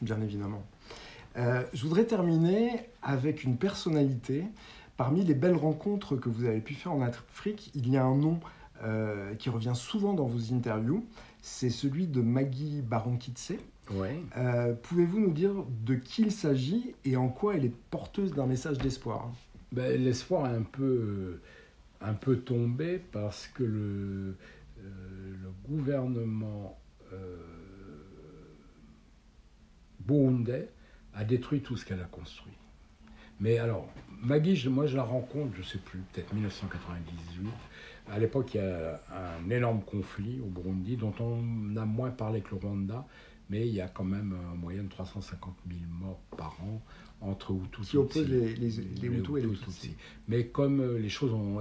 Bien 0.00 0.20
évidemment. 0.20 0.62
Euh, 1.36 1.62
je 1.72 1.82
voudrais 1.82 2.04
terminer 2.04 2.88
avec 3.02 3.44
une 3.44 3.56
personnalité. 3.56 4.44
Parmi 4.96 5.24
les 5.24 5.34
belles 5.34 5.56
rencontres 5.56 6.16
que 6.16 6.28
vous 6.28 6.44
avez 6.44 6.60
pu 6.60 6.74
faire 6.74 6.92
en 6.92 7.00
Afrique, 7.00 7.70
il 7.74 7.88
y 7.88 7.96
a 7.96 8.04
un 8.04 8.16
nom 8.16 8.40
euh, 8.82 9.34
qui 9.34 9.48
revient 9.48 9.72
souvent 9.74 10.12
dans 10.12 10.26
vos 10.26 10.52
interviews. 10.52 11.04
C'est 11.40 11.70
celui 11.70 12.06
de 12.06 12.20
Maggie 12.20 12.82
Baronkitse. 12.82 13.54
Ouais. 13.90 14.20
Euh, 14.36 14.74
pouvez-vous 14.74 15.20
nous 15.20 15.32
dire 15.32 15.54
de 15.84 15.94
qui 15.94 16.22
il 16.22 16.32
s'agit 16.32 16.94
et 17.04 17.16
en 17.16 17.28
quoi 17.28 17.56
elle 17.56 17.64
est 17.64 17.74
porteuse 17.90 18.32
d'un 18.32 18.46
message 18.46 18.78
d'espoir? 18.78 19.32
Ben, 19.72 20.00
L'espoir 20.00 20.46
est 20.46 20.56
un 20.56 20.62
peu, 20.62 21.40
un 22.00 22.14
peu 22.14 22.36
tombé 22.36 23.00
parce 23.10 23.48
que 23.48 23.64
le, 23.64 24.36
le 24.76 25.50
gouvernement 25.68 26.78
burundais 30.00 30.68
a 31.14 31.24
détruit 31.24 31.60
tout 31.60 31.76
ce 31.76 31.84
qu'elle 31.84 32.00
a 32.00 32.04
construit. 32.04 32.52
Mais 33.40 33.58
alors, 33.58 33.88
Maggie, 34.22 34.68
moi 34.68 34.86
je 34.86 34.96
la 34.96 35.02
rencontre, 35.02 35.52
je 35.54 35.60
ne 35.60 35.66
sais 35.66 35.78
plus, 35.78 36.00
peut-être 36.12 36.32
1998. 36.32 37.48
À 38.10 38.18
l'époque, 38.18 38.54
il 38.54 38.58
y 38.58 38.60
a 38.60 39.00
un 39.12 39.50
énorme 39.50 39.82
conflit 39.82 40.40
au 40.40 40.46
Burundi 40.46 40.96
dont 40.96 41.14
on 41.18 41.76
a 41.76 41.84
moins 41.84 42.10
parlé 42.10 42.40
que 42.40 42.50
le 42.50 42.56
Rwanda, 42.56 43.06
mais 43.50 43.66
il 43.66 43.74
y 43.74 43.80
a 43.80 43.88
quand 43.88 44.04
même 44.04 44.36
en 44.52 44.56
moyenne 44.56 44.88
350 44.88 45.54
000 45.68 45.80
morts 45.90 46.20
par 46.36 46.56
an 46.62 46.82
entre 47.20 47.52
Hutus 47.52 47.88
Qui 47.88 47.96
opposent 47.96 48.28
les, 48.28 48.54
les, 48.54 48.70
les, 49.00 49.08
Hutus 49.08 49.38
et 49.38 49.46
les 49.46 49.56
Tutsis. 49.56 49.96
Mais 50.28 50.46
comme 50.46 50.80
euh, 50.80 50.98
les 50.98 51.08
choses 51.08 51.32
ont 51.32 51.60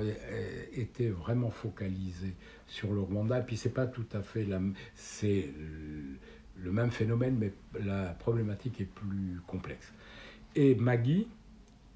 été 0.73 1.09
vraiment 1.09 1.51
focalisées 1.51 2.35
sur 2.67 2.93
le 2.93 3.01
Rwanda, 3.01 3.41
puis 3.41 3.57
c'est 3.57 3.73
pas 3.73 3.85
tout 3.85 4.05
à 4.13 4.21
fait 4.21 4.43
la, 4.43 4.59
c'est 4.95 5.49
le 6.63 6.71
même 6.71 6.91
phénomène, 6.91 7.37
mais 7.37 7.53
la 7.83 8.13
problématique 8.13 8.81
est 8.81 8.85
plus 8.85 9.41
complexe. 9.47 9.91
Et 10.55 10.75
Maggie, 10.75 11.27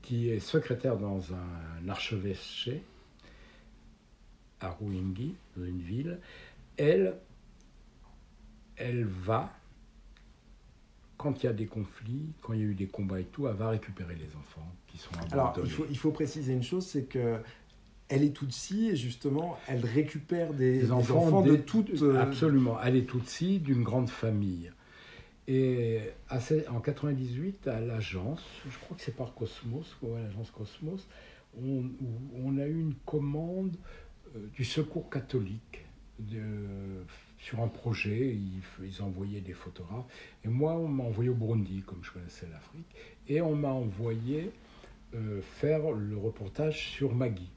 qui 0.02 0.30
est 0.30 0.40
secrétaire 0.40 0.98
dans 0.98 1.34
un 1.34 1.90
archevêché 1.90 2.84
à 4.62 4.70
Ruingi, 4.70 5.36
dans 5.58 5.66
une 5.66 5.82
ville, 5.82 6.20
elle, 6.78 7.16
elle 8.76 9.06
va, 9.06 9.52
quand 11.18 11.44
il 11.44 11.48
y 11.48 11.50
a 11.50 11.54
des 11.54 11.66
conflits, 11.66 12.34
quand 12.42 12.54
il 12.54 12.60
y 12.60 12.64
a 12.64 12.68
eu 12.68 12.76
des 12.76 12.88
combats 12.88 13.20
et 13.20 13.26
tout, 13.26 13.48
elle 13.48 13.56
va 13.56 13.70
récupérer 13.70 14.16
les 14.16 14.36
enfants 14.36 14.72
qui 14.88 14.98
sont 14.98 15.14
abandonnés. 15.14 15.34
Alors, 15.34 15.60
il 15.64 15.72
faut, 15.72 15.86
il 15.90 15.98
faut 15.98 16.12
préciser 16.12 16.54
une 16.54 16.64
chose, 16.64 16.86
c'est 16.86 17.06
que 17.06 17.42
elle 18.10 18.24
est 18.24 18.36
Tutsi 18.36 18.90
et 18.90 18.96
justement, 18.96 19.58
elle 19.68 19.86
récupère 19.86 20.54
des, 20.54 20.92
enfants, 20.92 21.42
de 21.42 21.56
toutes. 21.56 22.02
Euh, 22.02 22.20
absolument, 22.20 22.78
elle 22.84 22.96
est 22.96 23.10
Tutsi 23.10 23.60
d'une 23.60 23.84
grande 23.84 24.10
famille. 24.10 24.72
Et 25.48 26.00
en 26.70 26.80
98, 26.80 27.68
à 27.68 27.80
l'agence, 27.80 28.44
je 28.68 28.78
crois 28.80 28.98
que 28.98 29.04
c'est 29.04 29.16
par 29.16 29.34
Cosmos, 29.36 29.96
l'agence 30.02 30.50
Cosmos, 30.50 31.08
on, 31.58 32.58
a 32.58 32.66
eu 32.66 32.80
une 32.80 32.96
commande 33.06 33.78
euh, 34.36 34.40
du 34.54 34.66
secours 34.66 35.10
catholique 35.10 35.86
de, 36.20 36.42
sur 37.38 37.62
un 37.62 37.68
projet. 37.68 38.36
Ils, 38.36 38.62
ils, 38.84 39.02
envoyaient 39.02 39.42
des 39.42 39.54
photographes. 39.54 40.06
Et 40.44 40.48
moi, 40.48 40.74
on 40.74 40.88
m'a 40.88 41.04
envoyé 41.04 41.30
au 41.30 41.36
Burundi, 41.36 41.84
comme 41.86 42.04
je 42.04 42.12
connaissais 42.12 42.48
l'Afrique. 42.52 42.88
Et 43.28 43.40
on 43.42 43.56
m'a 43.56 43.70
envoyé 43.70 44.52
euh, 45.14 45.42
faire 45.42 45.92
le 45.92 46.18
reportage 46.18 46.90
sur 46.90 47.16
Magui. 47.16 47.50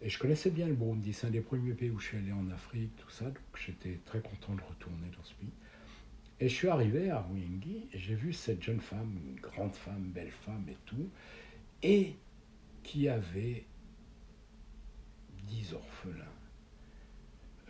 Et 0.00 0.08
je 0.08 0.18
connaissais 0.18 0.50
bien 0.50 0.68
le 0.68 0.74
Burundi, 0.74 1.12
c'est 1.12 1.26
un 1.26 1.30
des 1.30 1.40
premiers 1.40 1.74
pays 1.74 1.90
où 1.90 1.98
je 1.98 2.06
suis 2.06 2.18
allé 2.18 2.32
en 2.32 2.48
Afrique, 2.50 2.94
tout 2.96 3.10
ça, 3.10 3.24
donc 3.24 3.38
j'étais 3.56 3.98
très 4.04 4.20
content 4.20 4.54
de 4.54 4.62
retourner 4.62 5.08
dans 5.16 5.24
ce 5.24 5.34
pays. 5.34 5.50
Et 6.40 6.48
je 6.48 6.54
suis 6.54 6.68
arrivé 6.68 7.10
à 7.10 7.20
Ruingi 7.20 7.88
et 7.92 7.98
j'ai 7.98 8.14
vu 8.14 8.32
cette 8.32 8.62
jeune 8.62 8.80
femme, 8.80 9.18
une 9.26 9.40
grande 9.40 9.74
femme, 9.74 10.10
belle 10.12 10.30
femme 10.30 10.64
et 10.68 10.76
tout, 10.86 11.10
et 11.82 12.14
qui 12.84 13.08
avait 13.08 13.64
dix 15.48 15.72
orphelins. 15.72 16.24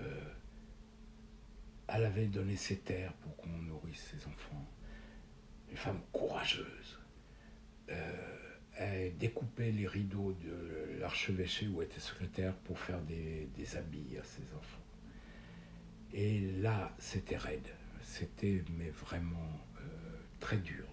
Euh, 0.00 0.34
elle 1.88 2.04
avait 2.04 2.26
donné 2.26 2.56
ses 2.56 2.76
terres 2.76 3.14
pour 3.14 3.36
qu'on 3.36 3.48
nourrisse 3.48 4.12
ses 4.12 4.26
enfants. 4.26 4.68
Une 5.70 5.76
femme 5.76 6.00
courageuse. 6.12 6.98
Euh, 7.88 8.47
découpait 9.18 9.72
les 9.72 9.86
rideaux 9.86 10.36
de 10.44 11.00
l'archevêché 11.00 11.66
où 11.68 11.82
était 11.82 12.00
secrétaire 12.00 12.54
pour 12.54 12.78
faire 12.78 13.00
des, 13.02 13.76
habits 13.76 14.16
à 14.20 14.24
ses 14.24 14.42
enfants. 14.56 14.78
Et 16.14 16.40
là, 16.60 16.94
c'était 16.98 17.36
raide. 17.36 17.68
C'était 18.02 18.64
mais 18.78 18.90
vraiment 18.90 19.60
euh, 19.76 19.80
très 20.40 20.56
dur. 20.56 20.86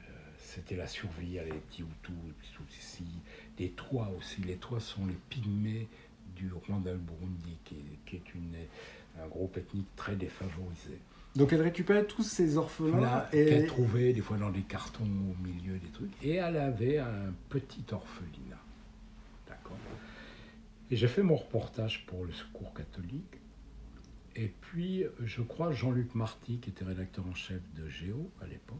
Euh, 0.00 0.12
c'était 0.38 0.76
la 0.76 0.88
survie, 0.88 1.32
les 1.32 1.52
petits 1.52 1.82
Hutus, 1.82 2.52
tout 2.54 2.64
ici, 2.78 3.04
des 3.56 3.70
toits 3.70 4.10
aussi. 4.16 4.40
Les 4.42 4.56
toits 4.56 4.80
sont 4.80 5.06
les 5.06 5.18
pygmées 5.28 5.86
du 6.34 6.50
Rwanda 6.52 6.94
Burundi, 6.94 7.58
qui, 7.64 7.76
qui 8.06 8.16
est 8.16 8.34
une, 8.34 8.56
un 9.22 9.28
groupe 9.28 9.56
ethnique 9.56 9.94
très 9.96 10.16
défavorisé. 10.16 10.98
Donc 11.38 11.52
elle 11.52 11.62
récupérait 11.62 12.04
tous 12.04 12.24
ces 12.24 12.56
orphelins 12.56 13.24
et 13.32 13.44
qu'elle 13.44 13.66
trouvait 13.68 14.12
des 14.12 14.20
fois 14.20 14.36
dans 14.36 14.50
des 14.50 14.62
cartons 14.62 15.04
au 15.04 15.40
milieu 15.40 15.78
des 15.78 15.86
trucs. 15.86 16.10
Et 16.20 16.34
elle 16.34 16.56
avait 16.56 16.98
un 16.98 17.32
petit 17.48 17.84
orphelinat. 17.92 18.58
D'accord. 19.46 19.76
Et 20.90 20.96
j'ai 20.96 21.06
fait 21.06 21.22
mon 21.22 21.36
reportage 21.36 22.04
pour 22.06 22.24
le 22.24 22.32
Secours 22.32 22.74
catholique. 22.74 23.38
Et 24.34 24.48
puis, 24.48 25.04
je 25.24 25.40
crois, 25.42 25.70
Jean-Luc 25.70 26.16
Marty, 26.16 26.58
qui 26.58 26.70
était 26.70 26.84
rédacteur 26.84 27.24
en 27.24 27.34
chef 27.34 27.60
de 27.76 27.88
Géo 27.88 28.32
à 28.42 28.46
l'époque, 28.48 28.78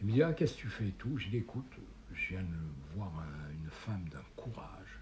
il 0.00 0.08
me 0.08 0.12
dit 0.14 0.22
Ah, 0.24 0.32
qu'est-ce 0.32 0.54
que 0.54 0.62
tu 0.62 0.66
fais 0.66 0.88
et 0.88 0.94
tout? 0.98 1.16
Je 1.16 1.28
dis 1.28 1.36
Écoute, 1.36 1.70
je 2.12 2.30
viens 2.30 2.42
de 2.42 2.96
voir 2.96 3.12
une 3.52 3.70
femme 3.70 4.04
d'un 4.10 4.24
courage 4.34 4.98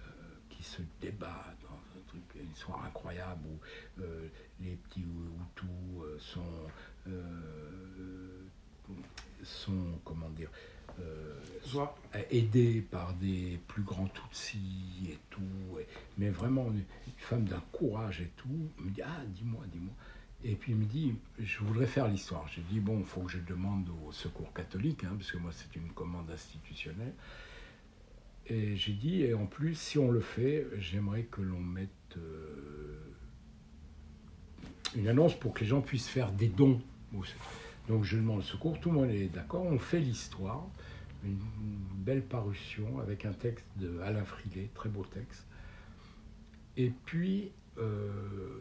euh, 0.00 0.10
qui 0.50 0.62
se 0.62 0.82
débat 1.00 1.46
une 2.42 2.52
histoire 2.52 2.84
incroyable 2.84 3.42
où 3.46 4.02
euh, 4.02 4.28
les 4.60 4.76
petits 4.76 5.00
Hutus 5.00 5.68
euh, 6.00 6.18
sont, 6.18 6.66
euh, 7.08 8.42
sont, 9.42 9.98
comment 10.04 10.30
dire, 10.30 10.50
aidés 12.30 12.82
par 12.82 13.14
des 13.14 13.58
plus 13.68 13.82
grands 13.82 14.08
Tutsis 14.08 15.08
et 15.08 15.18
tout, 15.30 15.40
mais 16.18 16.28
vraiment 16.28 16.66
une, 16.66 16.84
femme 17.16 17.44
d'un 17.44 17.62
courage 17.72 18.20
et 18.20 18.30
tout, 18.36 18.68
me 18.78 18.90
dit, 18.90 19.02
ah, 19.02 19.22
dis-moi, 19.28 19.64
dis-moi. 19.72 19.94
Et 20.42 20.54
puis 20.54 20.72
il 20.72 20.78
me 20.78 20.84
dit, 20.84 21.14
je 21.38 21.58
voudrais 21.60 21.86
faire 21.86 22.08
l'histoire. 22.08 22.46
J'ai 22.48 22.62
dit, 22.62 22.80
bon, 22.80 22.98
il 22.98 23.06
faut 23.06 23.20
que 23.22 23.32
je 23.32 23.38
demande 23.38 23.88
au 24.06 24.12
secours 24.12 24.52
catholique, 24.52 25.04
hein, 25.04 25.14
parce 25.16 25.32
que 25.32 25.38
moi 25.38 25.52
c'est 25.52 25.74
une 25.76 25.90
commande 25.92 26.30
institutionnelle. 26.30 27.14
Et 28.50 28.74
j'ai 28.74 28.92
dit, 28.92 29.22
et 29.22 29.32
en 29.32 29.46
plus, 29.46 29.76
si 29.76 29.96
on 29.96 30.10
le 30.10 30.20
fait, 30.20 30.66
j'aimerais 30.76 31.22
que 31.22 31.40
l'on 31.40 31.60
mette 31.60 31.88
euh, 32.16 32.98
une 34.96 35.06
annonce 35.06 35.38
pour 35.38 35.54
que 35.54 35.60
les 35.60 35.66
gens 35.66 35.80
puissent 35.80 36.08
faire 36.08 36.32
des 36.32 36.48
dons. 36.48 36.80
Donc 37.88 38.04
je 38.04 38.16
demande 38.16 38.38
le 38.38 38.42
secours, 38.42 38.78
tout 38.80 38.90
le 38.90 38.96
monde 38.96 39.10
est 39.10 39.28
d'accord, 39.28 39.64
on 39.64 39.78
fait 39.78 40.00
l'histoire, 40.00 40.66
une 41.24 41.38
belle 41.94 42.22
parution 42.22 42.98
avec 42.98 43.24
un 43.24 43.32
texte 43.32 43.66
de 43.76 44.00
Alain 44.00 44.24
Frilet, 44.24 44.68
très 44.74 44.88
beau 44.88 45.04
texte. 45.04 45.46
Et 46.76 46.92
puis, 47.04 47.52
euh, 47.78 48.58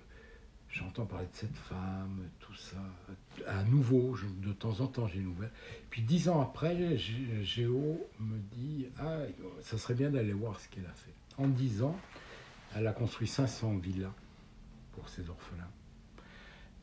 j'entends 0.72 1.06
parler 1.06 1.26
de 1.28 1.36
cette 1.36 1.56
femme, 1.56 2.20
tout 2.40 2.56
ça. 2.56 2.78
À 3.48 3.64
nouveau, 3.64 4.16
de 4.42 4.52
temps 4.54 4.80
en 4.82 4.88
temps, 4.88 5.08
j'ai 5.08 5.20
une 5.20 5.26
nouvelle. 5.26 5.52
Puis 5.90 6.02
dix 6.02 6.30
ans 6.30 6.42
après, 6.42 6.98
Géo 6.98 8.08
me 8.20 8.38
dit 8.56 8.88
Ah, 9.00 9.18
ça 9.62 9.78
serait 9.78 9.96
bien 9.96 10.10
d'aller 10.10 10.34
voir 10.34 10.60
ce 10.60 10.68
qu'elle 10.70 10.86
a 10.86 10.94
fait. 10.94 11.14
En 11.38 11.48
dix 11.48 11.82
ans, 11.84 11.96
Elle 12.76 12.86
a 12.88 12.94
construit 12.94 13.28
500 13.28 13.78
villas 13.78 14.12
pour 14.94 15.10
ses 15.10 15.28
orphelins. 15.30 15.70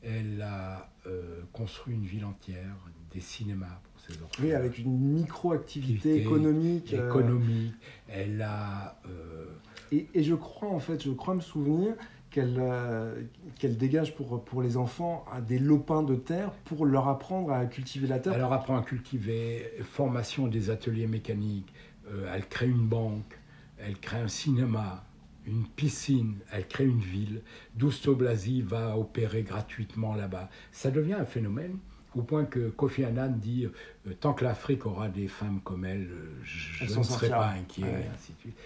Elle 0.03 0.41
a 0.41 0.89
euh, 1.05 1.41
construit 1.53 1.93
une 1.95 2.05
ville 2.05 2.25
entière, 2.25 2.75
des 3.13 3.21
cinémas 3.21 3.79
pour 3.83 3.99
ses 4.01 4.21
orphelins. 4.21 4.47
Oui, 4.47 4.53
avec 4.53 4.77
une 4.77 4.97
micro-activité 5.13 6.09
Activité 6.11 6.21
économique. 6.21 6.93
euh, 6.93 7.07
économique. 7.09 7.73
Elle 8.07 8.41
a 8.41 8.99
euh, 9.07 9.45
Et, 9.91 10.07
et 10.13 10.23
je 10.23 10.35
crois, 10.35 10.69
en 10.69 10.79
fait, 10.79 11.01
je 11.03 11.11
crois 11.11 11.35
me 11.35 11.41
souvenir 11.41 11.95
qu'elle 12.37 12.57
euh, 12.59 13.23
qu'elle 13.57 13.77
dégage 13.77 14.15
pour, 14.15 14.43
pour 14.43 14.61
les 14.61 14.77
enfants 14.77 15.25
à 15.31 15.41
des 15.41 15.57
lopins 15.57 16.03
de 16.03 16.15
terre 16.15 16.51
pour 16.65 16.85
leur 16.85 17.07
apprendre 17.07 17.51
à 17.51 17.65
cultiver 17.65 18.07
la 18.07 18.19
terre. 18.19 18.33
Elle 18.33 18.41
leur 18.41 18.53
apprend 18.53 18.77
à 18.77 18.83
cultiver, 18.83 19.71
formation 19.81 20.45
des 20.47 20.69
ateliers 20.69 21.07
mécaniques, 21.07 21.73
euh, 22.11 22.31
elle 22.33 22.47
crée 22.47 22.67
une 22.67 22.87
banque, 22.87 23.39
elle 23.79 23.97
crée 23.97 24.19
un 24.19 24.27
cinéma, 24.27 25.03
une 25.47 25.65
piscine, 25.65 26.35
elle 26.51 26.67
crée 26.67 26.85
une 26.85 26.99
ville. 26.99 27.41
Dousto 27.75 28.13
Blasi 28.15 28.61
va 28.61 28.95
opérer 28.97 29.41
gratuitement 29.41 30.13
là-bas. 30.13 30.49
Ça 30.71 30.91
devient 30.91 31.15
un 31.15 31.25
phénomène 31.25 31.79
au 32.15 32.21
point 32.21 32.45
que 32.45 32.69
Kofi 32.69 33.03
Annan 33.03 33.29
dit 33.35 33.65
euh, 33.65 34.13
tant 34.19 34.33
que 34.33 34.43
l'Afrique 34.43 34.85
aura 34.85 35.09
des 35.09 35.27
femmes 35.27 35.59
comme 35.63 35.85
elle, 35.85 36.07
je 36.43 36.83
Elle 36.85 36.97
ne 36.97 37.03
serai 37.03 37.29
pas 37.29 37.49
inquiet, 37.49 37.83
Ouais. 37.83 37.89
et 37.89 38.13
ainsi 38.15 38.33
de 38.33 38.39
suite. 38.39 38.57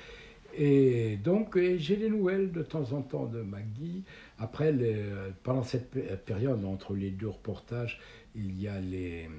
Et 0.54 1.18
donc, 1.18 1.58
j'ai 1.78 1.96
des 1.98 2.10
nouvelles 2.10 2.52
de 2.52 2.62
temps 2.62 2.92
en 2.94 3.02
temps 3.02 3.26
de 3.26 3.42
Maggie. 3.42 4.04
Après, 4.40 4.72
les- 4.72 5.04
pendant 5.44 5.64
cette 5.64 5.92
pé- 5.92 6.08
période, 6.26 6.64
entre 6.66 6.94
les 6.94 7.12
deux 7.12 7.30
reportages, 7.30 8.00
il 8.36 8.60
y 8.60 8.68
a, 8.68 8.80
les, 8.80 9.30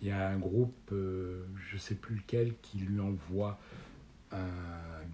il 0.00 0.08
y 0.08 0.10
a 0.10 0.28
un 0.28 0.38
groupe, 0.38 0.90
euh, 0.92 1.44
je 1.68 1.74
ne 1.76 1.80
sais 1.80 1.94
plus 1.94 2.16
lequel, 2.16 2.54
qui 2.62 2.78
lui 2.78 3.00
envoie 3.00 3.58
un 4.32 4.48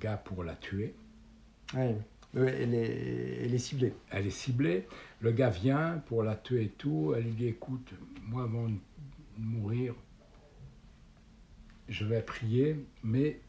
gars 0.01 0.17
pour 0.17 0.45
la 0.45 0.55
tuer. 0.55 0.95
Ouais. 1.75 1.97
Ouais, 2.33 2.57
elle, 2.61 2.75
est, 2.75 3.45
elle 3.45 3.55
est 3.55 3.59
ciblée. 3.59 3.93
Elle 4.11 4.27
est 4.29 4.31
ciblée. 4.31 4.87
Le 5.21 5.33
gars 5.33 5.51
vient 5.51 6.01
pour 6.07 6.23
la 6.23 6.37
tuer 6.37 6.63
et 6.65 6.69
tout. 6.69 7.13
Elle 7.17 7.25
lui 7.25 7.33
dit 7.33 7.47
Écoute, 7.49 7.93
moi, 8.25 8.45
avant 8.45 8.69
de 8.69 8.75
mourir, 9.39 9.95
je 11.89 12.05
vais 12.05 12.23
prier, 12.23 12.77
mais 13.03 13.41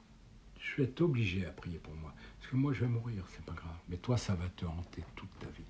je 0.62 0.78
vais 0.78 0.88
être 0.88 1.02
obligé 1.02 1.46
à 1.46 1.50
prier 1.50 1.80
pour 1.80 1.94
moi. 1.96 2.14
Parce 2.40 2.52
que 2.52 2.56
moi, 2.56 2.74
je 2.74 2.82
vais 2.82 2.88
mourir, 2.88 3.26
c'est 3.32 3.44
pas 3.46 3.54
grave. 3.54 3.76
Mais 3.90 3.98
toi, 3.98 4.18
ça 4.18 4.36
va 4.36 4.48
te 4.56 4.66
hanter 4.66 5.04
toute 5.16 5.30
ta 5.40 5.48
vie. 5.48 5.64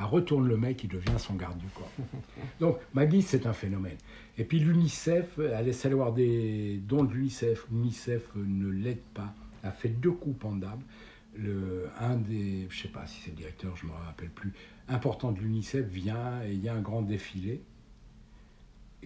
Elle 0.00 0.06
retourne 0.06 0.48
le 0.48 0.56
mec, 0.56 0.82
il 0.84 0.88
devient 0.88 1.18
son 1.18 1.34
garde 1.34 1.58
du 1.58 1.66
corps. 1.68 1.90
Donc, 2.60 2.78
Maggie, 2.94 3.22
c'est 3.22 3.46
un 3.46 3.52
phénomène. 3.52 3.96
Et 4.36 4.44
puis 4.44 4.58
l'UNICEF, 4.60 5.38
elle 5.38 5.68
essaie 5.68 5.88
d'avoir 5.88 6.12
des 6.12 6.80
dons 6.84 7.04
de 7.04 7.12
l'UNICEF. 7.12 7.66
L'UNICEF 7.70 8.28
ne 8.36 8.68
l'aide 8.68 9.02
pas. 9.14 9.34
Elle 9.62 9.70
a 9.70 9.72
fait 9.72 9.88
deux 9.88 10.12
coups 10.12 10.38
pendables. 10.38 10.84
Le, 11.36 11.88
un 12.00 12.16
des, 12.16 12.66
je 12.70 12.82
sais 12.82 12.88
pas 12.88 13.06
si 13.06 13.20
c'est 13.20 13.30
le 13.30 13.36
directeur, 13.36 13.76
je 13.76 13.86
me 13.86 13.92
rappelle 13.92 14.30
plus, 14.30 14.52
important 14.88 15.30
de 15.30 15.38
l'UNICEF 15.38 15.86
vient 15.86 16.42
et 16.44 16.52
il 16.52 16.64
y 16.64 16.68
a 16.68 16.74
un 16.74 16.80
grand 16.80 17.02
défilé. 17.02 17.62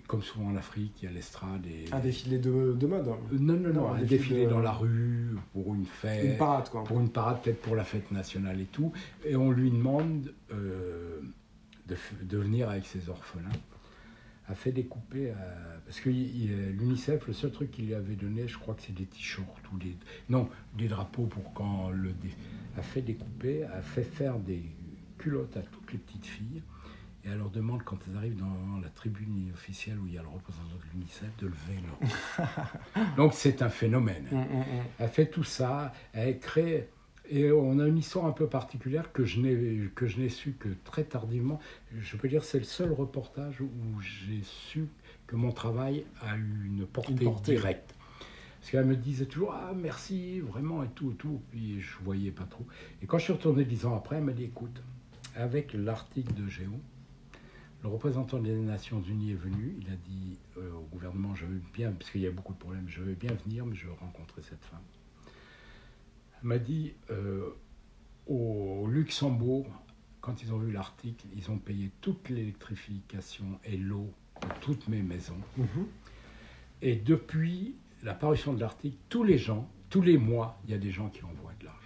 Comme 0.06 0.22
souvent 0.22 0.46
en 0.48 0.56
Afrique, 0.56 1.02
il 1.02 1.04
y 1.06 1.08
a 1.08 1.12
l'estrade 1.12 1.64
et... 1.66 1.84
Un 1.92 2.00
défilé 2.00 2.38
de, 2.38 2.72
de 2.78 2.86
mode. 2.86 3.08
hein. 3.08 3.16
Euh, 3.32 3.36
Non, 3.38 3.54
non, 3.54 3.68
non, 3.68 3.72
Non, 3.82 3.88
un 3.90 3.94
un 3.96 3.98
défilé 4.00 4.18
défilé 4.18 4.44
de- 4.46 4.50
dans 4.50 4.60
la 4.60 4.72
rue 4.72 5.36
pour 5.52 5.74
une 5.74 5.84
fête 5.86 6.24
Une 6.24 6.36
parade, 6.38 6.68
quoi. 6.70 6.82
pour 6.84 6.98
une 7.00 7.10
parade, 7.10 7.40
peut-être 7.42 7.60
pour 7.60 7.76
la 7.76 7.84
fête 7.84 8.10
nationale 8.10 8.60
et 8.60 8.64
tout. 8.66 8.92
Et 9.24 9.36
on 9.36 9.50
lui 9.50 9.70
demande 9.70 10.32
euh, 10.52 11.20
de, 11.88 11.96
de 12.24 12.36
venir 12.38 12.68
avec 12.70 12.84
ses 12.86 13.08
orphelins. 13.08 13.48
A 14.48 14.54
fait 14.54 14.72
découper, 14.72 15.30
euh, 15.30 15.34
parce 15.86 16.00
que 16.00 16.10
l'UNICEF, 16.10 17.26
le 17.28 17.32
seul 17.32 17.52
truc 17.52 17.70
qu'il 17.70 17.86
lui 17.86 17.94
avait 17.94 18.16
donné, 18.16 18.48
je 18.48 18.58
crois 18.58 18.74
que 18.74 18.82
c'est 18.82 18.94
des 18.94 19.04
t-shirts 19.06 19.46
ou 19.72 19.78
des. 19.78 19.96
Non, 20.28 20.48
des 20.76 20.88
drapeaux 20.88 21.26
pour 21.26 21.54
quand 21.54 21.90
le. 21.90 22.10
dé- 22.10 22.34
a 22.76 22.82
fait 22.82 23.02
découper, 23.02 23.62
a 23.64 23.80
fait 23.82 24.02
faire 24.02 24.38
des 24.38 24.62
culottes 25.16 25.56
à 25.56 25.60
toutes 25.62 25.92
les 25.92 25.98
petites 25.98 26.26
filles. 26.26 26.51
Elle 27.32 27.38
leur 27.38 27.50
demande, 27.50 27.82
quand 27.82 27.96
elles 28.06 28.16
arrivent 28.16 28.36
dans 28.36 28.78
la 28.82 28.88
tribune 28.90 29.50
officielle 29.54 29.98
où 29.98 30.06
il 30.06 30.12
y 30.14 30.18
a 30.18 30.22
le 30.22 30.28
représentant 30.28 30.76
de 30.76 30.92
l'UNICEF, 30.92 31.30
de 31.38 31.46
lever 31.46 31.80
leur. 31.86 33.16
Donc 33.16 33.32
c'est 33.32 33.62
un 33.62 33.70
phénomène. 33.70 34.26
Hum, 34.30 34.38
hum, 34.38 34.60
hum. 34.60 34.84
Elle 34.98 35.08
fait 35.08 35.26
tout 35.30 35.44
ça, 35.44 35.92
elle 36.12 36.38
crée. 36.38 36.88
Et 37.30 37.50
on 37.50 37.78
a 37.78 37.86
une 37.86 37.96
histoire 37.96 38.26
un 38.26 38.32
peu 38.32 38.46
particulière 38.48 39.12
que 39.12 39.24
je 39.24 39.40
n'ai 39.40 39.88
que 39.94 40.06
je 40.06 40.18
n'ai 40.20 40.28
su 40.28 40.52
que 40.58 40.68
très 40.84 41.04
tardivement. 41.04 41.58
Je 42.00 42.16
peux 42.16 42.28
dire 42.28 42.44
c'est 42.44 42.58
le 42.58 42.64
seul 42.64 42.92
reportage 42.92 43.60
où 43.62 43.70
j'ai 44.00 44.42
su 44.42 44.88
que 45.26 45.36
mon 45.36 45.52
travail 45.52 46.04
a 46.20 46.36
eu 46.36 46.66
une 46.66 46.84
portée, 46.84 47.12
Une 47.12 47.18
portée. 47.20 47.54
directe. 47.54 47.94
Parce 48.60 48.70
qu'elle 48.72 48.84
me 48.84 48.96
disait 48.96 49.24
toujours 49.26 49.54
ah 49.54 49.72
merci 49.74 50.40
vraiment 50.40 50.82
et 50.82 50.88
tout 50.88 51.12
et 51.12 51.14
tout. 51.14 51.40
Puis 51.50 51.80
je 51.80 51.96
voyais 52.04 52.30
pas 52.32 52.44
trop. 52.44 52.66
Et 53.00 53.06
quand 53.06 53.16
je 53.18 53.24
suis 53.24 53.32
retourné 53.32 53.64
dix 53.64 53.86
ans 53.86 53.96
après, 53.96 54.16
elle 54.16 54.24
m'a 54.24 54.32
dit 54.32 54.44
écoute, 54.44 54.82
avec 55.34 55.72
l'article 55.72 56.34
de 56.34 56.46
Géo, 56.48 56.72
le 57.82 57.88
représentant 57.88 58.38
des 58.38 58.54
Nations 58.54 59.02
Unies 59.02 59.32
est 59.32 59.36
venu. 59.36 59.76
Il 59.80 59.92
a 59.92 59.96
dit 59.96 60.38
euh, 60.58 60.72
au 60.72 60.86
gouvernement 60.92 61.34
je 61.34 61.46
veux 61.46 61.60
bien 61.74 61.92
parce 61.92 62.10
qu'il 62.10 62.20
y 62.20 62.26
a 62.26 62.30
beaucoup 62.30 62.52
de 62.52 62.58
problèmes, 62.58 62.88
je 62.88 63.00
veux 63.00 63.14
bien 63.14 63.34
venir, 63.46 63.66
mais 63.66 63.74
je 63.74 63.86
veux 63.86 63.92
rencontrer 63.92 64.42
cette 64.42 64.64
femme 64.64 64.82
m'a 66.42 66.58
dit 66.58 66.94
euh, 67.10 67.50
au 68.26 68.86
Luxembourg, 68.88 69.66
quand 70.20 70.42
ils 70.42 70.52
ont 70.52 70.58
vu 70.58 70.72
l'article, 70.72 71.26
ils 71.36 71.50
ont 71.50 71.58
payé 71.58 71.90
toute 72.00 72.28
l'électrification 72.28 73.58
et 73.64 73.76
l'eau 73.76 74.12
de 74.42 74.48
toutes 74.60 74.88
mes 74.88 75.02
maisons. 75.02 75.40
Mhm. 75.56 75.86
Et 76.82 76.96
depuis 76.96 77.76
la 78.02 78.14
parution 78.14 78.52
de 78.52 78.60
l'article, 78.60 78.96
tous 79.08 79.24
les 79.24 79.38
gens, 79.38 79.68
tous 79.90 80.02
les 80.02 80.18
mois, 80.18 80.60
il 80.64 80.70
y 80.70 80.74
a 80.74 80.78
des 80.78 80.90
gens 80.90 81.08
qui 81.08 81.22
envoient 81.24 81.54
de 81.60 81.64
l'argent. 81.64 81.78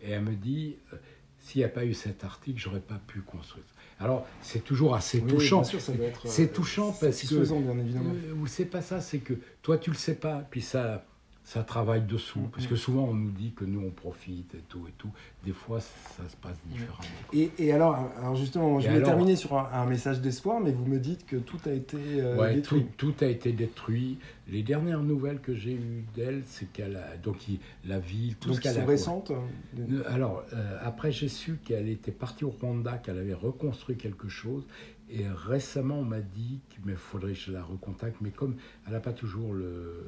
Et 0.00 0.10
elle 0.10 0.22
me 0.22 0.34
dit, 0.34 0.76
euh, 0.92 0.96
s'il 1.38 1.60
n'y 1.60 1.64
a 1.64 1.68
pas 1.68 1.84
eu 1.84 1.94
cet 1.94 2.24
article, 2.24 2.58
j'aurais 2.58 2.80
pas 2.80 2.98
pu 2.98 3.20
construire. 3.20 3.66
Alors, 4.00 4.26
c'est 4.40 4.64
toujours 4.64 4.94
assez 4.94 5.20
Oui, 5.20 5.26
touchant. 5.26 5.62
euh, 5.62 6.10
C'est 6.24 6.52
touchant 6.52 6.92
parce 6.98 7.22
que 7.22 7.34
bien 7.60 7.78
évidemment. 7.78 8.10
euh, 8.14 8.46
c'est 8.46 8.64
pas 8.64 8.80
ça, 8.80 9.00
c'est 9.00 9.18
que 9.18 9.34
toi 9.62 9.76
tu 9.76 9.90
le 9.90 9.96
sais 9.96 10.14
pas, 10.14 10.42
puis 10.50 10.62
ça, 10.62 11.04
ça 11.50 11.64
travaille 11.64 12.02
dessous. 12.02 12.48
Parce 12.52 12.68
que 12.68 12.76
souvent 12.76 13.06
on 13.06 13.14
nous 13.14 13.32
dit 13.32 13.50
que 13.56 13.64
nous 13.64 13.80
on 13.84 13.90
profite 13.90 14.54
et 14.54 14.62
tout 14.68 14.86
et 14.88 14.92
tout. 14.96 15.10
Des 15.44 15.52
fois 15.52 15.80
ça 15.80 16.22
se 16.28 16.36
passe 16.36 16.56
différemment. 16.68 17.02
Et, 17.32 17.50
et 17.58 17.72
alors, 17.72 17.96
alors 18.18 18.36
justement, 18.36 18.78
je 18.78 18.86
Et 18.86 18.90
vais 18.90 18.96
alors- 18.98 19.08
terminer 19.08 19.34
sur 19.34 19.58
un, 19.58 19.68
un 19.72 19.84
message 19.86 20.20
d'espoir, 20.20 20.60
mais 20.60 20.70
vous 20.70 20.86
me 20.86 21.00
dites 21.00 21.26
que 21.26 21.34
tout 21.34 21.58
a 21.66 21.72
été 21.72 21.96
euh, 21.98 22.36
Ouais, 22.38 22.54
détruit. 22.54 22.86
tout, 22.96 23.12
tout 23.12 23.24
a 23.24 23.28
été 23.28 23.50
détruit. 23.52 24.18
Les 24.46 24.62
dernières 24.62 25.02
nouvelles 25.02 25.40
que 25.40 25.56
j'ai 25.56 25.72
eues 25.74 26.04
d'elle, 26.14 26.42
c'est 26.46 26.72
qu'elle 26.72 26.94
a 26.94 27.16
donc 27.16 27.48
il- 27.48 27.58
la 27.84 27.98
ville, 27.98 28.36
tout 28.36 28.50
Donc, 28.50 28.58
ce 28.58 28.60
qu'elle 28.62 28.78
a. 28.78 28.84
récentes. 28.86 29.32
Euh, 29.76 30.02
Alors, 30.06 30.44
euh, 30.52 30.78
après, 30.84 31.10
j'ai 31.10 31.28
su 31.28 31.58
qu'elle 31.64 31.88
était 31.88 32.12
partie 32.12 32.44
au 32.44 32.50
Rwanda, 32.50 32.98
qu'elle 32.98 33.18
avait 33.18 33.34
reconstruit 33.34 33.96
quelque 33.96 34.28
chose. 34.28 34.64
Et 35.08 35.24
récemment, 35.26 35.96
on 35.98 36.04
m'a 36.04 36.20
dit 36.20 36.60
qu'il 36.68 36.94
faudrait 36.94 37.32
que 37.32 37.38
je 37.40 37.50
la 37.50 37.64
recontacte, 37.64 38.18
mais 38.20 38.30
comme 38.30 38.54
elle 38.86 38.92
n'a 38.92 39.00
pas 39.00 39.12
toujours 39.12 39.52
le 39.52 40.04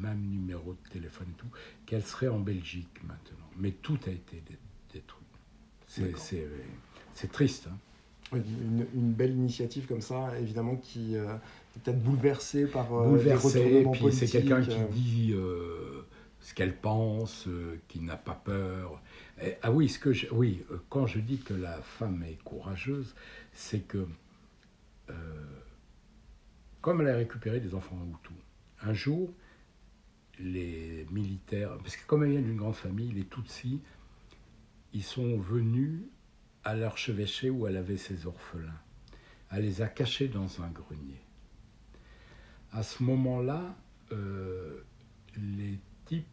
même 0.00 0.20
numéro 0.20 0.72
de 0.74 0.88
téléphone 0.90 1.26
et 1.30 1.36
tout, 1.38 1.46
qu'elle 1.86 2.02
serait 2.02 2.28
en 2.28 2.38
Belgique 2.40 3.00
maintenant. 3.02 3.46
Mais 3.58 3.72
tout 3.72 3.98
a 4.06 4.10
été 4.10 4.42
dé- 4.48 4.58
détruit. 4.92 5.24
C'est- 5.86 7.28
triste. 7.32 7.66
hein. 7.70 7.76
Oui, 8.32 8.40
Une, 8.62 8.86
une 8.94 9.12
belle 9.12 9.32
initiative 9.32 9.86
comme 9.86 10.00
ça, 10.00 10.38
évidemment, 10.38 10.76
qui 10.76 11.16
euh, 11.16 11.34
est 11.34 11.80
peut-être 11.80 12.00
bouleversée 12.02 12.66
par 12.66 12.92
euh, 12.94 13.08
Bouleversée, 13.08 13.84
puis 13.92 14.12
c'est 14.12 14.26
quelqu'un 14.28 14.62
qui 14.62 14.70
euh, 14.70 14.86
dit 14.92 15.32
euh, 15.34 16.06
ce 16.40 16.54
qu'elle 16.54 16.76
pense, 16.76 17.48
qui 17.88 18.00
n'a 18.00 18.16
pas 18.16 18.34
peur. 18.44 19.02
Et- 19.42 19.54
ah 19.62 19.72
oui, 19.72 19.88
ce 19.88 19.98
que 19.98 20.12
je- 20.12 20.28
oui, 20.30 20.62
quand 20.88 21.06
je 21.08 21.18
dis 21.18 21.38
que 21.38 21.54
la 21.54 21.82
femme 21.82 22.22
est 22.22 22.38
courageuse, 22.44 23.14
c'est 23.52 23.80
que 23.80 24.06
comme 26.80 27.00
elle 27.00 27.08
a 27.08 27.16
récupéré 27.16 27.60
des 27.60 27.74
enfants 27.74 27.98
Hutus, 28.08 28.36
un 28.82 28.92
jour, 28.92 29.28
les 30.40 31.06
militaires, 31.10 31.76
parce 31.78 31.96
que 31.96 32.06
comme 32.06 32.24
elle 32.24 32.30
vient 32.32 32.40
d'une 32.42 32.56
grande 32.56 32.74
famille, 32.74 33.12
les 33.12 33.24
Tutsis, 33.24 33.80
ils 34.92 35.02
sont 35.04 35.36
venus 35.38 36.00
à 36.64 36.74
l'archevêché 36.74 37.50
où 37.50 37.66
elle 37.66 37.76
avait 37.76 37.96
ses 37.96 38.26
orphelins. 38.26 38.78
Elle 39.50 39.64
les 39.64 39.82
a 39.82 39.88
cachés 39.88 40.28
dans 40.28 40.62
un 40.62 40.68
grenier. 40.70 41.20
À 42.72 42.82
ce 42.82 43.02
moment-là, 43.02 43.74
euh, 44.12 44.80
les 45.36 45.78
types 46.06 46.26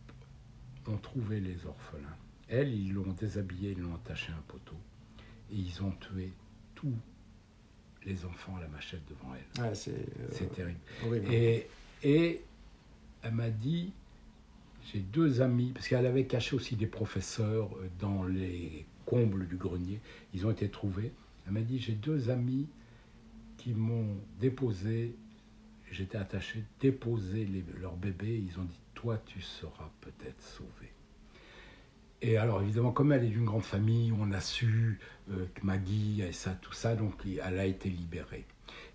ont 0.88 0.98
trouvé 0.98 1.40
les 1.40 1.66
orphelins. 1.66 2.16
Elle, 2.48 2.74
ils 2.74 2.94
l'ont 2.94 3.12
déshabillée, 3.14 3.72
ils 3.72 3.80
l'ont 3.82 3.96
attaché 3.96 4.32
à 4.32 4.36
un 4.36 4.44
poteau. 4.48 4.76
Et 5.52 5.56
ils 5.56 5.82
ont 5.84 5.92
tué 5.92 6.32
tous 6.76 6.94
les 8.06 8.24
enfants 8.26 8.56
à 8.58 8.62
la 8.62 8.68
machette 8.68 9.02
devant 9.10 9.34
elle. 9.36 9.76
c'est 9.76 9.92
euh, 9.92 10.28
C'est 10.32 10.54
terrible. 10.54 10.80
horrible. 11.06 11.34
Et, 11.34 11.68
et 12.04 12.42
elle 13.24 13.34
m'a 13.34 13.50
dit, 13.50 13.94
j'ai 14.92 15.00
deux 15.00 15.42
amis, 15.42 15.72
parce 15.74 15.88
qu'elle 15.88 16.06
avait 16.06 16.26
caché 16.26 16.56
aussi 16.56 16.76
des 16.76 16.88
professeurs 16.88 17.70
euh, 17.78 17.88
dans 18.00 18.24
les 18.24 18.86
combles 19.06 19.48
du 19.48 19.56
grenier, 19.56 20.00
ils 20.34 20.46
ont 20.46 20.52
été 20.52 20.70
trouvés. 20.70 21.12
Elle 21.46 21.54
m'a 21.54 21.62
dit, 21.62 21.80
j'ai 21.80 21.94
deux 21.94 22.30
amis 22.30 22.68
qui 23.58 23.74
m'ont 23.74 24.16
déposé, 24.40 25.16
j'étais 25.92 26.18
attaché, 26.18 26.64
déposé 26.80 27.46
les- 27.46 27.66
leur 27.80 27.96
bébé, 27.96 28.44
ils 28.46 28.60
ont 28.60 28.64
dit, 28.64 28.80
toi 28.94 29.22
tu 29.26 29.42
seras 29.42 29.90
peut-être 30.02 30.42
sauvé. 30.42 30.92
Et 32.22 32.38
alors, 32.38 32.64
évidemment, 32.64 32.92
comme 32.92 33.12
elle 33.12 33.24
est 33.24 33.30
d'une 33.30 33.46
grande 33.46 33.64
famille, 33.64 34.12
on 34.20 34.32
a 34.32 34.42
su 34.42 35.00
euh, 35.30 35.46
que 35.54 35.66
Maggie 35.66 36.24
et 36.28 36.32
ça, 36.32 36.52
tout 36.62 36.74
ça, 36.74 36.96
donc 36.96 37.14
elle 37.26 37.60
a 37.60 37.66
été 37.66 37.90
libérée. 37.90 38.46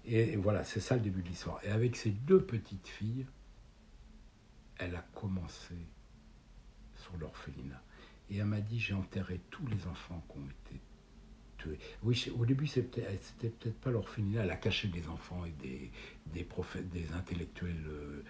Et, 0.05 0.35
voilà, 0.37 0.65
c'est 0.65 0.81
ça 0.81 0.97
le 0.97 1.03
début 1.03 1.23
de 1.23 1.29
l'histoire. 1.29 1.61
Et 1.65 1.69
avec 1.71 1.95
ses 1.95 2.11
deux 2.11 2.41
petites 2.41 2.89
filles, 2.89 3.27
elle 4.85 4.97
a 4.97 5.05
commencé 5.15 5.75
sur 6.95 7.17
l'orphelinat. 7.19 7.83
Et 8.31 8.39
elle 8.39 8.47
m'a 8.47 8.61
dit, 8.61 8.79
j'ai 8.79 8.95
enterré 8.95 9.41
tous 9.51 9.67
les 9.67 9.87
enfants 9.87 10.23
qui 10.29 10.39
ont 10.39 10.47
été 10.47 10.81
tués. 11.59 11.79
Oui, 12.03 12.33
au 12.39 12.47
début, 12.47 12.67
c'était 12.67 13.03
peut-être 13.41 13.81
pas 13.81 13.91
l'orphelinat, 13.91 14.45
elle 14.45 14.51
a 14.51 14.57
caché 14.57 14.89
des 14.89 15.09
enfants 15.09 15.45
et 15.45 15.53
des, 15.63 15.91
des, 16.33 16.45
prophètes, 16.45 16.89
des 16.91 17.13
intellectuels 17.13 17.85
euh, 17.87 18.23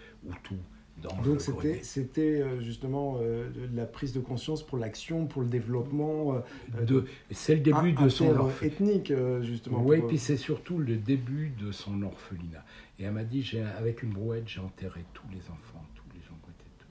tout. 0.42 0.58
Donc 1.00 1.40
c'était 1.40 2.40
euh, 2.40 2.60
justement 2.60 3.18
euh, 3.20 3.48
la 3.74 3.86
prise 3.86 4.12
de 4.12 4.20
conscience 4.20 4.62
pour 4.62 4.78
l'action, 4.78 5.26
pour 5.26 5.42
le 5.42 5.48
développement. 5.48 6.34
Euh, 6.34 6.84
de, 6.84 7.06
c'est 7.30 7.54
le 7.54 7.60
début 7.60 7.92
de 7.92 8.08
son 8.08 8.36
orphelinat. 8.36 8.74
ethnique 8.74 9.12
justement. 9.42 9.82
Oui, 9.82 10.00
puis 10.06 10.18
c'est 10.18 10.36
surtout 10.36 10.78
le 10.78 10.96
début 10.96 11.52
de 11.58 11.72
son 11.72 12.02
orphelinat. 12.02 12.64
Et 12.98 13.04
elle 13.04 13.12
m'a 13.12 13.24
dit, 13.24 13.58
avec 13.78 14.02
une 14.02 14.10
brouette, 14.10 14.44
j'ai 14.46 14.60
enterré 14.60 15.04
tous 15.12 15.26
les 15.32 15.40
enfants, 15.50 15.84
tous 15.94 16.04
les 16.14 16.20
gens 16.20 16.38
qui 16.44 16.50
étaient 16.50 16.70
tués. 16.78 16.86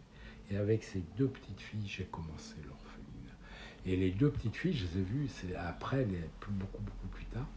Et 0.52 0.58
avec 0.58 0.84
ces 0.84 1.02
deux 1.18 1.28
petites 1.28 1.62
filles, 1.62 1.88
j'ai 1.88 2.04
commencé 2.06 2.56
l'orphelinat. 2.68 3.36
Et 3.86 3.96
les 3.96 4.12
deux 4.12 4.30
petites 4.30 4.56
filles, 4.56 4.74
je 4.74 4.86
les 4.86 5.02
ai 5.02 5.04
vues, 5.04 5.28
c'est 5.30 5.56
après, 5.56 6.06
les, 6.06 6.20
beaucoup 6.50 6.82
beaucoup 6.82 7.08
plus 7.08 7.26
tard. 7.26 7.48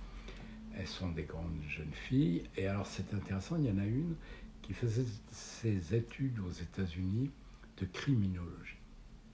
Elles 0.79 0.87
sont 0.87 1.11
des 1.11 1.25
grandes 1.25 1.61
jeunes 1.69 1.93
filles. 1.93 2.45
Et 2.57 2.67
alors 2.67 2.87
c'est 2.87 3.13
intéressant, 3.15 3.57
il 3.57 3.67
y 3.67 3.71
en 3.71 3.79
a 3.79 3.87
une 3.87 4.15
qui 4.63 4.73
faisait 4.73 5.05
ses 5.31 5.95
études 5.95 6.39
aux 6.41 6.51
États-Unis 6.51 7.31
de 7.79 7.87
criminologie. 7.87 8.79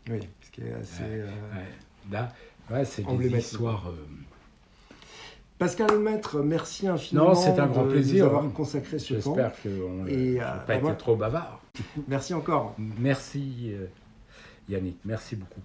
Oui, 0.09 0.21
ce 0.41 0.51
qui 0.51 0.63
est 0.63 0.73
assez. 0.73 1.03
Euh, 1.05 1.31
Là, 2.11 2.33
ouais, 2.71 2.85
c'est 2.85 3.05
des 3.05 3.37
histoires. 3.37 3.89
Euh, 3.89 4.95
Pascal 5.59 5.99
Maître, 5.99 6.41
merci 6.41 6.89
infiniment. 6.89 7.29
Non, 7.29 7.35
c'est 7.35 7.59
un 7.59 7.67
grand 7.67 7.85
de 7.85 7.91
plaisir. 7.91 8.25
Nous 8.25 8.31
avoir 8.31 8.45
hein. 8.45 8.53
consacré 8.55 8.99
ce 8.99 9.15
temps. 9.15 9.37
J'espère 9.37 9.53
qu'on 9.63 10.05
n'a 10.05 10.59
pas 10.61 10.77
été 10.77 10.97
trop 10.97 11.17
bavard. 11.17 11.60
Merci 12.09 12.35
encore. 12.35 12.75
Merci 12.79 13.73
Yannick, 14.69 14.99
merci 15.05 15.37
beaucoup. 15.37 15.61